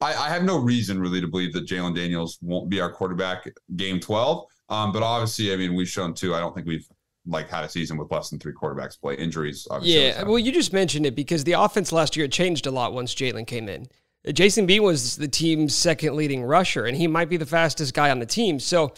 I, 0.00 0.12
I, 0.12 0.28
have 0.28 0.42
no 0.44 0.58
reason 0.58 1.00
really 1.00 1.22
to 1.22 1.26
believe 1.26 1.54
that 1.54 1.66
Jalon 1.66 1.94
Daniels 1.94 2.38
won't 2.42 2.68
be 2.68 2.80
our 2.80 2.92
quarterback 2.92 3.50
game 3.76 3.98
12. 3.98 4.44
Um, 4.68 4.92
but 4.92 5.02
obviously, 5.02 5.54
I 5.54 5.56
mean, 5.56 5.74
we've 5.74 5.88
shown 5.88 6.12
too. 6.12 6.34
I 6.34 6.40
don't 6.40 6.54
think 6.54 6.66
we've 6.66 6.86
like 7.28 7.48
had 7.48 7.64
a 7.64 7.68
season 7.68 7.96
with 7.96 8.10
less 8.10 8.30
than 8.30 8.38
three 8.38 8.52
quarterbacks 8.52 9.00
play 9.00 9.14
injuries. 9.14 9.66
Yeah, 9.82 10.22
well, 10.24 10.38
you 10.38 10.50
just 10.50 10.72
mentioned 10.72 11.06
it 11.06 11.14
because 11.14 11.44
the 11.44 11.52
offense 11.52 11.92
last 11.92 12.16
year 12.16 12.26
changed 12.28 12.66
a 12.66 12.70
lot 12.70 12.92
once 12.92 13.14
Jalon 13.14 13.46
came 13.46 13.68
in. 13.68 13.86
Jason 14.32 14.66
Bean 14.66 14.82
was 14.82 15.16
the 15.16 15.28
team's 15.28 15.74
second 15.74 16.16
leading 16.16 16.42
rusher, 16.42 16.86
and 16.86 16.96
he 16.96 17.06
might 17.06 17.28
be 17.28 17.36
the 17.36 17.46
fastest 17.46 17.94
guy 17.94 18.10
on 18.10 18.18
the 18.18 18.26
team. 18.26 18.58
So 18.58 18.92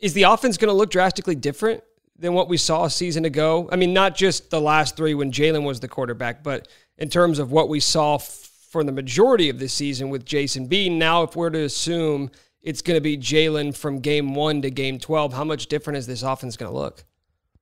is 0.00 0.12
the 0.14 0.24
offense 0.24 0.56
going 0.56 0.68
to 0.68 0.74
look 0.74 0.90
drastically 0.90 1.36
different 1.36 1.82
than 2.18 2.34
what 2.34 2.48
we 2.48 2.56
saw 2.56 2.84
a 2.84 2.90
season 2.90 3.24
ago? 3.24 3.68
I 3.70 3.76
mean, 3.76 3.92
not 3.92 4.16
just 4.16 4.50
the 4.50 4.60
last 4.60 4.96
three 4.96 5.14
when 5.14 5.30
Jalon 5.30 5.64
was 5.64 5.80
the 5.80 5.88
quarterback, 5.88 6.42
but 6.42 6.68
in 6.98 7.08
terms 7.08 7.38
of 7.38 7.52
what 7.52 7.68
we 7.68 7.80
saw 7.80 8.16
f- 8.16 8.50
for 8.72 8.82
the 8.82 8.92
majority 8.92 9.50
of 9.50 9.58
the 9.58 9.68
season 9.68 10.08
with 10.08 10.24
Jason 10.24 10.66
Bean. 10.66 10.98
Now, 10.98 11.22
if 11.22 11.36
we're 11.36 11.50
to 11.50 11.64
assume 11.64 12.30
it's 12.62 12.82
going 12.82 12.96
to 12.96 13.00
be 13.00 13.16
Jalon 13.16 13.76
from 13.76 14.00
game 14.00 14.34
one 14.34 14.62
to 14.62 14.70
game 14.70 14.98
12, 14.98 15.32
how 15.32 15.44
much 15.44 15.66
different 15.66 15.96
is 15.96 16.06
this 16.06 16.22
offense 16.22 16.56
going 16.56 16.70
to 16.70 16.78
look? 16.78 17.04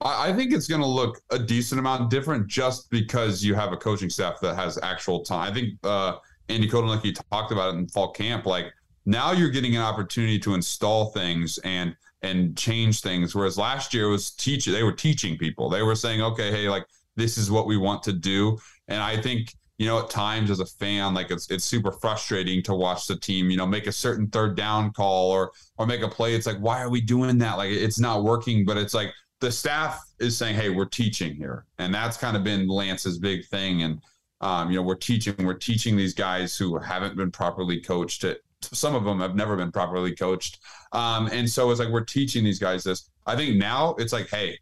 I 0.03 0.33
think 0.33 0.53
it's 0.53 0.67
going 0.67 0.81
to 0.81 0.87
look 0.87 1.21
a 1.31 1.39
decent 1.39 1.79
amount 1.79 2.09
different 2.09 2.47
just 2.47 2.91
because 2.91 3.45
you 3.45 3.55
have 3.55 3.73
a 3.73 3.77
coaching 3.77 4.09
staff 4.09 4.41
that 4.41 4.57
has 4.57 4.79
actual 4.83 5.23
time. 5.23 5.51
I 5.51 5.55
think 5.55 5.75
uh, 5.85 6.17
Andy 6.49 6.69
Kotelnicki 6.69 7.15
talked 7.31 7.53
about 7.53 7.75
it 7.75 7.79
in 7.79 7.87
fall 7.89 8.13
camp. 8.13 8.47
Like 8.47 8.73
now 9.05 9.33
you're 9.33 9.51
getting 9.51 9.77
an 9.77 9.83
opportunity 9.83 10.39
to 10.39 10.55
install 10.55 11.11
things 11.13 11.59
and– 11.65 11.95
and 12.23 12.57
change 12.57 13.01
things. 13.01 13.35
Whereas 13.35 13.57
last 13.57 13.95
year 13.95 14.09
was 14.09 14.31
teach 14.31 14.67
they 14.67 14.83
were 14.83 14.93
teaching 14.93 15.37
people. 15.39 15.69
They 15.69 15.83
were 15.83 15.95
saying, 15.95 16.21
okay, 16.23 16.51
hey, 16.51 16.69
like 16.69 16.87
this 17.17 17.39
is 17.39 17.51
what 17.51 17.67
we 17.67 17.77
want 17.77 18.03
to 18.05 18.13
do. 18.13 18.59
And 18.89 19.03
I 19.03 19.21
think, 19.21 19.55
you 19.81 19.87
know, 19.87 19.99
at 19.99 20.11
times 20.11 20.51
as 20.51 20.61
a 20.61 20.67
fan, 20.67 21.15
like 21.15 21.31
it's 21.31 21.51
it's 21.51 21.65
super 21.65 21.91
frustrating 21.91 22.63
to 22.65 22.75
watch 22.75 23.07
the 23.07 23.17
team, 23.17 23.49
you 23.49 23.57
know, 23.57 23.65
make 23.65 23.87
a 23.87 23.93
certain 23.93 24.27
third 24.29 24.55
down 24.55 24.93
call 24.93 25.31
or 25.31 25.53
or 25.79 25.87
make 25.87 26.03
a 26.03 26.09
play. 26.09 26.35
It's 26.35 26.47
like, 26.47 26.59
why 26.59 26.83
are 26.83 26.91
we 26.91 27.01
doing 27.01 27.39
that? 27.39 27.57
Like 27.57 27.71
it's 27.71 27.99
not 27.99 28.23
working, 28.23 28.67
but 28.67 28.77
it's 28.77 28.93
like 28.93 29.11
the 29.41 29.51
staff 29.51 30.05
is 30.19 30.37
saying, 30.37 30.57
hey, 30.57 30.69
we're 30.69 30.85
teaching 30.85 31.35
here. 31.35 31.65
And 31.79 31.95
that's 31.95 32.19
kind 32.19 32.37
of 32.37 32.45
been 32.45 32.69
Lance's 32.69 33.19
big 33.19 33.47
thing. 33.47 33.81
And 33.81 34.03
um, 34.43 34.71
you 34.71 34.77
know, 34.77 34.83
we're 34.83 34.97
teaching, 34.97 35.35
we're 35.39 35.55
teaching 35.55 35.97
these 35.97 36.13
guys 36.13 36.59
who 36.59 36.79
haven't 36.79 37.17
been 37.17 37.31
properly 37.31 37.81
coached 37.81 38.21
to 38.21 38.39
some 38.61 38.95
of 38.95 39.05
them 39.05 39.19
have 39.21 39.35
never 39.35 39.57
been 39.57 39.73
properly 39.73 40.15
coached. 40.15 40.59
Um, 40.93 41.31
and 41.33 41.49
so 41.49 41.71
it's 41.71 41.81
like 41.81 41.89
we're 41.89 42.05
teaching 42.05 42.45
these 42.45 42.59
guys 42.59 42.85
this. 42.85 43.09
I 43.25 43.35
think 43.35 43.57
now 43.57 43.95
it's 43.99 44.13
like, 44.13 44.29
hey, 44.29 44.59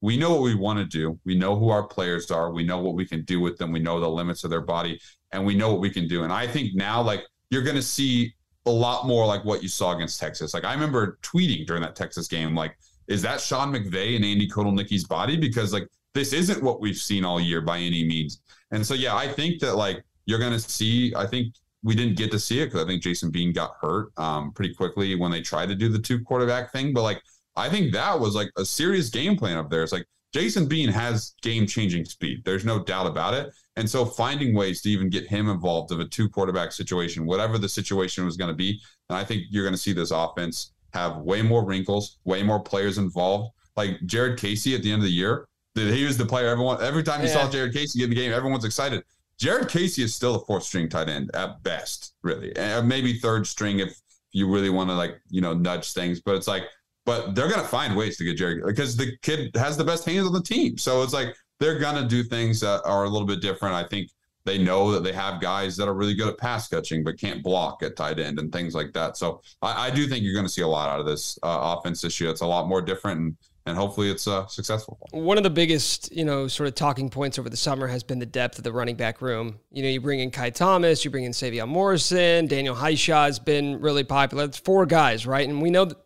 we 0.00 0.16
know 0.16 0.30
what 0.30 0.42
we 0.42 0.54
want 0.54 0.78
to 0.78 0.84
do. 0.84 1.18
We 1.24 1.34
know 1.34 1.56
who 1.56 1.68
our 1.68 1.82
players 1.82 2.30
are. 2.30 2.52
We 2.52 2.64
know 2.64 2.78
what 2.78 2.94
we 2.94 3.06
can 3.06 3.22
do 3.24 3.40
with 3.40 3.58
them. 3.58 3.72
We 3.72 3.80
know 3.80 4.00
the 4.00 4.08
limits 4.08 4.44
of 4.44 4.50
their 4.50 4.60
body, 4.62 5.00
and 5.32 5.44
we 5.44 5.54
know 5.54 5.70
what 5.70 5.80
we 5.80 5.90
can 5.90 6.08
do. 6.08 6.24
And 6.24 6.32
I 6.32 6.46
think 6.46 6.74
now, 6.74 7.02
like, 7.02 7.22
you're 7.50 7.62
going 7.62 7.76
to 7.76 7.82
see 7.82 8.34
a 8.66 8.70
lot 8.70 9.06
more 9.06 9.26
like 9.26 9.44
what 9.44 9.62
you 9.62 9.68
saw 9.68 9.94
against 9.94 10.20
Texas. 10.20 10.54
Like, 10.54 10.64
I 10.64 10.72
remember 10.72 11.18
tweeting 11.22 11.66
during 11.66 11.82
that 11.82 11.96
Texas 11.96 12.28
game, 12.28 12.54
like, 12.54 12.76
is 13.08 13.22
that 13.22 13.40
Sean 13.40 13.72
McVay 13.72 14.16
and 14.16 14.24
Andy 14.24 14.48
Kotelnicki's 14.48 15.04
body? 15.04 15.36
Because, 15.36 15.72
like, 15.72 15.88
this 16.14 16.32
isn't 16.32 16.62
what 16.62 16.80
we've 16.80 16.96
seen 16.96 17.24
all 17.24 17.40
year 17.40 17.60
by 17.60 17.78
any 17.78 18.04
means. 18.04 18.40
And 18.70 18.86
so, 18.86 18.94
yeah, 18.94 19.16
I 19.16 19.28
think 19.28 19.60
that, 19.60 19.76
like, 19.76 20.02
you're 20.26 20.38
going 20.38 20.52
to 20.52 20.60
see, 20.60 21.12
I 21.16 21.26
think 21.26 21.54
we 21.82 21.94
didn't 21.94 22.16
get 22.16 22.30
to 22.30 22.38
see 22.38 22.60
it 22.60 22.66
because 22.66 22.84
I 22.84 22.86
think 22.86 23.02
Jason 23.02 23.30
Bean 23.30 23.52
got 23.52 23.72
hurt 23.80 24.12
um, 24.16 24.52
pretty 24.52 24.74
quickly 24.74 25.14
when 25.16 25.30
they 25.30 25.40
tried 25.40 25.68
to 25.70 25.74
do 25.74 25.88
the 25.88 25.98
two 25.98 26.22
quarterback 26.22 26.72
thing. 26.72 26.92
But 26.92 27.02
like, 27.02 27.22
I 27.56 27.68
think 27.68 27.92
that 27.92 28.18
was 28.18 28.34
like 28.34 28.50
a 28.56 28.64
serious 28.64 29.10
game 29.10 29.36
plan 29.36 29.58
up 29.58 29.70
there. 29.70 29.82
It's 29.82 29.92
like 29.92 30.06
Jason 30.32 30.66
Bean 30.66 30.88
has 30.88 31.34
game 31.42 31.66
changing 31.66 32.04
speed. 32.04 32.42
There's 32.44 32.64
no 32.64 32.82
doubt 32.82 33.06
about 33.06 33.34
it. 33.34 33.52
And 33.76 33.88
so 33.88 34.04
finding 34.04 34.54
ways 34.54 34.82
to 34.82 34.90
even 34.90 35.10
get 35.10 35.26
him 35.26 35.48
involved 35.48 35.90
of 35.92 36.00
a 36.00 36.04
two 36.04 36.28
quarterback 36.28 36.72
situation, 36.72 37.26
whatever 37.26 37.58
the 37.58 37.68
situation 37.68 38.24
was 38.24 38.36
going 38.36 38.50
to 38.50 38.56
be. 38.56 38.80
And 39.08 39.18
I 39.18 39.24
think 39.24 39.44
you're 39.50 39.64
going 39.64 39.74
to 39.74 39.80
see 39.80 39.92
this 39.92 40.12
offense 40.12 40.72
have 40.92 41.18
way 41.18 41.42
more 41.42 41.64
wrinkles, 41.64 42.18
way 42.24 42.42
more 42.42 42.60
players 42.60 42.98
involved. 42.98 43.52
Like 43.76 43.98
Jared 44.06 44.38
Casey 44.38 44.74
at 44.74 44.82
the 44.82 44.92
end 44.92 45.00
of 45.00 45.06
the 45.06 45.12
year, 45.12 45.46
that 45.74 45.94
he 45.94 46.04
was 46.04 46.18
the 46.18 46.26
player 46.26 46.48
everyone 46.48 46.82
every 46.82 47.02
time 47.02 47.20
you 47.20 47.28
yeah. 47.28 47.44
saw 47.44 47.50
Jared 47.50 47.72
Casey 47.72 48.02
in 48.02 48.10
the 48.10 48.16
game, 48.16 48.32
everyone's 48.32 48.64
excited. 48.64 49.02
Jared 49.38 49.68
Casey 49.68 50.02
is 50.02 50.14
still 50.14 50.34
a 50.34 50.44
fourth 50.44 50.64
string 50.64 50.88
tight 50.88 51.08
end 51.08 51.30
at 51.34 51.62
best, 51.62 52.12
really, 52.22 52.54
and 52.56 52.72
uh, 52.72 52.82
maybe 52.82 53.18
third 53.18 53.46
string 53.46 53.78
if 53.78 53.98
you 54.32 54.52
really 54.52 54.68
want 54.68 54.90
to 54.90 54.94
like 54.94 55.18
you 55.30 55.40
know 55.40 55.54
nudge 55.54 55.92
things. 55.92 56.20
But 56.20 56.34
it's 56.34 56.48
like, 56.48 56.64
but 57.06 57.34
they're 57.34 57.50
gonna 57.50 57.62
find 57.62 57.96
ways 57.96 58.16
to 58.18 58.24
get 58.24 58.36
Jared 58.36 58.64
because 58.66 58.96
the 58.96 59.16
kid 59.22 59.54
has 59.56 59.76
the 59.76 59.84
best 59.84 60.04
hands 60.04 60.26
on 60.26 60.32
the 60.32 60.42
team. 60.42 60.78
So 60.78 61.02
it's 61.02 61.12
like 61.12 61.34
they're 61.58 61.78
gonna 61.78 62.06
do 62.06 62.22
things 62.22 62.60
that 62.60 62.82
are 62.84 63.04
a 63.04 63.08
little 63.08 63.26
bit 63.26 63.40
different. 63.40 63.74
I 63.74 63.84
think 63.84 64.10
they 64.44 64.58
know 64.58 64.90
that 64.92 65.04
they 65.04 65.12
have 65.12 65.40
guys 65.40 65.76
that 65.76 65.88
are 65.88 65.94
really 65.94 66.14
good 66.14 66.28
at 66.28 66.38
pass 66.38 66.68
catching 66.68 67.04
but 67.04 67.18
can't 67.18 67.42
block 67.42 67.82
at 67.82 67.96
tight 67.96 68.18
end 68.18 68.38
and 68.38 68.52
things 68.52 68.74
like 68.74 68.92
that. 68.94 69.16
So 69.16 69.42
I, 69.60 69.88
I 69.88 69.90
do 69.90 70.06
think 70.06 70.24
you're 70.24 70.34
going 70.34 70.46
to 70.46 70.52
see 70.52 70.62
a 70.62 70.68
lot 70.68 70.88
out 70.88 71.00
of 71.00 71.06
this 71.06 71.38
uh, 71.42 71.76
offense 71.78 72.00
this 72.00 72.20
year. 72.20 72.30
It's 72.30 72.40
a 72.40 72.46
lot 72.46 72.68
more 72.68 72.80
different. 72.80 73.20
And 73.20 73.36
and 73.70 73.78
hopefully 73.78 74.10
it's 74.10 74.28
uh, 74.28 74.46
successful. 74.46 74.98
One 75.12 75.38
of 75.38 75.42
the 75.42 75.50
biggest, 75.50 76.12
you 76.12 76.24
know, 76.24 76.46
sort 76.46 76.68
of 76.68 76.74
talking 76.74 77.08
points 77.08 77.38
over 77.38 77.48
the 77.48 77.56
summer 77.56 77.86
has 77.86 78.02
been 78.02 78.18
the 78.18 78.26
depth 78.26 78.58
of 78.58 78.64
the 78.64 78.72
running 78.72 78.96
back 78.96 79.22
room. 79.22 79.58
You 79.70 79.82
know, 79.82 79.88
you 79.88 80.00
bring 80.00 80.20
in 80.20 80.30
Ky 80.30 80.50
Thomas, 80.50 81.04
you 81.04 81.10
bring 81.10 81.24
in 81.24 81.32
Sevion 81.32 81.68
Morrison, 81.68 82.46
Daniel 82.46 82.74
Hishaw 82.74 83.24
has 83.24 83.38
been 83.38 83.80
really 83.80 84.04
popular. 84.04 84.44
It's 84.44 84.58
four 84.58 84.84
guys, 84.84 85.26
right? 85.26 85.48
And 85.48 85.62
we 85.62 85.70
know 85.70 85.86
that 85.86 85.98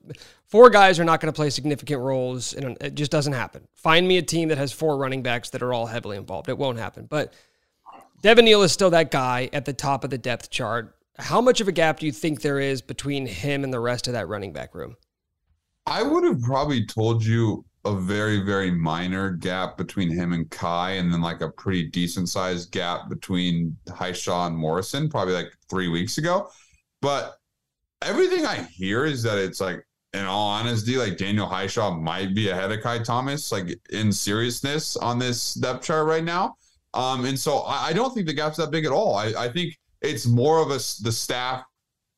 four 0.47 0.71
guys 0.71 1.01
are 1.01 1.05
not 1.05 1.21
going 1.21 1.33
to 1.33 1.37
play 1.37 1.51
significant 1.51 2.01
roles, 2.01 2.55
and 2.55 2.77
it 2.81 2.95
just 2.95 3.11
doesn't 3.11 3.33
happen. 3.33 3.67
Find 3.75 4.07
me 4.07 4.19
a 4.19 4.23
team 4.23 4.49
that 4.49 4.59
has 4.59 4.73
four 4.73 4.97
running 4.97 5.23
backs 5.23 5.51
that 5.51 5.63
are 5.63 5.73
all 5.73 5.87
heavily 5.87 6.17
involved. 6.17 6.49
It 6.49 6.57
won't 6.57 6.79
happen. 6.79 7.07
But 7.07 7.33
Devin 8.21 8.45
Neal 8.45 8.63
is 8.63 8.73
still 8.73 8.91
that 8.91 9.11
guy 9.11 9.51
at 9.53 9.65
the 9.65 9.73
top 9.73 10.05
of 10.05 10.11
the 10.11 10.19
depth 10.19 10.51
chart. 10.51 10.97
How 11.19 11.41
much 11.41 11.61
of 11.61 11.69
a 11.69 11.73
gap 11.73 12.01
do 12.01 12.07
you 12.07 12.13
think 12.13 12.41
there 12.41 12.59
is 12.59 12.83
between 12.83 13.27
him 13.27 13.65
and 13.65 13.73
the 13.73 13.81
rest 13.81 14.07
of 14.07 14.15
that 14.15 14.29
running 14.29 14.53
back 14.53 14.75
room? 14.75 14.97
I 15.87 16.03
would 16.03 16.25
have 16.25 16.43
probably 16.43 16.87
told 16.87 17.25
you 17.25 17.65
a 17.85 17.95
very, 17.95 18.41
very 18.41 18.71
minor 18.71 19.33
gap 19.33 19.77
between 19.77 20.11
him 20.11 20.33
and 20.33 20.51
Ky, 20.51 20.99
and 20.99 21.13
then 21.13 21.21
like 21.21 21.43
a 21.43 21.51
pretty 21.51 21.89
decent 21.89 22.31
sized 22.31 22.71
gap 22.71 23.09
between 23.11 23.77
Hishaw 23.89 24.47
and 24.47 24.57
Morrison, 24.57 25.11
probably 25.11 25.35
like 25.35 25.53
three 25.69 25.89
weeks 25.89 26.17
ago. 26.17 26.49
But 27.03 27.37
everything 28.01 28.47
I 28.47 28.63
hear 28.63 29.05
is 29.05 29.23
that 29.25 29.39
it's 29.39 29.61
like, 29.61 29.87
in 30.15 30.25
all 30.25 30.49
honesty, 30.49 30.97
like 30.97 31.19
Daniel 31.19 31.49
Hishaw 31.49 32.01
might 32.01 32.35
be 32.35 32.49
ahead 32.49 32.71
of 32.71 32.83
Ky 32.83 33.05
Thomas, 33.05 33.51
like 33.53 33.79
in 33.91 34.13
seriousness 34.13 34.97
on 34.97 35.19
this 35.19 35.55
depth 35.55 35.85
chart 35.85 36.07
right 36.07 36.25
now. 36.25 36.55
Um, 36.95 37.25
and 37.25 37.39
so 37.39 37.59
I, 37.59 37.89
I 37.89 37.93
don't 37.93 38.15
think 38.15 38.27
the 38.27 38.33
gap's 38.33 38.57
that 38.59 38.71
big 38.71 38.87
at 38.87 38.93
all. 38.93 39.17
I, 39.17 39.33
I 39.37 39.49
think 39.49 39.77
it's 40.01 40.27
more 40.27 40.63
of 40.63 40.69
a 40.69 40.79
the 41.03 41.11
staff 41.11 41.65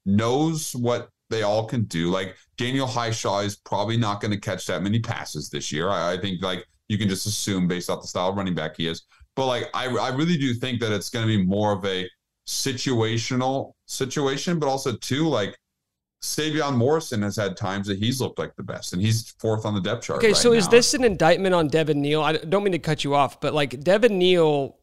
knows 0.04 0.76
what 0.76 1.08
they 1.30 1.42
all 1.42 1.66
can 1.66 1.84
do. 1.84 2.10
Like 2.10 2.36
Daniel 2.56 2.86
Hishaw 2.86 3.44
is 3.44 3.56
probably 3.56 3.96
not 3.96 4.20
going 4.20 4.32
to 4.32 4.40
catch 4.40 4.66
that 4.66 4.82
many 4.82 5.00
passes 5.00 5.50
this 5.50 5.72
year. 5.72 5.88
I, 5.88 6.12
I, 6.12 6.20
think 6.20 6.42
like 6.42 6.64
you 6.88 6.98
can 6.98 7.08
just 7.08 7.26
assume 7.26 7.66
based 7.66 7.90
off 7.90 8.02
the 8.02 8.08
style 8.08 8.28
of 8.28 8.36
running 8.36 8.54
back 8.54 8.76
he 8.76 8.86
is. 8.86 9.02
But 9.34 9.46
like 9.46 9.68
I, 9.74 9.86
I 9.88 10.08
really 10.10 10.38
do 10.38 10.54
think 10.54 10.80
that 10.80 10.92
it's 10.92 11.10
going 11.10 11.26
to 11.26 11.36
be 11.36 11.44
more 11.44 11.72
of 11.72 11.84
a 11.84 12.08
situational 12.46 13.72
situation, 13.86 14.58
but 14.58 14.68
also 14.68 14.96
too 14.96 15.28
like 15.28 15.56
Sevion 16.22 16.76
Morrison 16.76 17.22
has 17.22 17.36
had 17.36 17.56
times 17.56 17.86
that 17.86 17.98
he's 17.98 18.20
looked 18.20 18.38
like 18.38 18.54
the 18.56 18.62
best, 18.62 18.92
and 18.92 19.02
he's 19.02 19.30
fourth 19.38 19.66
on 19.66 19.74
the 19.74 19.80
depth 19.80 20.04
chart. 20.04 20.18
Okay, 20.18 20.28
right 20.28 20.36
so 20.36 20.52
is 20.52 20.68
this 20.68 20.94
an 20.94 21.04
indictment 21.04 21.54
on 21.54 21.68
Devin 21.68 22.00
Neal? 22.00 22.22
I 22.22 22.32
don't 22.32 22.64
mean 22.64 22.72
to 22.72 22.78
cut 22.78 23.04
you 23.04 23.14
off, 23.14 23.40
but 23.40 23.52
like 23.52 23.80
Devin 23.80 24.18
Neal, 24.18 24.76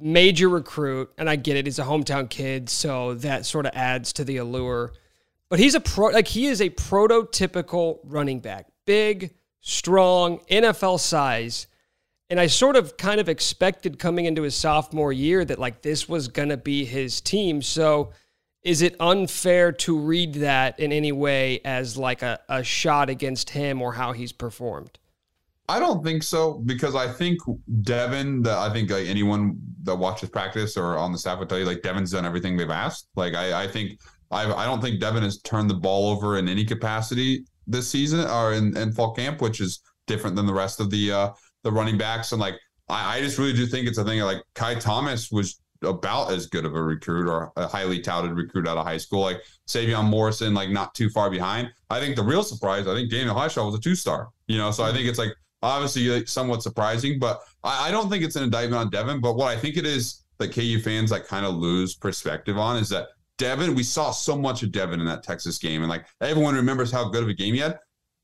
major 0.00 0.48
recruit, 0.48 1.10
and 1.16 1.30
I 1.30 1.36
get 1.36 1.56
it, 1.56 1.66
he's 1.66 1.78
a 1.78 1.84
hometown 1.84 2.28
kid, 2.28 2.68
so 2.68 3.14
that 3.14 3.46
sort 3.46 3.66
of 3.66 3.72
adds 3.74 4.12
to 4.14 4.24
the 4.24 4.38
allure. 4.38 4.92
But 5.48 5.58
he's 5.58 5.74
a 5.74 5.80
pro, 5.80 6.08
like 6.08 6.28
he 6.28 6.46
is 6.46 6.60
a 6.60 6.70
prototypical 6.70 8.00
running 8.04 8.40
back, 8.40 8.66
big, 8.84 9.34
strong, 9.60 10.40
NFL 10.50 11.00
size. 11.00 11.66
And 12.28 12.40
I 12.40 12.48
sort 12.48 12.74
of 12.74 12.96
kind 12.96 13.20
of 13.20 13.28
expected 13.28 13.98
coming 13.98 14.24
into 14.24 14.42
his 14.42 14.56
sophomore 14.56 15.12
year 15.12 15.44
that 15.44 15.60
like 15.60 15.82
this 15.82 16.08
was 16.08 16.26
going 16.26 16.48
to 16.48 16.56
be 16.56 16.84
his 16.84 17.20
team. 17.20 17.62
So 17.62 18.10
is 18.64 18.82
it 18.82 18.96
unfair 18.98 19.70
to 19.70 19.96
read 19.96 20.34
that 20.34 20.80
in 20.80 20.90
any 20.90 21.12
way 21.12 21.60
as 21.64 21.96
like 21.96 22.22
a, 22.22 22.40
a 22.48 22.64
shot 22.64 23.08
against 23.08 23.50
him 23.50 23.80
or 23.80 23.92
how 23.92 24.12
he's 24.12 24.32
performed? 24.32 24.98
I 25.68 25.78
don't 25.78 26.04
think 26.04 26.22
so 26.22 26.54
because 26.54 26.96
I 26.96 27.08
think 27.12 27.38
Devin, 27.82 28.42
the, 28.42 28.56
I 28.56 28.72
think 28.72 28.90
like 28.90 29.06
anyone 29.06 29.58
that 29.82 29.94
watches 29.94 30.30
practice 30.30 30.76
or 30.76 30.96
on 30.96 31.12
the 31.12 31.18
staff 31.18 31.38
would 31.38 31.48
tell 31.48 31.58
you 31.58 31.64
like 31.64 31.82
Devin's 31.82 32.12
done 32.12 32.24
everything 32.24 32.56
they've 32.56 32.68
asked. 32.70 33.08
Like 33.14 33.34
I, 33.34 33.64
I 33.64 33.68
think 33.68 34.00
I, 34.30 34.52
I 34.52 34.64
don't 34.66 34.80
think 34.80 35.00
Devin 35.00 35.22
has 35.22 35.40
turned 35.42 35.70
the 35.70 35.74
ball 35.74 36.08
over 36.08 36.38
in 36.38 36.48
any 36.48 36.64
capacity 36.64 37.44
this 37.66 37.88
season 37.88 38.20
or 38.28 38.52
in, 38.52 38.76
in 38.76 38.92
fall 38.92 39.14
camp, 39.14 39.40
which 39.40 39.60
is 39.60 39.80
different 40.06 40.36
than 40.36 40.46
the 40.46 40.54
rest 40.54 40.80
of 40.80 40.90
the 40.90 41.12
uh, 41.12 41.30
the 41.62 41.72
running 41.72 41.98
backs. 41.98 42.32
And 42.32 42.40
like 42.40 42.54
I, 42.88 43.18
I 43.18 43.20
just 43.20 43.38
really 43.38 43.52
do 43.52 43.66
think 43.66 43.86
it's 43.86 43.98
a 43.98 44.04
thing 44.04 44.20
like 44.20 44.42
Ky 44.54 44.76
Thomas 44.76 45.30
was 45.30 45.60
about 45.82 46.32
as 46.32 46.46
good 46.46 46.64
of 46.64 46.74
a 46.74 46.82
recruit 46.82 47.28
or 47.28 47.52
a 47.56 47.66
highly 47.66 48.00
touted 48.00 48.32
recruit 48.32 48.66
out 48.66 48.76
of 48.76 48.86
high 48.86 48.96
school. 48.96 49.20
Like 49.20 49.42
Sevion 49.68 50.04
Morrison, 50.04 50.54
like 50.54 50.70
not 50.70 50.94
too 50.94 51.10
far 51.10 51.30
behind. 51.30 51.70
I 51.90 52.00
think 52.00 52.16
the 52.16 52.22
real 52.22 52.42
surprise, 52.42 52.86
I 52.86 52.94
think 52.94 53.10
Daniel 53.10 53.34
Hishaw 53.34 53.66
was 53.66 53.74
a 53.74 53.80
two 53.80 53.94
star. 53.94 54.28
You 54.46 54.58
know, 54.58 54.70
so 54.70 54.84
I 54.84 54.92
think 54.92 55.08
it's 55.08 55.18
like 55.18 55.34
obviously 55.62 56.08
like, 56.08 56.28
somewhat 56.28 56.62
surprising, 56.62 57.18
but 57.18 57.40
I, 57.64 57.88
I 57.88 57.90
don't 57.90 58.08
think 58.08 58.24
it's 58.24 58.36
an 58.36 58.44
indictment 58.44 58.80
on 58.80 58.90
Devin. 58.90 59.20
But 59.20 59.36
what 59.36 59.48
I 59.48 59.58
think 59.58 59.76
it 59.76 59.86
is 59.86 60.24
that 60.38 60.52
KU 60.52 60.80
fans 60.80 61.10
like 61.10 61.26
kind 61.26 61.46
of 61.46 61.54
lose 61.54 61.94
perspective 61.94 62.58
on 62.58 62.76
is 62.76 62.88
that 62.90 63.08
Devin, 63.38 63.74
we 63.74 63.82
saw 63.82 64.10
so 64.10 64.36
much 64.36 64.62
of 64.62 64.72
Devin 64.72 65.00
in 65.00 65.06
that 65.06 65.22
Texas 65.22 65.58
game, 65.58 65.82
and 65.82 65.90
like 65.90 66.06
everyone 66.20 66.54
remembers 66.54 66.90
how 66.90 67.08
good 67.08 67.22
of 67.22 67.28
a 67.28 67.34
game 67.34 67.54
he 67.54 67.60
had. 67.60 67.78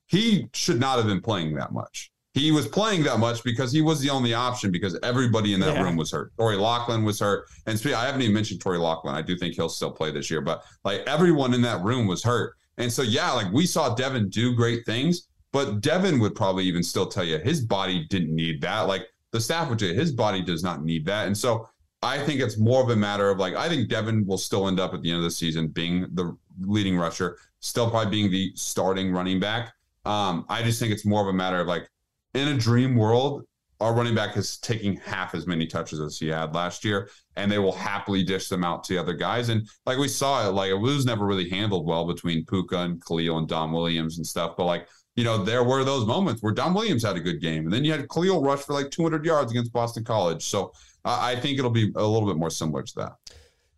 He 0.07 0.49
should 0.53 0.81
not 0.81 0.99
have 0.99 1.07
been 1.07 1.21
playing 1.21 1.55
that 1.55 1.73
much. 1.73 2.11
He 2.35 2.51
was 2.51 2.67
playing 2.67 3.03
that 3.05 3.19
much 3.19 3.45
because 3.45 3.73
he 3.73 3.83
was 3.83 4.01
the 4.01 4.09
only 4.09 4.33
option 4.33 4.71
because 4.71 4.99
everybody 5.03 5.53
in 5.53 5.61
that 5.61 5.75
Yeah. 5.75 5.83
room 5.83 5.97
was 5.97 6.11
hurt. 6.11 6.33
Torry 6.39 6.57
Locklin 6.57 7.05
was 7.05 7.21
hurt. 7.21 7.47
And 7.67 7.79
spe- 7.79 7.89
I 7.89 8.07
haven't 8.07 8.23
even 8.23 8.33
mentioned 8.35 8.61
Torry 8.63 8.79
Locklin. 8.79 9.13
I 9.13 9.21
do 9.21 9.37
think 9.37 9.55
he'll 9.55 9.69
still 9.69 9.91
play 9.91 10.11
this 10.11 10.31
year, 10.31 10.41
but 10.41 10.63
like 10.85 11.03
everyone 11.07 11.53
in 11.53 11.61
that 11.63 11.83
room 11.83 12.07
was 12.07 12.23
hurt. 12.23 12.55
And 12.79 12.91
so, 12.91 13.03
yeah, 13.03 13.31
like 13.33 13.53
we 13.53 13.67
saw 13.67 13.95
Devin 13.95 14.31
do 14.31 14.55
great 14.55 14.87
things, 14.87 15.29
but 15.53 15.83
Devin 15.83 16.19
would 16.21 16.35
probably 16.35 16.65
even 16.65 16.83
still 16.83 17.07
tell 17.07 17.25
you 17.25 17.39
his 17.39 17.61
body 17.61 18.07
didn't 18.09 18.35
need 18.35 18.63
that. 18.63 18.83
Like 18.89 19.07
the 19.33 19.41
staff 19.41 19.69
would 19.69 19.81
say 19.81 19.93
his 19.95 20.13
body 20.13 20.43
does 20.43 20.63
not 20.63 20.83
need 20.83 21.05
that. 21.05 21.27
And 21.27 21.37
so 21.37 21.69
I 22.03 22.19
think 22.19 22.41
it's 22.41 22.59
more 22.59 22.83
of 22.83 22.91
a 22.91 22.97
matter 22.97 23.31
of 23.31 23.39
like, 23.39 23.55
I 23.55 23.69
think 23.69 23.89
Devin 23.89 24.27
will 24.27 24.39
still 24.39 24.67
end 24.67 24.81
up 24.81 24.93
at 24.93 25.03
the 25.03 25.11
end 25.11 25.19
of 25.19 25.25
the 25.25 25.31
season 25.31 25.69
being 25.69 26.09
the 26.15 26.37
leading 26.61 26.97
rusher, 26.99 27.39
still 27.61 27.89
probably 27.89 28.11
being 28.11 28.31
the 28.31 28.53
starting 28.57 29.13
running 29.13 29.39
back. 29.39 29.73
Um, 30.05 30.45
I 30.49 30.63
just 30.63 30.81
think 30.81 30.93
it's 30.93 31.07
more 31.07 31.23
of 31.23 31.29
a 31.29 31.33
matter 31.33 31.61
of 31.61 31.69
like, 31.69 31.89
in 32.35 32.49
a 32.49 32.57
dream 32.57 32.97
world, 32.97 33.45
our 33.83 33.93
running 33.95 34.15
back 34.15 34.37
is 34.37 34.59
taking 34.59 34.97
half 34.97 35.35
as 35.35 35.47
many 35.47 35.67
touches 35.67 36.01
as 36.01 36.17
he 36.19 36.29
had 36.29 36.55
last 36.55 36.85
year, 36.85 37.11
and 37.37 37.51
they 37.51 37.59
will 37.59 37.73
happily 37.73 38.23
dish 38.23 38.49
them 38.49 38.65
out 38.65 38.85
to 38.85 38.95
the 38.95 39.01
other 39.01 39.13
guys. 39.13 39.49
And 39.49 39.69
like 39.87 39.99
we 39.99 40.09
saw 40.09 40.49
it, 40.49 40.53
like 40.53 40.71
it 40.71 40.75
was 40.75 41.05
never 41.05 41.27
really 41.27 41.49
handled 41.49 41.87
well 41.87 42.07
between 42.07 42.45
Pooka 42.45 42.85
and 42.85 43.05
Khalil 43.05 43.39
and 43.39 43.49
Dom 43.49 43.73
Williams 43.73 44.19
and 44.19 44.27
stuff. 44.27 44.55
But 44.57 44.67
like, 44.67 44.89
you 45.17 45.25
know, 45.25 45.45
there 45.45 45.65
were 45.65 45.85
those 45.85 46.07
moments 46.07 46.43
where 46.43 46.55
Dom 46.55 46.75
Williams 46.75 47.03
had 47.03 47.17
a 47.17 47.21
good 47.21 47.41
game, 47.41 47.65
and 47.65 47.73
then 47.73 47.85
you 47.85 47.93
had 47.93 48.09
Khalil 48.09 48.43
rush 48.43 48.61
for 48.61 48.73
like 48.73 48.91
200 48.91 49.25
yards 49.25 49.51
against 49.51 49.73
Boston 49.73 50.05
College. 50.05 50.45
So 50.45 50.73
I 51.05 51.37
think 51.37 51.59
it'll 51.59 51.71
be 51.71 51.93
a 51.95 52.07
little 52.07 52.29
bit 52.29 52.37
more 52.37 52.51
similar 52.51 52.83
to 52.83 52.95
that. 52.97 53.13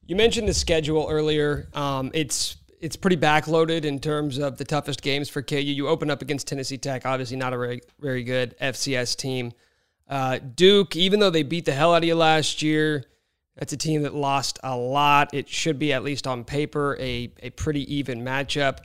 You 0.06 0.16
mentioned 0.16 0.48
the 0.48 0.54
schedule 0.54 1.06
earlier. 1.08 1.68
Um, 1.72 2.10
it's 2.12 2.56
it's 2.80 2.96
pretty 2.96 3.16
backloaded 3.16 3.86
in 3.86 3.98
terms 3.98 4.36
of 4.36 4.58
the 4.58 4.64
toughest 4.64 5.00
games 5.00 5.30
for 5.30 5.40
KU. 5.40 5.56
You 5.56 5.88
open 5.88 6.10
up 6.10 6.20
against 6.20 6.46
Tennessee 6.46 6.76
Tech, 6.76 7.06
obviously 7.06 7.38
not 7.38 7.54
a 7.54 7.56
very, 7.56 7.80
very 7.98 8.22
good 8.22 8.54
FCS 8.58 9.16
team. 9.16 9.52
Uh, 10.06 10.38
Duke, 10.38 10.94
even 10.94 11.18
though 11.18 11.30
they 11.30 11.44
beat 11.44 11.64
the 11.64 11.72
hell 11.72 11.94
out 11.94 12.02
of 12.02 12.04
you 12.04 12.14
last 12.14 12.60
year, 12.60 13.06
that's 13.56 13.72
a 13.72 13.76
team 13.78 14.02
that 14.02 14.14
lost 14.14 14.58
a 14.62 14.76
lot. 14.76 15.32
It 15.32 15.48
should 15.48 15.78
be, 15.78 15.94
at 15.94 16.04
least 16.04 16.26
on 16.26 16.44
paper, 16.44 16.96
a, 17.00 17.32
a 17.42 17.50
pretty 17.50 17.94
even 17.94 18.22
matchup. 18.22 18.80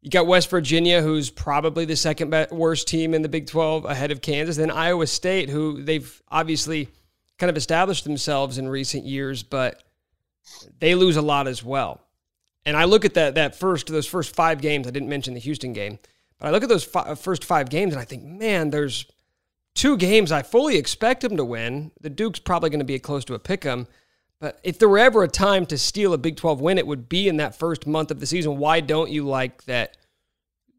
You 0.00 0.10
got 0.10 0.28
West 0.28 0.48
Virginia, 0.48 1.02
who's 1.02 1.30
probably 1.30 1.86
the 1.86 1.96
second 1.96 2.32
worst 2.52 2.86
team 2.86 3.14
in 3.14 3.22
the 3.22 3.28
Big 3.28 3.48
12 3.48 3.84
ahead 3.86 4.12
of 4.12 4.20
Kansas. 4.20 4.56
Then 4.56 4.70
Iowa 4.70 5.08
State, 5.08 5.48
who 5.48 5.82
they've 5.82 6.22
obviously 6.28 6.90
kind 7.38 7.50
of 7.50 7.56
established 7.56 8.04
themselves 8.04 8.58
in 8.58 8.68
recent 8.68 9.04
years, 9.04 9.42
but 9.42 9.82
they 10.78 10.94
lose 10.94 11.16
a 11.16 11.22
lot 11.22 11.48
as 11.48 11.62
well. 11.62 12.00
And 12.66 12.76
I 12.76 12.84
look 12.84 13.04
at 13.04 13.14
that 13.14 13.34
that 13.34 13.54
first 13.54 13.88
those 13.88 14.06
first 14.06 14.34
five 14.34 14.60
games. 14.60 14.86
I 14.86 14.90
didn't 14.90 15.08
mention 15.08 15.34
the 15.34 15.40
Houston 15.40 15.72
game, 15.72 15.98
but 16.38 16.48
I 16.48 16.50
look 16.50 16.62
at 16.62 16.68
those 16.68 16.84
fi- 16.84 17.14
first 17.14 17.44
five 17.44 17.68
games 17.68 17.92
and 17.92 18.00
I 18.00 18.04
think, 18.04 18.24
man, 18.24 18.70
there's 18.70 19.06
two 19.74 19.96
games 19.96 20.32
I 20.32 20.42
fully 20.42 20.76
expect 20.76 21.22
them 21.22 21.36
to 21.36 21.44
win. 21.44 21.90
The 22.00 22.10
Duke's 22.10 22.38
probably 22.38 22.70
going 22.70 22.78
to 22.78 22.84
be 22.84 22.98
close 22.98 23.24
to 23.26 23.34
a 23.34 23.38
pick 23.38 23.66
'em. 23.66 23.86
But 24.40 24.60
if 24.62 24.78
there 24.78 24.88
were 24.88 24.98
ever 24.98 25.22
a 25.22 25.28
time 25.28 25.64
to 25.66 25.78
steal 25.78 26.12
a 26.12 26.18
Big 26.18 26.36
12 26.36 26.60
win, 26.60 26.78
it 26.78 26.86
would 26.86 27.08
be 27.08 27.28
in 27.28 27.38
that 27.38 27.54
first 27.54 27.86
month 27.86 28.10
of 28.10 28.20
the 28.20 28.26
season. 28.26 28.58
Why 28.58 28.80
don't 28.80 29.10
you 29.10 29.26
like 29.26 29.64
that? 29.64 29.96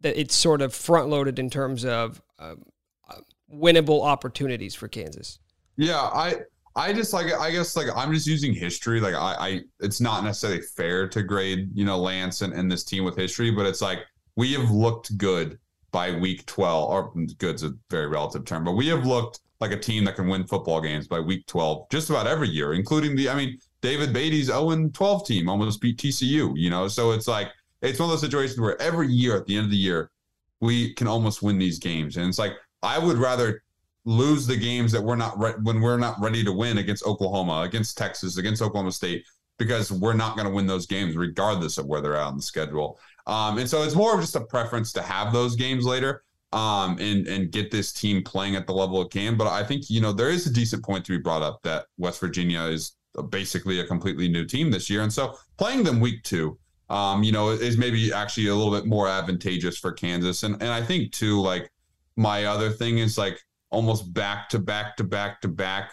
That 0.02 0.20
it's 0.20 0.36
sort 0.36 0.62
of 0.62 0.74
front 0.74 1.10
loaded 1.10 1.39
in 1.39 1.50
terms 1.50 1.84
of 1.84 2.22
um, 2.38 2.63
uh, 3.10 3.22
winnable 3.52 4.04
opportunities 4.04 4.76
for 4.76 4.88
Kansas. 4.88 5.39
Yeah, 5.78 6.00
I 6.00 6.36
I 6.76 6.94
just 6.94 7.14
like 7.14 7.32
I 7.34 7.52
guess 7.52 7.76
like 7.76 7.88
I'm 7.96 8.14
just 8.14 8.28
using 8.28 8.54
history. 8.54 9.00
Like 9.00 9.14
I, 9.14 9.36
I 9.40 9.62
it's 9.80 10.02
not 10.02 10.24
necessarily 10.24 10.62
fair 10.62 11.08
to 11.10 11.24
grade, 11.24 11.70
you 11.74 11.86
know, 11.86 11.98
Lance 11.98 12.42
and, 12.42 12.54
and 12.54 12.72
this 12.72 12.84
team 12.84 13.04
with 13.04 13.16
history, 13.16 13.52
but 13.52 13.66
it's 13.66 13.82
like 13.82 14.00
we 14.36 14.54
have 14.54 14.70
looked 14.72 15.18
good 15.18 15.58
by 15.92 16.12
week 16.12 16.46
12, 16.46 16.90
or 16.90 17.14
good's 17.38 17.64
a 17.64 17.74
very 17.90 18.08
relative 18.08 18.44
term, 18.44 18.66
but 18.66 18.74
we 18.74 18.88
have 18.88 19.06
looked 19.06 19.40
like 19.62 19.72
a 19.72 19.80
team 19.80 20.04
that 20.04 20.18
can 20.18 20.28
win 20.28 20.46
football 20.46 20.82
games 20.82 21.08
by 21.08 21.20
week 21.20 21.46
12 21.48 21.90
just 21.90 22.10
about 22.10 22.28
every 22.28 22.50
year, 22.50 22.74
including 22.74 23.16
the 23.16 23.30
I 23.30 23.36
mean, 23.36 23.58
David 23.82 24.12
Beaty's 24.12 24.48
0 24.48 24.90
12 24.90 25.26
team 25.26 25.48
almost 25.48 25.80
beat 25.80 25.98
TCU, 25.98 26.54
you 26.56 26.70
know. 26.70 26.88
So 26.90 27.12
it's 27.12 27.28
like 27.28 27.50
it's 27.82 28.00
one 28.00 28.10
of 28.10 28.12
those 28.12 28.22
situations 28.22 28.60
where 28.60 28.80
every 28.82 29.08
year 29.08 29.38
at 29.38 29.46
the 29.46 29.56
end 29.56 29.66
of 29.66 29.72
the 29.72 29.78
year, 29.78 30.12
we 30.60 30.94
can 30.96 31.08
almost 31.08 31.42
win 31.42 31.58
these 31.58 31.80
games. 31.80 32.18
And 32.18 32.28
it's 32.28 32.40
like 32.40 32.54
I 32.84 33.00
would 33.00 33.18
rather 33.18 33.64
lose 34.06 34.46
the 34.46 34.56
games 34.56 34.91
that 34.91 35.02
we're 35.02 35.15
not 35.15 35.38
re- 35.38 35.56
when 35.63 35.82
we're 35.82 35.98
not 35.98 36.20
ready 36.22 36.44
to 36.44 36.52
win 36.52 36.78
against 36.78 37.06
Oklahoma, 37.06 37.62
against 37.62 37.98
Texas, 37.98 38.38
against 38.38 38.62
Oklahoma 38.62 38.91
State, 38.91 39.26
because 39.58 39.91
we're 39.91 40.13
not 40.13 40.36
going 40.36 40.48
to 40.48 40.54
win 40.54 40.68
those 40.68 40.86
games 40.86 41.15
regardless 41.15 41.78
of 41.78 41.88
where 41.88 42.02
they're 42.02 42.15
at 42.15 42.28
on 42.28 42.38
the 42.38 42.44
schedule. 42.44 43.00
Um, 43.28 43.58
and 43.58 43.70
so 43.70 43.84
it's 43.84 43.96
more 43.96 44.13
of 44.13 44.22
just 44.22 44.36
a 44.36 44.41
preference 44.41 44.94
to 44.94 45.02
have 45.02 45.34
those 45.34 45.56
games 45.56 45.86
later 45.86 46.24
um, 46.54 46.98
and 47.00 47.28
and 47.28 47.52
get 47.52 47.72
this 47.72 47.91
team 47.91 48.24
playing 48.24 48.56
at 48.56 48.68
the 48.68 48.74
level 48.74 49.02
it 49.02 49.12
can. 49.12 49.36
But 49.36 49.48
I 49.48 49.63
think 49.63 49.89
you 49.89 50.02
know 50.02 50.13
there 50.13 50.30
is 50.30 50.46
a 50.48 50.54
decent 50.54 50.84
point 50.84 51.06
to 51.06 51.12
be 51.12 51.22
brought 51.22 51.41
up 51.41 51.62
that 51.63 51.88
West 51.98 52.20
Virginia 52.20 52.62
is 52.62 52.96
basically 53.30 53.80
a 53.80 53.88
completely 53.88 54.28
new 54.28 54.46
team 54.46 54.72
this 54.72 54.89
year, 54.89 55.02
and 55.02 55.12
so 55.12 55.38
playing 55.58 55.84
them 55.84 56.00
week 56.00 56.24
two. 56.24 56.58
Um, 56.88 57.24
you 57.24 57.32
know, 57.32 57.50
is 57.50 57.80
maybe 57.80 58.13
actually 58.13 58.46
a 58.46 58.54
little 58.54 58.72
bit 58.72 58.86
more 58.86 59.08
advantageous 59.08 59.76
for 59.76 59.91
Kansas. 59.91 60.44
And 60.44 60.54
and 60.62 60.70
I 60.70 60.84
think 60.84 61.12
too, 61.12 61.41
like 61.41 61.72
my 62.15 62.46
other 62.46 62.70
thing 62.70 63.00
is 63.00 63.18
like 63.18 63.41
almost 63.76 64.14
back 64.14 64.50
to 64.50 64.60
back 64.60 64.96
to 64.98 65.04
back 65.04 65.42
to 65.42 65.48
back 65.48 65.92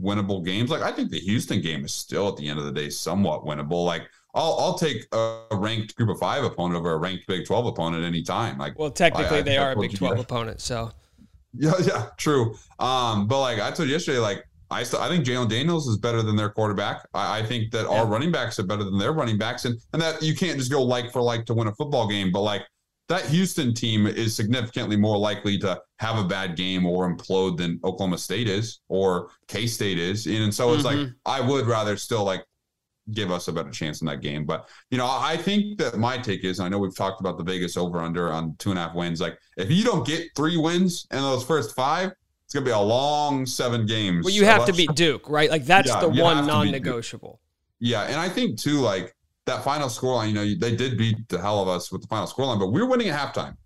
winnable 0.00 0.44
games. 0.44 0.70
Like 0.70 0.82
I 0.82 0.92
think 0.92 1.10
the 1.10 1.20
Houston 1.20 1.60
game 1.60 1.84
is 1.84 1.92
still 1.92 2.28
at 2.28 2.36
the 2.36 2.48
end 2.48 2.58
of 2.58 2.64
the 2.64 2.72
day 2.72 2.88
somewhat 2.90 3.42
winnable. 3.44 3.84
Like 3.84 4.02
I'll 4.34 4.56
I'll 4.58 4.78
take 4.78 5.06
a 5.12 5.42
ranked 5.52 5.94
group 5.96 6.10
of 6.10 6.18
five 6.18 6.44
opponent 6.44 6.76
over 6.78 6.92
a 6.92 6.98
ranked 6.98 7.26
Big 7.26 7.46
Twelve 7.46 7.66
opponent 7.66 8.04
anytime. 8.04 8.58
Like 8.58 8.78
Well, 8.78 8.90
technically, 8.90 9.36
I- 9.36 9.40
I- 9.40 9.42
they 9.42 9.56
I 9.58 9.64
are 9.64 9.72
a 9.72 9.76
Big 9.80 9.96
12 9.96 10.16
that. 10.16 10.22
opponent. 10.22 10.60
So 10.60 10.92
yeah, 11.56 11.72
yeah, 11.84 12.06
true. 12.18 12.54
Um, 12.78 13.26
but 13.28 13.40
like 13.40 13.60
I 13.60 13.70
told 13.70 13.88
you 13.88 13.94
yesterday, 13.94 14.18
like 14.18 14.44
I 14.70 14.82
still 14.82 15.00
I 15.00 15.08
think 15.08 15.24
Jalon 15.24 15.48
Daniels 15.48 15.86
is 15.86 15.98
better 15.98 16.22
than 16.22 16.34
their 16.36 16.50
quarterback. 16.50 17.06
I, 17.14 17.40
I 17.40 17.42
think 17.44 17.70
that 17.72 17.86
our 17.86 18.06
running 18.06 18.32
backs 18.32 18.58
are 18.58 18.64
better 18.64 18.82
than 18.82 18.98
their 18.98 19.12
running 19.12 19.38
backs, 19.38 19.64
and 19.66 19.78
and 19.92 20.02
that 20.02 20.22
you 20.22 20.34
can't 20.34 20.58
just 20.58 20.70
go 20.72 20.82
like 20.82 21.12
for 21.12 21.20
like 21.22 21.44
to 21.46 21.54
win 21.54 21.68
a 21.68 21.74
football 21.74 22.08
game. 22.08 22.32
But 22.32 22.40
like 22.42 22.62
that 23.08 23.26
Houston 23.26 23.74
team 23.74 24.06
is 24.06 24.34
significantly 24.34 24.96
more 24.96 25.18
likely 25.18 25.58
to 25.58 25.80
have 25.98 26.18
a 26.18 26.24
bad 26.24 26.56
game 26.56 26.86
or 26.86 27.14
implode 27.14 27.56
than 27.58 27.78
Oklahoma 27.84 28.18
State 28.18 28.48
is 28.48 28.80
or 28.88 29.30
K 29.48 29.66
State 29.66 29.98
is, 29.98 30.26
and 30.26 30.54
so 30.54 30.72
it's 30.74 30.84
like 30.84 30.96
Mhm. 30.96 31.14
I 31.26 31.40
would 31.40 31.66
rather 31.66 31.96
still 31.96 32.24
like 32.24 32.44
give 33.12 33.30
us 33.30 33.48
a 33.48 33.52
better 33.52 33.70
chance 33.70 34.00
in 34.00 34.06
that 34.06 34.22
game. 34.22 34.46
But 34.46 34.66
you 34.90 34.96
know, 34.96 35.06
I 35.06 35.36
think 35.36 35.78
that 35.78 35.98
my 35.98 36.16
take 36.16 36.42
is 36.44 36.58
I 36.60 36.68
know 36.70 36.78
we've 36.78 36.96
talked 36.96 37.20
about 37.20 37.36
the 37.36 37.44
Vegas 37.44 37.76
over 37.76 38.00
under 38.00 38.32
on 38.32 38.56
two 38.58 38.70
and 38.70 38.78
a 38.78 38.82
half 38.82 38.94
wins. 38.94 39.20
Like 39.20 39.38
if 39.58 39.70
you 39.70 39.84
don't 39.84 40.06
get 40.06 40.28
three 40.34 40.56
wins 40.56 41.06
in 41.10 41.18
those 41.18 41.44
first 41.44 41.74
five, 41.76 42.12
it's 42.46 42.54
gonna 42.54 42.64
be 42.64 42.72
a 42.72 42.78
long 42.78 43.44
seven 43.44 43.84
games. 43.84 44.24
well, 44.24 44.32
you 44.32 44.46
have 44.46 44.64
to 44.64 44.72
beat 44.72 44.94
Duke, 44.94 45.28
right? 45.28 45.50
Like 45.50 45.66
that's 45.66 45.88
Yeah, 45.88 46.00
the 46.00 46.08
one 46.08 46.36
to 46.36 46.42
Duke. 46.42 46.48
non-negotiable. 46.48 47.40
Yeah, 47.80 48.04
and 48.04 48.16
I 48.16 48.30
think 48.30 48.58
too, 48.58 48.78
like 48.80 49.14
that 49.46 49.62
final 49.62 49.88
scoreline, 49.88 50.28
you 50.28 50.34
know, 50.34 50.54
they 50.58 50.74
did 50.74 50.96
beat 50.96 51.28
the 51.28 51.40
hell 51.40 51.60
of 51.60 51.68
us 51.68 51.92
with 51.92 52.02
the 52.02 52.08
final 52.08 52.26
scoreline, 52.26 52.58
but 52.58 52.68
we 52.68 52.80
were 52.80 52.88
winning 52.88 53.08
at 53.08 53.18
halftime 53.18 53.56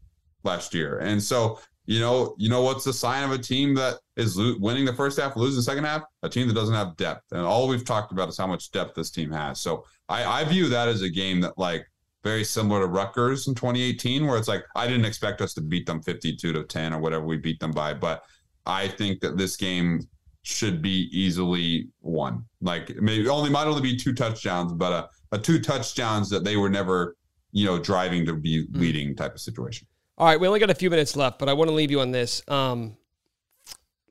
last 0.45 0.74
year. 0.74 0.99
And 0.99 1.22
so, 1.22 1.61
you 1.87 2.01
know, 2.01 2.35
you 2.39 2.49
know 2.49 2.62
what's 2.62 2.85
the 2.85 2.93
sign 2.93 3.24
of 3.24 3.31
a 3.31 3.39
team 3.39 3.74
that 3.74 3.99
is 4.16 4.37
lo- 4.37 4.57
winning 4.59 4.85
the 4.85 4.93
first 4.93 5.18
half, 5.18 5.37
losing 5.37 5.57
the 5.57 5.62
second 5.62 5.85
half? 5.85 6.03
A 6.22 6.29
team 6.29 6.49
that 6.49 6.55
doesn't 6.55 6.74
have 6.74 6.97
depth. 6.97 7.33
And 7.33 7.43
all 7.43 7.68
we've 7.68 7.85
talked 7.85 8.12
about 8.12 8.29
is 8.29 8.37
how 8.37 8.47
much 8.47 8.70
depth 8.72 8.95
this 8.95 9.11
team 9.11 9.31
has. 9.31 9.61
So 9.61 9.85
I, 10.09 10.24
I 10.24 10.45
view 10.45 10.68
that 10.68 10.89
as 10.89 11.03
a 11.03 11.09
game 11.09 11.41
that 11.41 11.57
like 11.57 11.87
very 12.24 12.45
similar 12.45 12.81
to 12.81 12.87
Rutgers 12.87 13.49
in 13.49 13.55
2018, 13.55 14.26
where 14.26 14.37
it's 14.37 14.49
like 14.49 14.64
I 14.74 14.87
didn't 14.87 15.07
expect 15.07 15.41
us 15.41 15.55
to 15.55 15.61
beat 15.61 15.87
them 15.87 16.03
52 16.03 16.53
to 16.53 16.64
10 16.64 16.93
or 16.93 17.01
whatever 17.01 17.24
we 17.24 17.37
beat 17.37 17.61
them 17.61 17.70
by, 17.70 17.95
but 17.95 18.22
I 18.66 18.89
think 18.89 19.20
that 19.20 19.39
this 19.39 19.57
game 19.57 20.07
should 20.43 20.83
be 20.83 21.09
easily 21.12 21.89
won. 22.03 22.45
Like 22.61 22.95
maybe 22.97 23.29
only 23.29 23.51
might 23.51 23.66
only 23.66 23.83
be 23.83 23.97
two 23.97 24.12
touchdowns, 24.12 24.72
but 24.72 24.93
a, 24.93 25.09
a 25.33 25.39
two 25.39 25.61
touchdowns 25.61 26.29
that 26.31 26.45
they 26.45 26.57
were 26.57 26.68
never, 26.68 27.16
you 27.53 27.64
know, 27.64 27.79
driving 27.79 28.26
to 28.26 28.35
be 28.35 28.66
hmm. 28.66 28.79
leading 28.79 29.16
type 29.16 29.35
of 29.35 29.41
situation. 29.41 29.87
All 30.16 30.26
right, 30.26 30.41
we 30.41 30.49
only 30.49 30.61
got 30.61 30.70
a 30.70 30.74
few 30.74 30.91
minutes 30.91 31.14
left, 31.14 31.39
but 31.39 31.49
I 31.49 31.53
want 31.53 31.68
to 31.68 31.74
leave 31.74 31.91
you 31.91 32.01
on 32.01 32.11
this. 32.11 32.43
Um, 32.49 32.97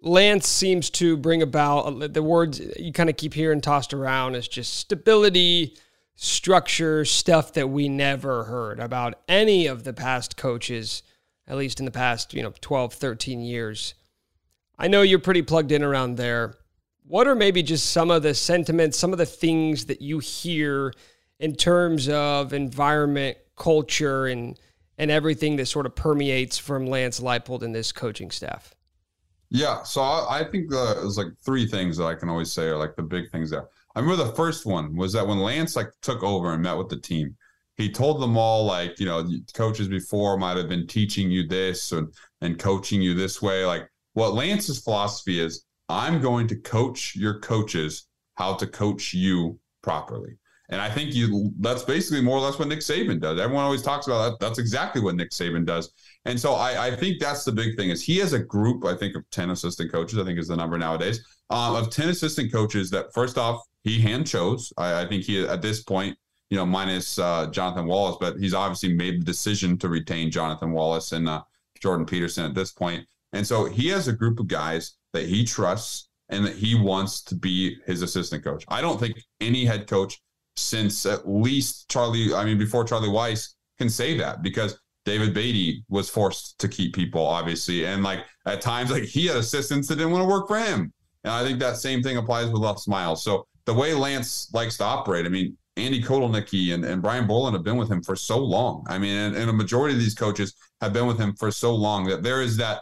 Lance 0.01 0.47
seems 0.47 0.89
to 0.91 1.17
bring 1.17 1.41
about 1.41 1.79
uh, 1.79 2.07
the 2.07 2.23
words 2.23 2.61
you 2.77 2.93
kind 2.93 3.09
of 3.09 3.17
keep 3.17 3.33
hearing 3.33 3.61
tossed 3.61 3.93
around 3.93 4.35
is 4.35 4.47
just 4.47 4.75
stability, 4.75 5.75
structure, 6.15 7.03
stuff 7.03 7.53
that 7.53 7.69
we 7.69 7.89
never 7.89 8.45
heard 8.45 8.79
about 8.79 9.15
any 9.27 9.67
of 9.67 9.83
the 9.83 9.93
past 9.93 10.37
coaches, 10.37 11.03
at 11.47 11.57
least 11.57 11.79
in 11.79 11.85
the 11.85 11.91
past, 11.91 12.33
you 12.33 12.43
know, 12.43 12.53
12, 12.61 12.93
13 12.93 13.41
years. 13.41 13.95
I 14.79 14.87
know 14.87 15.01
you're 15.01 15.19
pretty 15.19 15.41
plugged 15.41 15.71
in 15.71 15.83
around 15.83 16.15
there. 16.15 16.55
What 17.07 17.25
are 17.27 17.35
maybe 17.35 17.63
just 17.63 17.91
some 17.91 18.11
of 18.11 18.21
the 18.21 18.33
sentiments, 18.33 18.97
some 18.97 19.13
of 19.13 19.17
the 19.17 19.25
things 19.25 19.85
that 19.85 20.01
you 20.01 20.19
hear 20.19 20.93
in 21.39 21.55
terms 21.55 22.09
of 22.09 22.51
environment, 22.51 23.37
culture, 23.55 24.27
and 24.27 24.59
and 24.97 25.11
everything 25.11 25.55
that 25.57 25.67
sort 25.67 25.85
of 25.85 25.95
permeates 25.95 26.57
from 26.57 26.87
Lance 26.87 27.19
Leipold 27.19 27.61
and 27.61 27.73
this 27.73 27.91
coaching 27.91 28.31
staff? 28.31 28.73
Yeah, 29.49 29.83
so 29.83 30.01
I, 30.01 30.39
I 30.39 30.43
think 30.43 30.73
uh, 30.73 30.95
there's 30.95 31.17
like 31.17 31.27
three 31.45 31.67
things 31.67 31.97
that 31.97 32.05
I 32.05 32.15
can 32.15 32.29
always 32.29 32.51
say 32.51 32.65
are 32.65 32.77
like 32.77 32.95
the 32.95 33.03
big 33.03 33.29
things 33.31 33.51
there. 33.51 33.67
I 33.95 33.99
remember 33.99 34.25
the 34.25 34.35
first 34.35 34.65
one 34.65 34.95
was 34.95 35.13
that 35.13 35.25
when 35.25 35.39
Lance 35.39 35.75
like 35.75 35.89
took 36.01 36.23
over 36.23 36.53
and 36.53 36.61
met 36.61 36.77
with 36.77 36.89
the 36.89 36.99
team, 36.99 37.35
he 37.77 37.91
told 37.91 38.21
them 38.21 38.37
all 38.37 38.65
like, 38.65 38.99
you 38.99 39.05
know, 39.05 39.27
coaches 39.53 39.87
before 39.87 40.37
might 40.37 40.57
have 40.57 40.67
been 40.67 40.87
teaching 40.87 41.31
you 41.31 41.47
this 41.47 41.91
and 41.91 42.11
and 42.41 42.59
coaching 42.59 43.01
you 43.01 43.13
this 43.13 43.41
way. 43.41 43.65
Like 43.65 43.87
what 44.13 44.33
Lance's 44.33 44.79
philosophy 44.79 45.39
is, 45.39 45.63
I'm 45.89 46.21
going 46.21 46.47
to 46.47 46.55
coach 46.55 47.15
your 47.15 47.39
coaches 47.39 48.07
how 48.35 48.55
to 48.55 48.67
coach 48.67 49.13
you 49.13 49.59
properly. 49.81 50.37
And 50.69 50.81
I 50.81 50.89
think 50.89 51.15
you 51.15 51.53
that's 51.59 51.83
basically 51.83 52.21
more 52.21 52.37
or 52.37 52.41
less 52.41 52.59
what 52.59 52.67
Nick 52.67 52.79
Saban 52.79 53.21
does. 53.21 53.39
Everyone 53.39 53.63
always 53.63 53.81
talks 53.81 54.07
about 54.07 54.31
that. 54.31 54.45
That's 54.45 54.59
exactly 54.59 55.01
what 55.01 55.15
Nick 55.15 55.31
Saban 55.31 55.65
does. 55.65 55.93
And 56.25 56.37
so 56.37 56.55
I, 56.55 56.87
I 56.87 56.95
think 56.95 57.19
that's 57.21 57.45
the 57.45 57.53
big 57.53 57.77
thing 57.77 57.89
is 57.89 58.03
he 58.03 58.17
has 58.17 58.33
a 58.33 58.39
group, 58.39 58.83
I 58.83 58.93
think, 58.93 59.15
of 59.15 59.23
10 59.31 59.51
assistant 59.51 59.91
coaches, 59.91 60.19
I 60.19 60.25
think 60.25 60.37
is 60.37 60.49
the 60.49 60.57
number 60.57 60.77
nowadays, 60.77 61.25
um, 61.49 61.75
of 61.75 61.89
10 61.89 62.09
assistant 62.09 62.51
coaches 62.51 62.89
that 62.89 63.13
first 63.13 63.37
off, 63.37 63.61
he 63.83 64.01
hand 64.01 64.27
chose. 64.27 64.73
I, 64.77 65.03
I 65.03 65.07
think 65.07 65.23
he 65.23 65.47
at 65.47 65.61
this 65.61 65.83
point, 65.83 66.17
you 66.49 66.57
know, 66.57 66.65
minus 66.65 67.17
uh, 67.17 67.47
Jonathan 67.47 67.85
Wallace, 67.85 68.17
but 68.19 68.37
he's 68.37 68.53
obviously 68.53 68.93
made 68.93 69.21
the 69.21 69.25
decision 69.25 69.77
to 69.77 69.87
retain 69.87 70.31
Jonathan 70.31 70.73
Wallace 70.73 71.13
and 71.13 71.29
uh, 71.29 71.43
Jordan 71.81 72.05
Peterson 72.05 72.43
at 72.43 72.55
this 72.55 72.73
point. 72.73 73.07
And 73.31 73.47
so 73.47 73.65
he 73.65 73.87
has 73.89 74.09
a 74.09 74.13
group 74.13 74.41
of 74.41 74.47
guys 74.47 74.96
that 75.17 75.27
he 75.27 75.43
trusts 75.43 76.09
and 76.29 76.45
that 76.45 76.55
he 76.55 76.75
wants 76.75 77.21
to 77.23 77.35
be 77.35 77.77
his 77.85 78.01
assistant 78.01 78.43
coach. 78.43 78.63
I 78.67 78.81
don't 78.81 78.99
think 78.99 79.15
any 79.41 79.65
head 79.65 79.87
coach 79.87 80.19
since 80.55 81.05
at 81.05 81.27
least 81.27 81.89
Charlie, 81.89 82.33
I 82.33 82.43
mean, 82.43 82.57
before 82.57 82.83
Charlie 82.83 83.09
Weis 83.09 83.53
can 83.77 83.89
say 83.89 84.17
that 84.17 84.41
because 84.41 84.79
David 85.05 85.33
Beaty 85.33 85.83
was 85.89 86.09
forced 86.09 86.59
to 86.59 86.67
keep 86.67 86.93
people, 86.93 87.25
obviously. 87.25 87.85
And 87.85 88.03
like 88.03 88.19
at 88.45 88.61
times, 88.61 88.91
like 88.91 89.03
he 89.03 89.27
had 89.27 89.37
assistants 89.37 89.87
that 89.87 89.95
didn't 89.95 90.11
want 90.11 90.23
to 90.23 90.27
work 90.27 90.47
for 90.47 90.59
him. 90.59 90.91
And 91.23 91.33
I 91.33 91.43
think 91.43 91.59
that 91.59 91.77
same 91.77 92.03
thing 92.03 92.17
applies 92.17 92.49
with 92.49 92.61
Les 92.61 92.87
Miles. 92.87 93.23
So 93.23 93.47
the 93.65 93.73
way 93.73 93.93
Lance 93.93 94.51
likes 94.53 94.77
to 94.77 94.83
operate, 94.83 95.25
I 95.25 95.29
mean, 95.29 95.57
Andy 95.77 96.01
Kotelnicki 96.01 96.73
and, 96.73 96.83
and 96.83 97.01
Brian 97.01 97.27
Borland 97.27 97.55
have 97.55 97.63
been 97.63 97.77
with 97.77 97.89
him 97.89 98.01
for 98.01 98.15
so 98.15 98.37
long. 98.37 98.85
I 98.89 98.97
mean, 98.97 99.15
and, 99.15 99.35
and 99.35 99.49
a 99.49 99.53
majority 99.53 99.93
of 99.93 100.01
these 100.01 100.15
coaches 100.15 100.55
have 100.81 100.91
been 100.91 101.07
with 101.07 101.19
him 101.19 101.35
for 101.35 101.51
so 101.51 101.73
long 101.73 102.05
that 102.05 102.23
there 102.23 102.41
is 102.41 102.57
that 102.57 102.81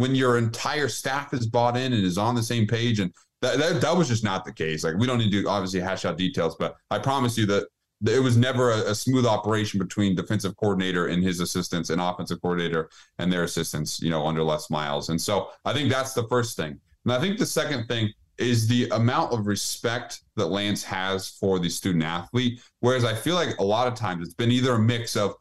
when 0.00 0.14
your 0.14 0.38
entire 0.38 0.88
staff 0.88 1.34
is 1.34 1.46
bought 1.46 1.76
in 1.76 1.92
and 1.92 2.04
is 2.04 2.18
on 2.18 2.34
the 2.34 2.42
same 2.42 2.66
page 2.66 3.00
and 3.00 3.12
that, 3.42 3.58
that, 3.58 3.80
that 3.80 3.96
was 3.96 4.08
just 4.08 4.24
not 4.24 4.44
the 4.44 4.52
case. 4.52 4.84
Like 4.84 4.96
we 4.96 5.06
don't 5.06 5.18
need 5.18 5.32
to 5.32 5.46
obviously 5.48 5.80
hash 5.80 6.04
out 6.04 6.16
details, 6.16 6.56
but 6.58 6.76
I 6.90 6.98
promise 6.98 7.38
you 7.38 7.46
that 7.46 7.66
it 8.06 8.22
was 8.22 8.36
never 8.36 8.70
a, 8.70 8.90
a, 8.90 8.94
smooth 8.94 9.26
operation 9.26 9.78
between 9.78 10.14
defensive 10.14 10.56
coordinator 10.56 11.08
and 11.08 11.22
his 11.22 11.40
assistants 11.40 11.90
and 11.90 12.00
offensive 12.00 12.40
coordinator 12.40 12.88
and 13.18 13.30
their 13.30 13.44
assistants, 13.44 14.00
you 14.00 14.10
know, 14.10 14.26
under 14.26 14.42
Les 14.42 14.70
Miles. 14.70 15.10
And 15.10 15.20
so 15.20 15.50
I 15.66 15.74
think 15.74 15.90
that's 15.90 16.14
the 16.14 16.26
first 16.28 16.56
thing. 16.56 16.78
And 17.04 17.12
I 17.12 17.20
think 17.20 17.38
the 17.38 17.46
second 17.46 17.86
thing 17.88 18.10
is 18.38 18.66
the 18.66 18.88
amount 18.90 19.34
of 19.34 19.46
respect 19.46 20.22
that 20.36 20.46
Lance 20.46 20.82
has 20.82 21.28
for 21.28 21.58
the 21.58 21.68
student 21.68 22.04
athlete. 22.04 22.60
Whereas 22.80 23.04
I 23.04 23.14
feel 23.14 23.34
like 23.34 23.58
a 23.58 23.64
lot 23.64 23.86
of 23.86 23.94
times 23.94 24.24
it's 24.24 24.34
been 24.34 24.50
either 24.50 24.74
a 24.74 24.78
mix 24.78 25.14
of 25.14 25.34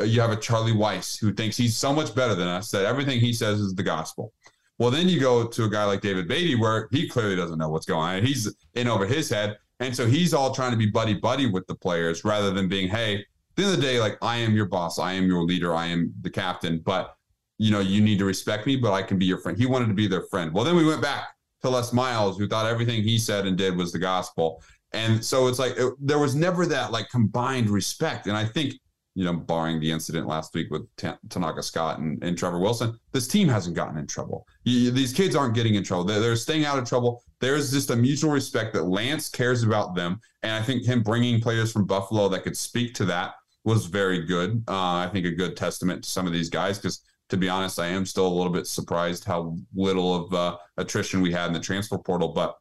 Uh, 0.00 0.04
you 0.04 0.20
have 0.20 0.30
a 0.30 0.36
Charlie 0.36 0.72
Weis 0.72 1.18
who 1.18 1.32
thinks 1.32 1.56
he's 1.56 1.76
so 1.76 1.92
much 1.92 2.14
better 2.14 2.34
than 2.34 2.48
us 2.48 2.70
that 2.70 2.84
everything 2.84 3.20
he 3.20 3.32
says 3.32 3.60
is 3.60 3.74
the 3.74 3.82
gospel. 3.82 4.32
Well, 4.78 4.90
then 4.90 5.08
you 5.08 5.20
go 5.20 5.46
to 5.46 5.64
a 5.64 5.70
guy 5.70 5.84
like 5.84 6.00
David 6.00 6.26
Beaty 6.26 6.56
where 6.56 6.88
he 6.90 7.08
clearly 7.08 7.36
doesn't 7.36 7.58
know 7.58 7.68
what's 7.68 7.86
going 7.86 8.16
on. 8.18 8.24
He's 8.24 8.52
in 8.74 8.88
over 8.88 9.06
his 9.06 9.30
head. 9.30 9.56
And 9.80 9.94
so 9.94 10.06
he's 10.06 10.34
all 10.34 10.54
trying 10.54 10.72
to 10.72 10.76
be 10.76 10.86
buddy 10.86 11.14
buddy 11.14 11.46
with 11.46 11.66
the 11.66 11.74
players 11.74 12.24
rather 12.24 12.50
than 12.50 12.68
being, 12.68 12.88
hey, 12.88 13.16
at 13.16 13.24
the 13.56 13.64
end 13.64 13.74
of 13.74 13.80
the 13.80 13.82
day, 13.82 14.00
like 14.00 14.18
I 14.22 14.36
am 14.36 14.54
your 14.54 14.66
boss, 14.66 14.98
I 14.98 15.12
am 15.12 15.26
your 15.26 15.44
leader, 15.44 15.74
I 15.74 15.86
am 15.86 16.12
the 16.22 16.30
captain, 16.30 16.78
but 16.78 17.16
you 17.58 17.70
know, 17.70 17.80
you 17.80 18.00
need 18.00 18.18
to 18.18 18.24
respect 18.24 18.66
me, 18.66 18.76
but 18.76 18.92
I 18.92 19.02
can 19.02 19.18
be 19.18 19.26
your 19.26 19.38
friend. 19.38 19.56
He 19.56 19.66
wanted 19.66 19.86
to 19.86 19.94
be 19.94 20.08
their 20.08 20.22
friend. 20.22 20.52
Well, 20.52 20.64
then 20.64 20.74
we 20.76 20.84
went 20.84 21.02
back 21.02 21.28
to 21.62 21.70
Les 21.70 21.92
Miles, 21.92 22.36
who 22.36 22.48
thought 22.48 22.66
everything 22.66 23.02
he 23.02 23.16
said 23.16 23.46
and 23.46 23.56
did 23.56 23.76
was 23.76 23.92
the 23.92 23.98
gospel. 23.98 24.62
And 24.92 25.24
so 25.24 25.46
it's 25.46 25.58
like 25.58 25.76
it, 25.76 25.94
there 26.00 26.18
was 26.18 26.34
never 26.34 26.66
that 26.66 26.92
like 26.92 27.08
combined 27.10 27.70
respect. 27.70 28.26
And 28.26 28.36
I 28.36 28.44
think 28.44 28.74
you 29.14 29.24
know, 29.24 29.32
barring 29.32 29.78
the 29.80 29.90
incident 29.90 30.26
last 30.26 30.54
week 30.54 30.70
with 30.70 30.86
T- 30.96 31.08
Tanaka 31.28 31.62
Scott 31.62 32.00
and, 32.00 32.22
and, 32.24 32.36
Trevor 32.36 32.58
Wilson, 32.58 32.98
this 33.12 33.28
team 33.28 33.48
hasn't 33.48 33.76
gotten 33.76 33.96
in 33.96 34.06
trouble. 34.06 34.46
You, 34.64 34.90
these 34.90 35.12
kids 35.12 35.36
aren't 35.36 35.54
getting 35.54 35.76
in 35.76 35.84
trouble. 35.84 36.04
They're, 36.04 36.20
they're, 36.20 36.36
staying 36.36 36.64
out 36.64 36.78
of 36.78 36.88
trouble. 36.88 37.22
There's 37.40 37.70
just 37.70 37.90
a 37.90 37.96
mutual 37.96 38.32
respect 38.32 38.74
that 38.74 38.84
Lance 38.84 39.28
cares 39.28 39.62
about 39.62 39.94
them. 39.94 40.20
And 40.42 40.52
I 40.52 40.62
think 40.62 40.84
him 40.84 41.02
bringing 41.02 41.40
players 41.40 41.72
from 41.72 41.86
Buffalo 41.86 42.28
that 42.28 42.42
could 42.42 42.56
speak 42.56 42.92
to 42.94 43.04
that 43.04 43.34
was 43.64 43.86
very 43.86 44.24
good. 44.24 44.62
Uh, 44.66 44.96
I 44.96 45.08
think 45.12 45.26
a 45.26 45.30
good 45.30 45.56
testament 45.56 46.04
to 46.04 46.10
some 46.10 46.26
of 46.26 46.32
these 46.32 46.50
guys 46.50 46.78
because, 46.78 47.02
to 47.28 47.36
be 47.36 47.48
honest, 47.48 47.78
I 47.78 47.86
am 47.86 48.04
still 48.04 48.26
a 48.26 48.34
little 48.34 48.52
bit 48.52 48.66
surprised 48.66 49.24
how 49.24 49.56
little 49.74 50.14
of 50.14 50.34
uh, 50.34 50.56
attrition 50.76 51.20
we 51.20 51.32
had 51.32 51.46
in 51.46 51.52
the 51.52 51.60
transfer 51.60 51.98
portal. 51.98 52.28
But 52.28 52.56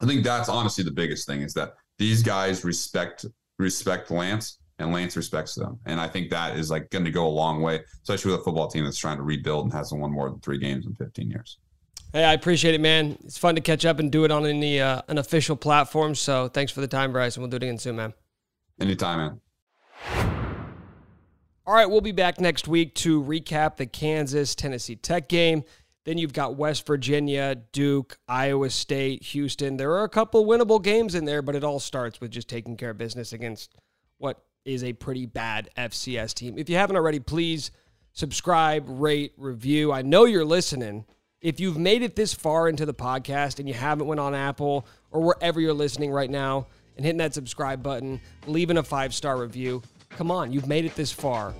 I 0.00 0.06
think 0.06 0.24
that's 0.24 0.48
honestly 0.48 0.84
the 0.84 0.90
biggest 0.90 1.26
thing 1.26 1.42
is 1.42 1.52
that 1.54 1.74
these 1.98 2.22
guys 2.22 2.64
respect 2.64 3.26
respect 3.58 4.10
Lance 4.10 4.58
and 4.82 4.92
Lance 4.92 5.16
respects 5.16 5.54
them. 5.54 5.78
And 5.86 6.00
I 6.00 6.08
think 6.08 6.30
that 6.30 6.58
is 6.58 6.70
like 6.70 6.90
going 6.90 7.04
to 7.04 7.10
go 7.10 7.26
a 7.26 7.28
long 7.28 7.62
way, 7.62 7.80
especially 8.02 8.32
with 8.32 8.40
a 8.40 8.44
football 8.44 8.68
team 8.68 8.84
that's 8.84 8.98
trying 8.98 9.16
to 9.16 9.22
rebuild 9.22 9.64
and 9.64 9.72
hasn't 9.72 10.00
won 10.00 10.12
more 10.12 10.28
than 10.28 10.40
three 10.40 10.58
games 10.58 10.86
in 10.86 10.94
15 10.94 11.30
years. 11.30 11.58
Hey, 12.12 12.24
I 12.24 12.34
appreciate 12.34 12.74
it, 12.74 12.80
man. 12.80 13.16
It's 13.24 13.38
fun 13.38 13.54
to 13.54 13.60
catch 13.60 13.86
up 13.86 13.98
and 13.98 14.10
do 14.10 14.24
it 14.24 14.30
on 14.30 14.44
any 14.44 14.80
uh, 14.80 15.02
an 15.08 15.18
official 15.18 15.56
platform. 15.56 16.14
So 16.14 16.48
thanks 16.48 16.72
for 16.72 16.80
the 16.80 16.88
time, 16.88 17.12
Bryce, 17.12 17.36
and 17.36 17.42
we'll 17.42 17.50
do 17.50 17.56
it 17.56 17.62
again 17.62 17.78
soon, 17.78 17.96
man. 17.96 18.12
Anytime, 18.80 19.18
man. 19.18 19.40
All 21.64 21.74
right, 21.74 21.88
we'll 21.88 22.00
be 22.00 22.12
back 22.12 22.40
next 22.40 22.66
week 22.66 22.94
to 22.96 23.22
recap 23.22 23.76
the 23.76 23.86
Kansas 23.86 24.54
Tennessee 24.56 24.96
Tech 24.96 25.28
game. 25.28 25.62
Then 26.04 26.18
you've 26.18 26.32
got 26.32 26.56
West 26.56 26.84
Virginia, 26.84 27.54
Duke, 27.54 28.18
Iowa 28.26 28.68
State, 28.70 29.22
Houston. 29.22 29.76
There 29.76 29.92
are 29.92 30.02
a 30.02 30.08
couple 30.08 30.44
winnable 30.44 30.82
games 30.82 31.14
in 31.14 31.24
there, 31.24 31.40
but 31.40 31.54
it 31.54 31.62
all 31.62 31.78
starts 31.78 32.20
with 32.20 32.32
just 32.32 32.48
taking 32.48 32.76
care 32.76 32.90
of 32.90 32.98
business 32.98 33.32
against 33.32 33.76
what 34.18 34.42
is 34.64 34.84
a 34.84 34.92
pretty 34.92 35.26
bad 35.26 35.68
FCS 35.76 36.34
team. 36.34 36.58
If 36.58 36.68
you 36.68 36.76
haven't 36.76 36.96
already, 36.96 37.20
please 37.20 37.70
subscribe, 38.12 38.84
rate, 38.86 39.32
review. 39.36 39.92
I 39.92 40.02
know 40.02 40.24
you're 40.24 40.44
listening. 40.44 41.04
If 41.40 41.58
you've 41.58 41.78
made 41.78 42.02
it 42.02 42.14
this 42.14 42.32
far 42.32 42.68
into 42.68 42.86
the 42.86 42.94
podcast 42.94 43.58
and 43.58 43.66
you 43.66 43.74
haven't 43.74 44.06
went 44.06 44.20
on 44.20 44.34
Apple 44.34 44.86
or 45.10 45.20
wherever 45.20 45.60
you're 45.60 45.72
listening 45.72 46.12
right 46.12 46.30
now 46.30 46.66
and 46.96 47.04
hitting 47.04 47.18
that 47.18 47.34
subscribe 47.34 47.82
button, 47.82 48.20
leaving 48.46 48.76
a 48.76 48.82
five-star 48.82 49.38
review, 49.38 49.82
come 50.10 50.30
on, 50.30 50.52
you've 50.52 50.68
made 50.68 50.84
it 50.84 50.94
this 50.94 51.10
far. 51.10 51.52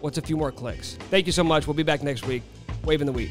What's 0.00 0.18
a 0.18 0.22
few 0.22 0.36
more 0.36 0.52
clicks? 0.52 0.94
Thank 1.10 1.26
you 1.26 1.32
so 1.32 1.42
much. 1.42 1.66
We'll 1.66 1.74
be 1.74 1.82
back 1.82 2.02
next 2.02 2.26
week. 2.26 2.42
Waving 2.84 3.06
the 3.06 3.12
wheat. 3.12 3.30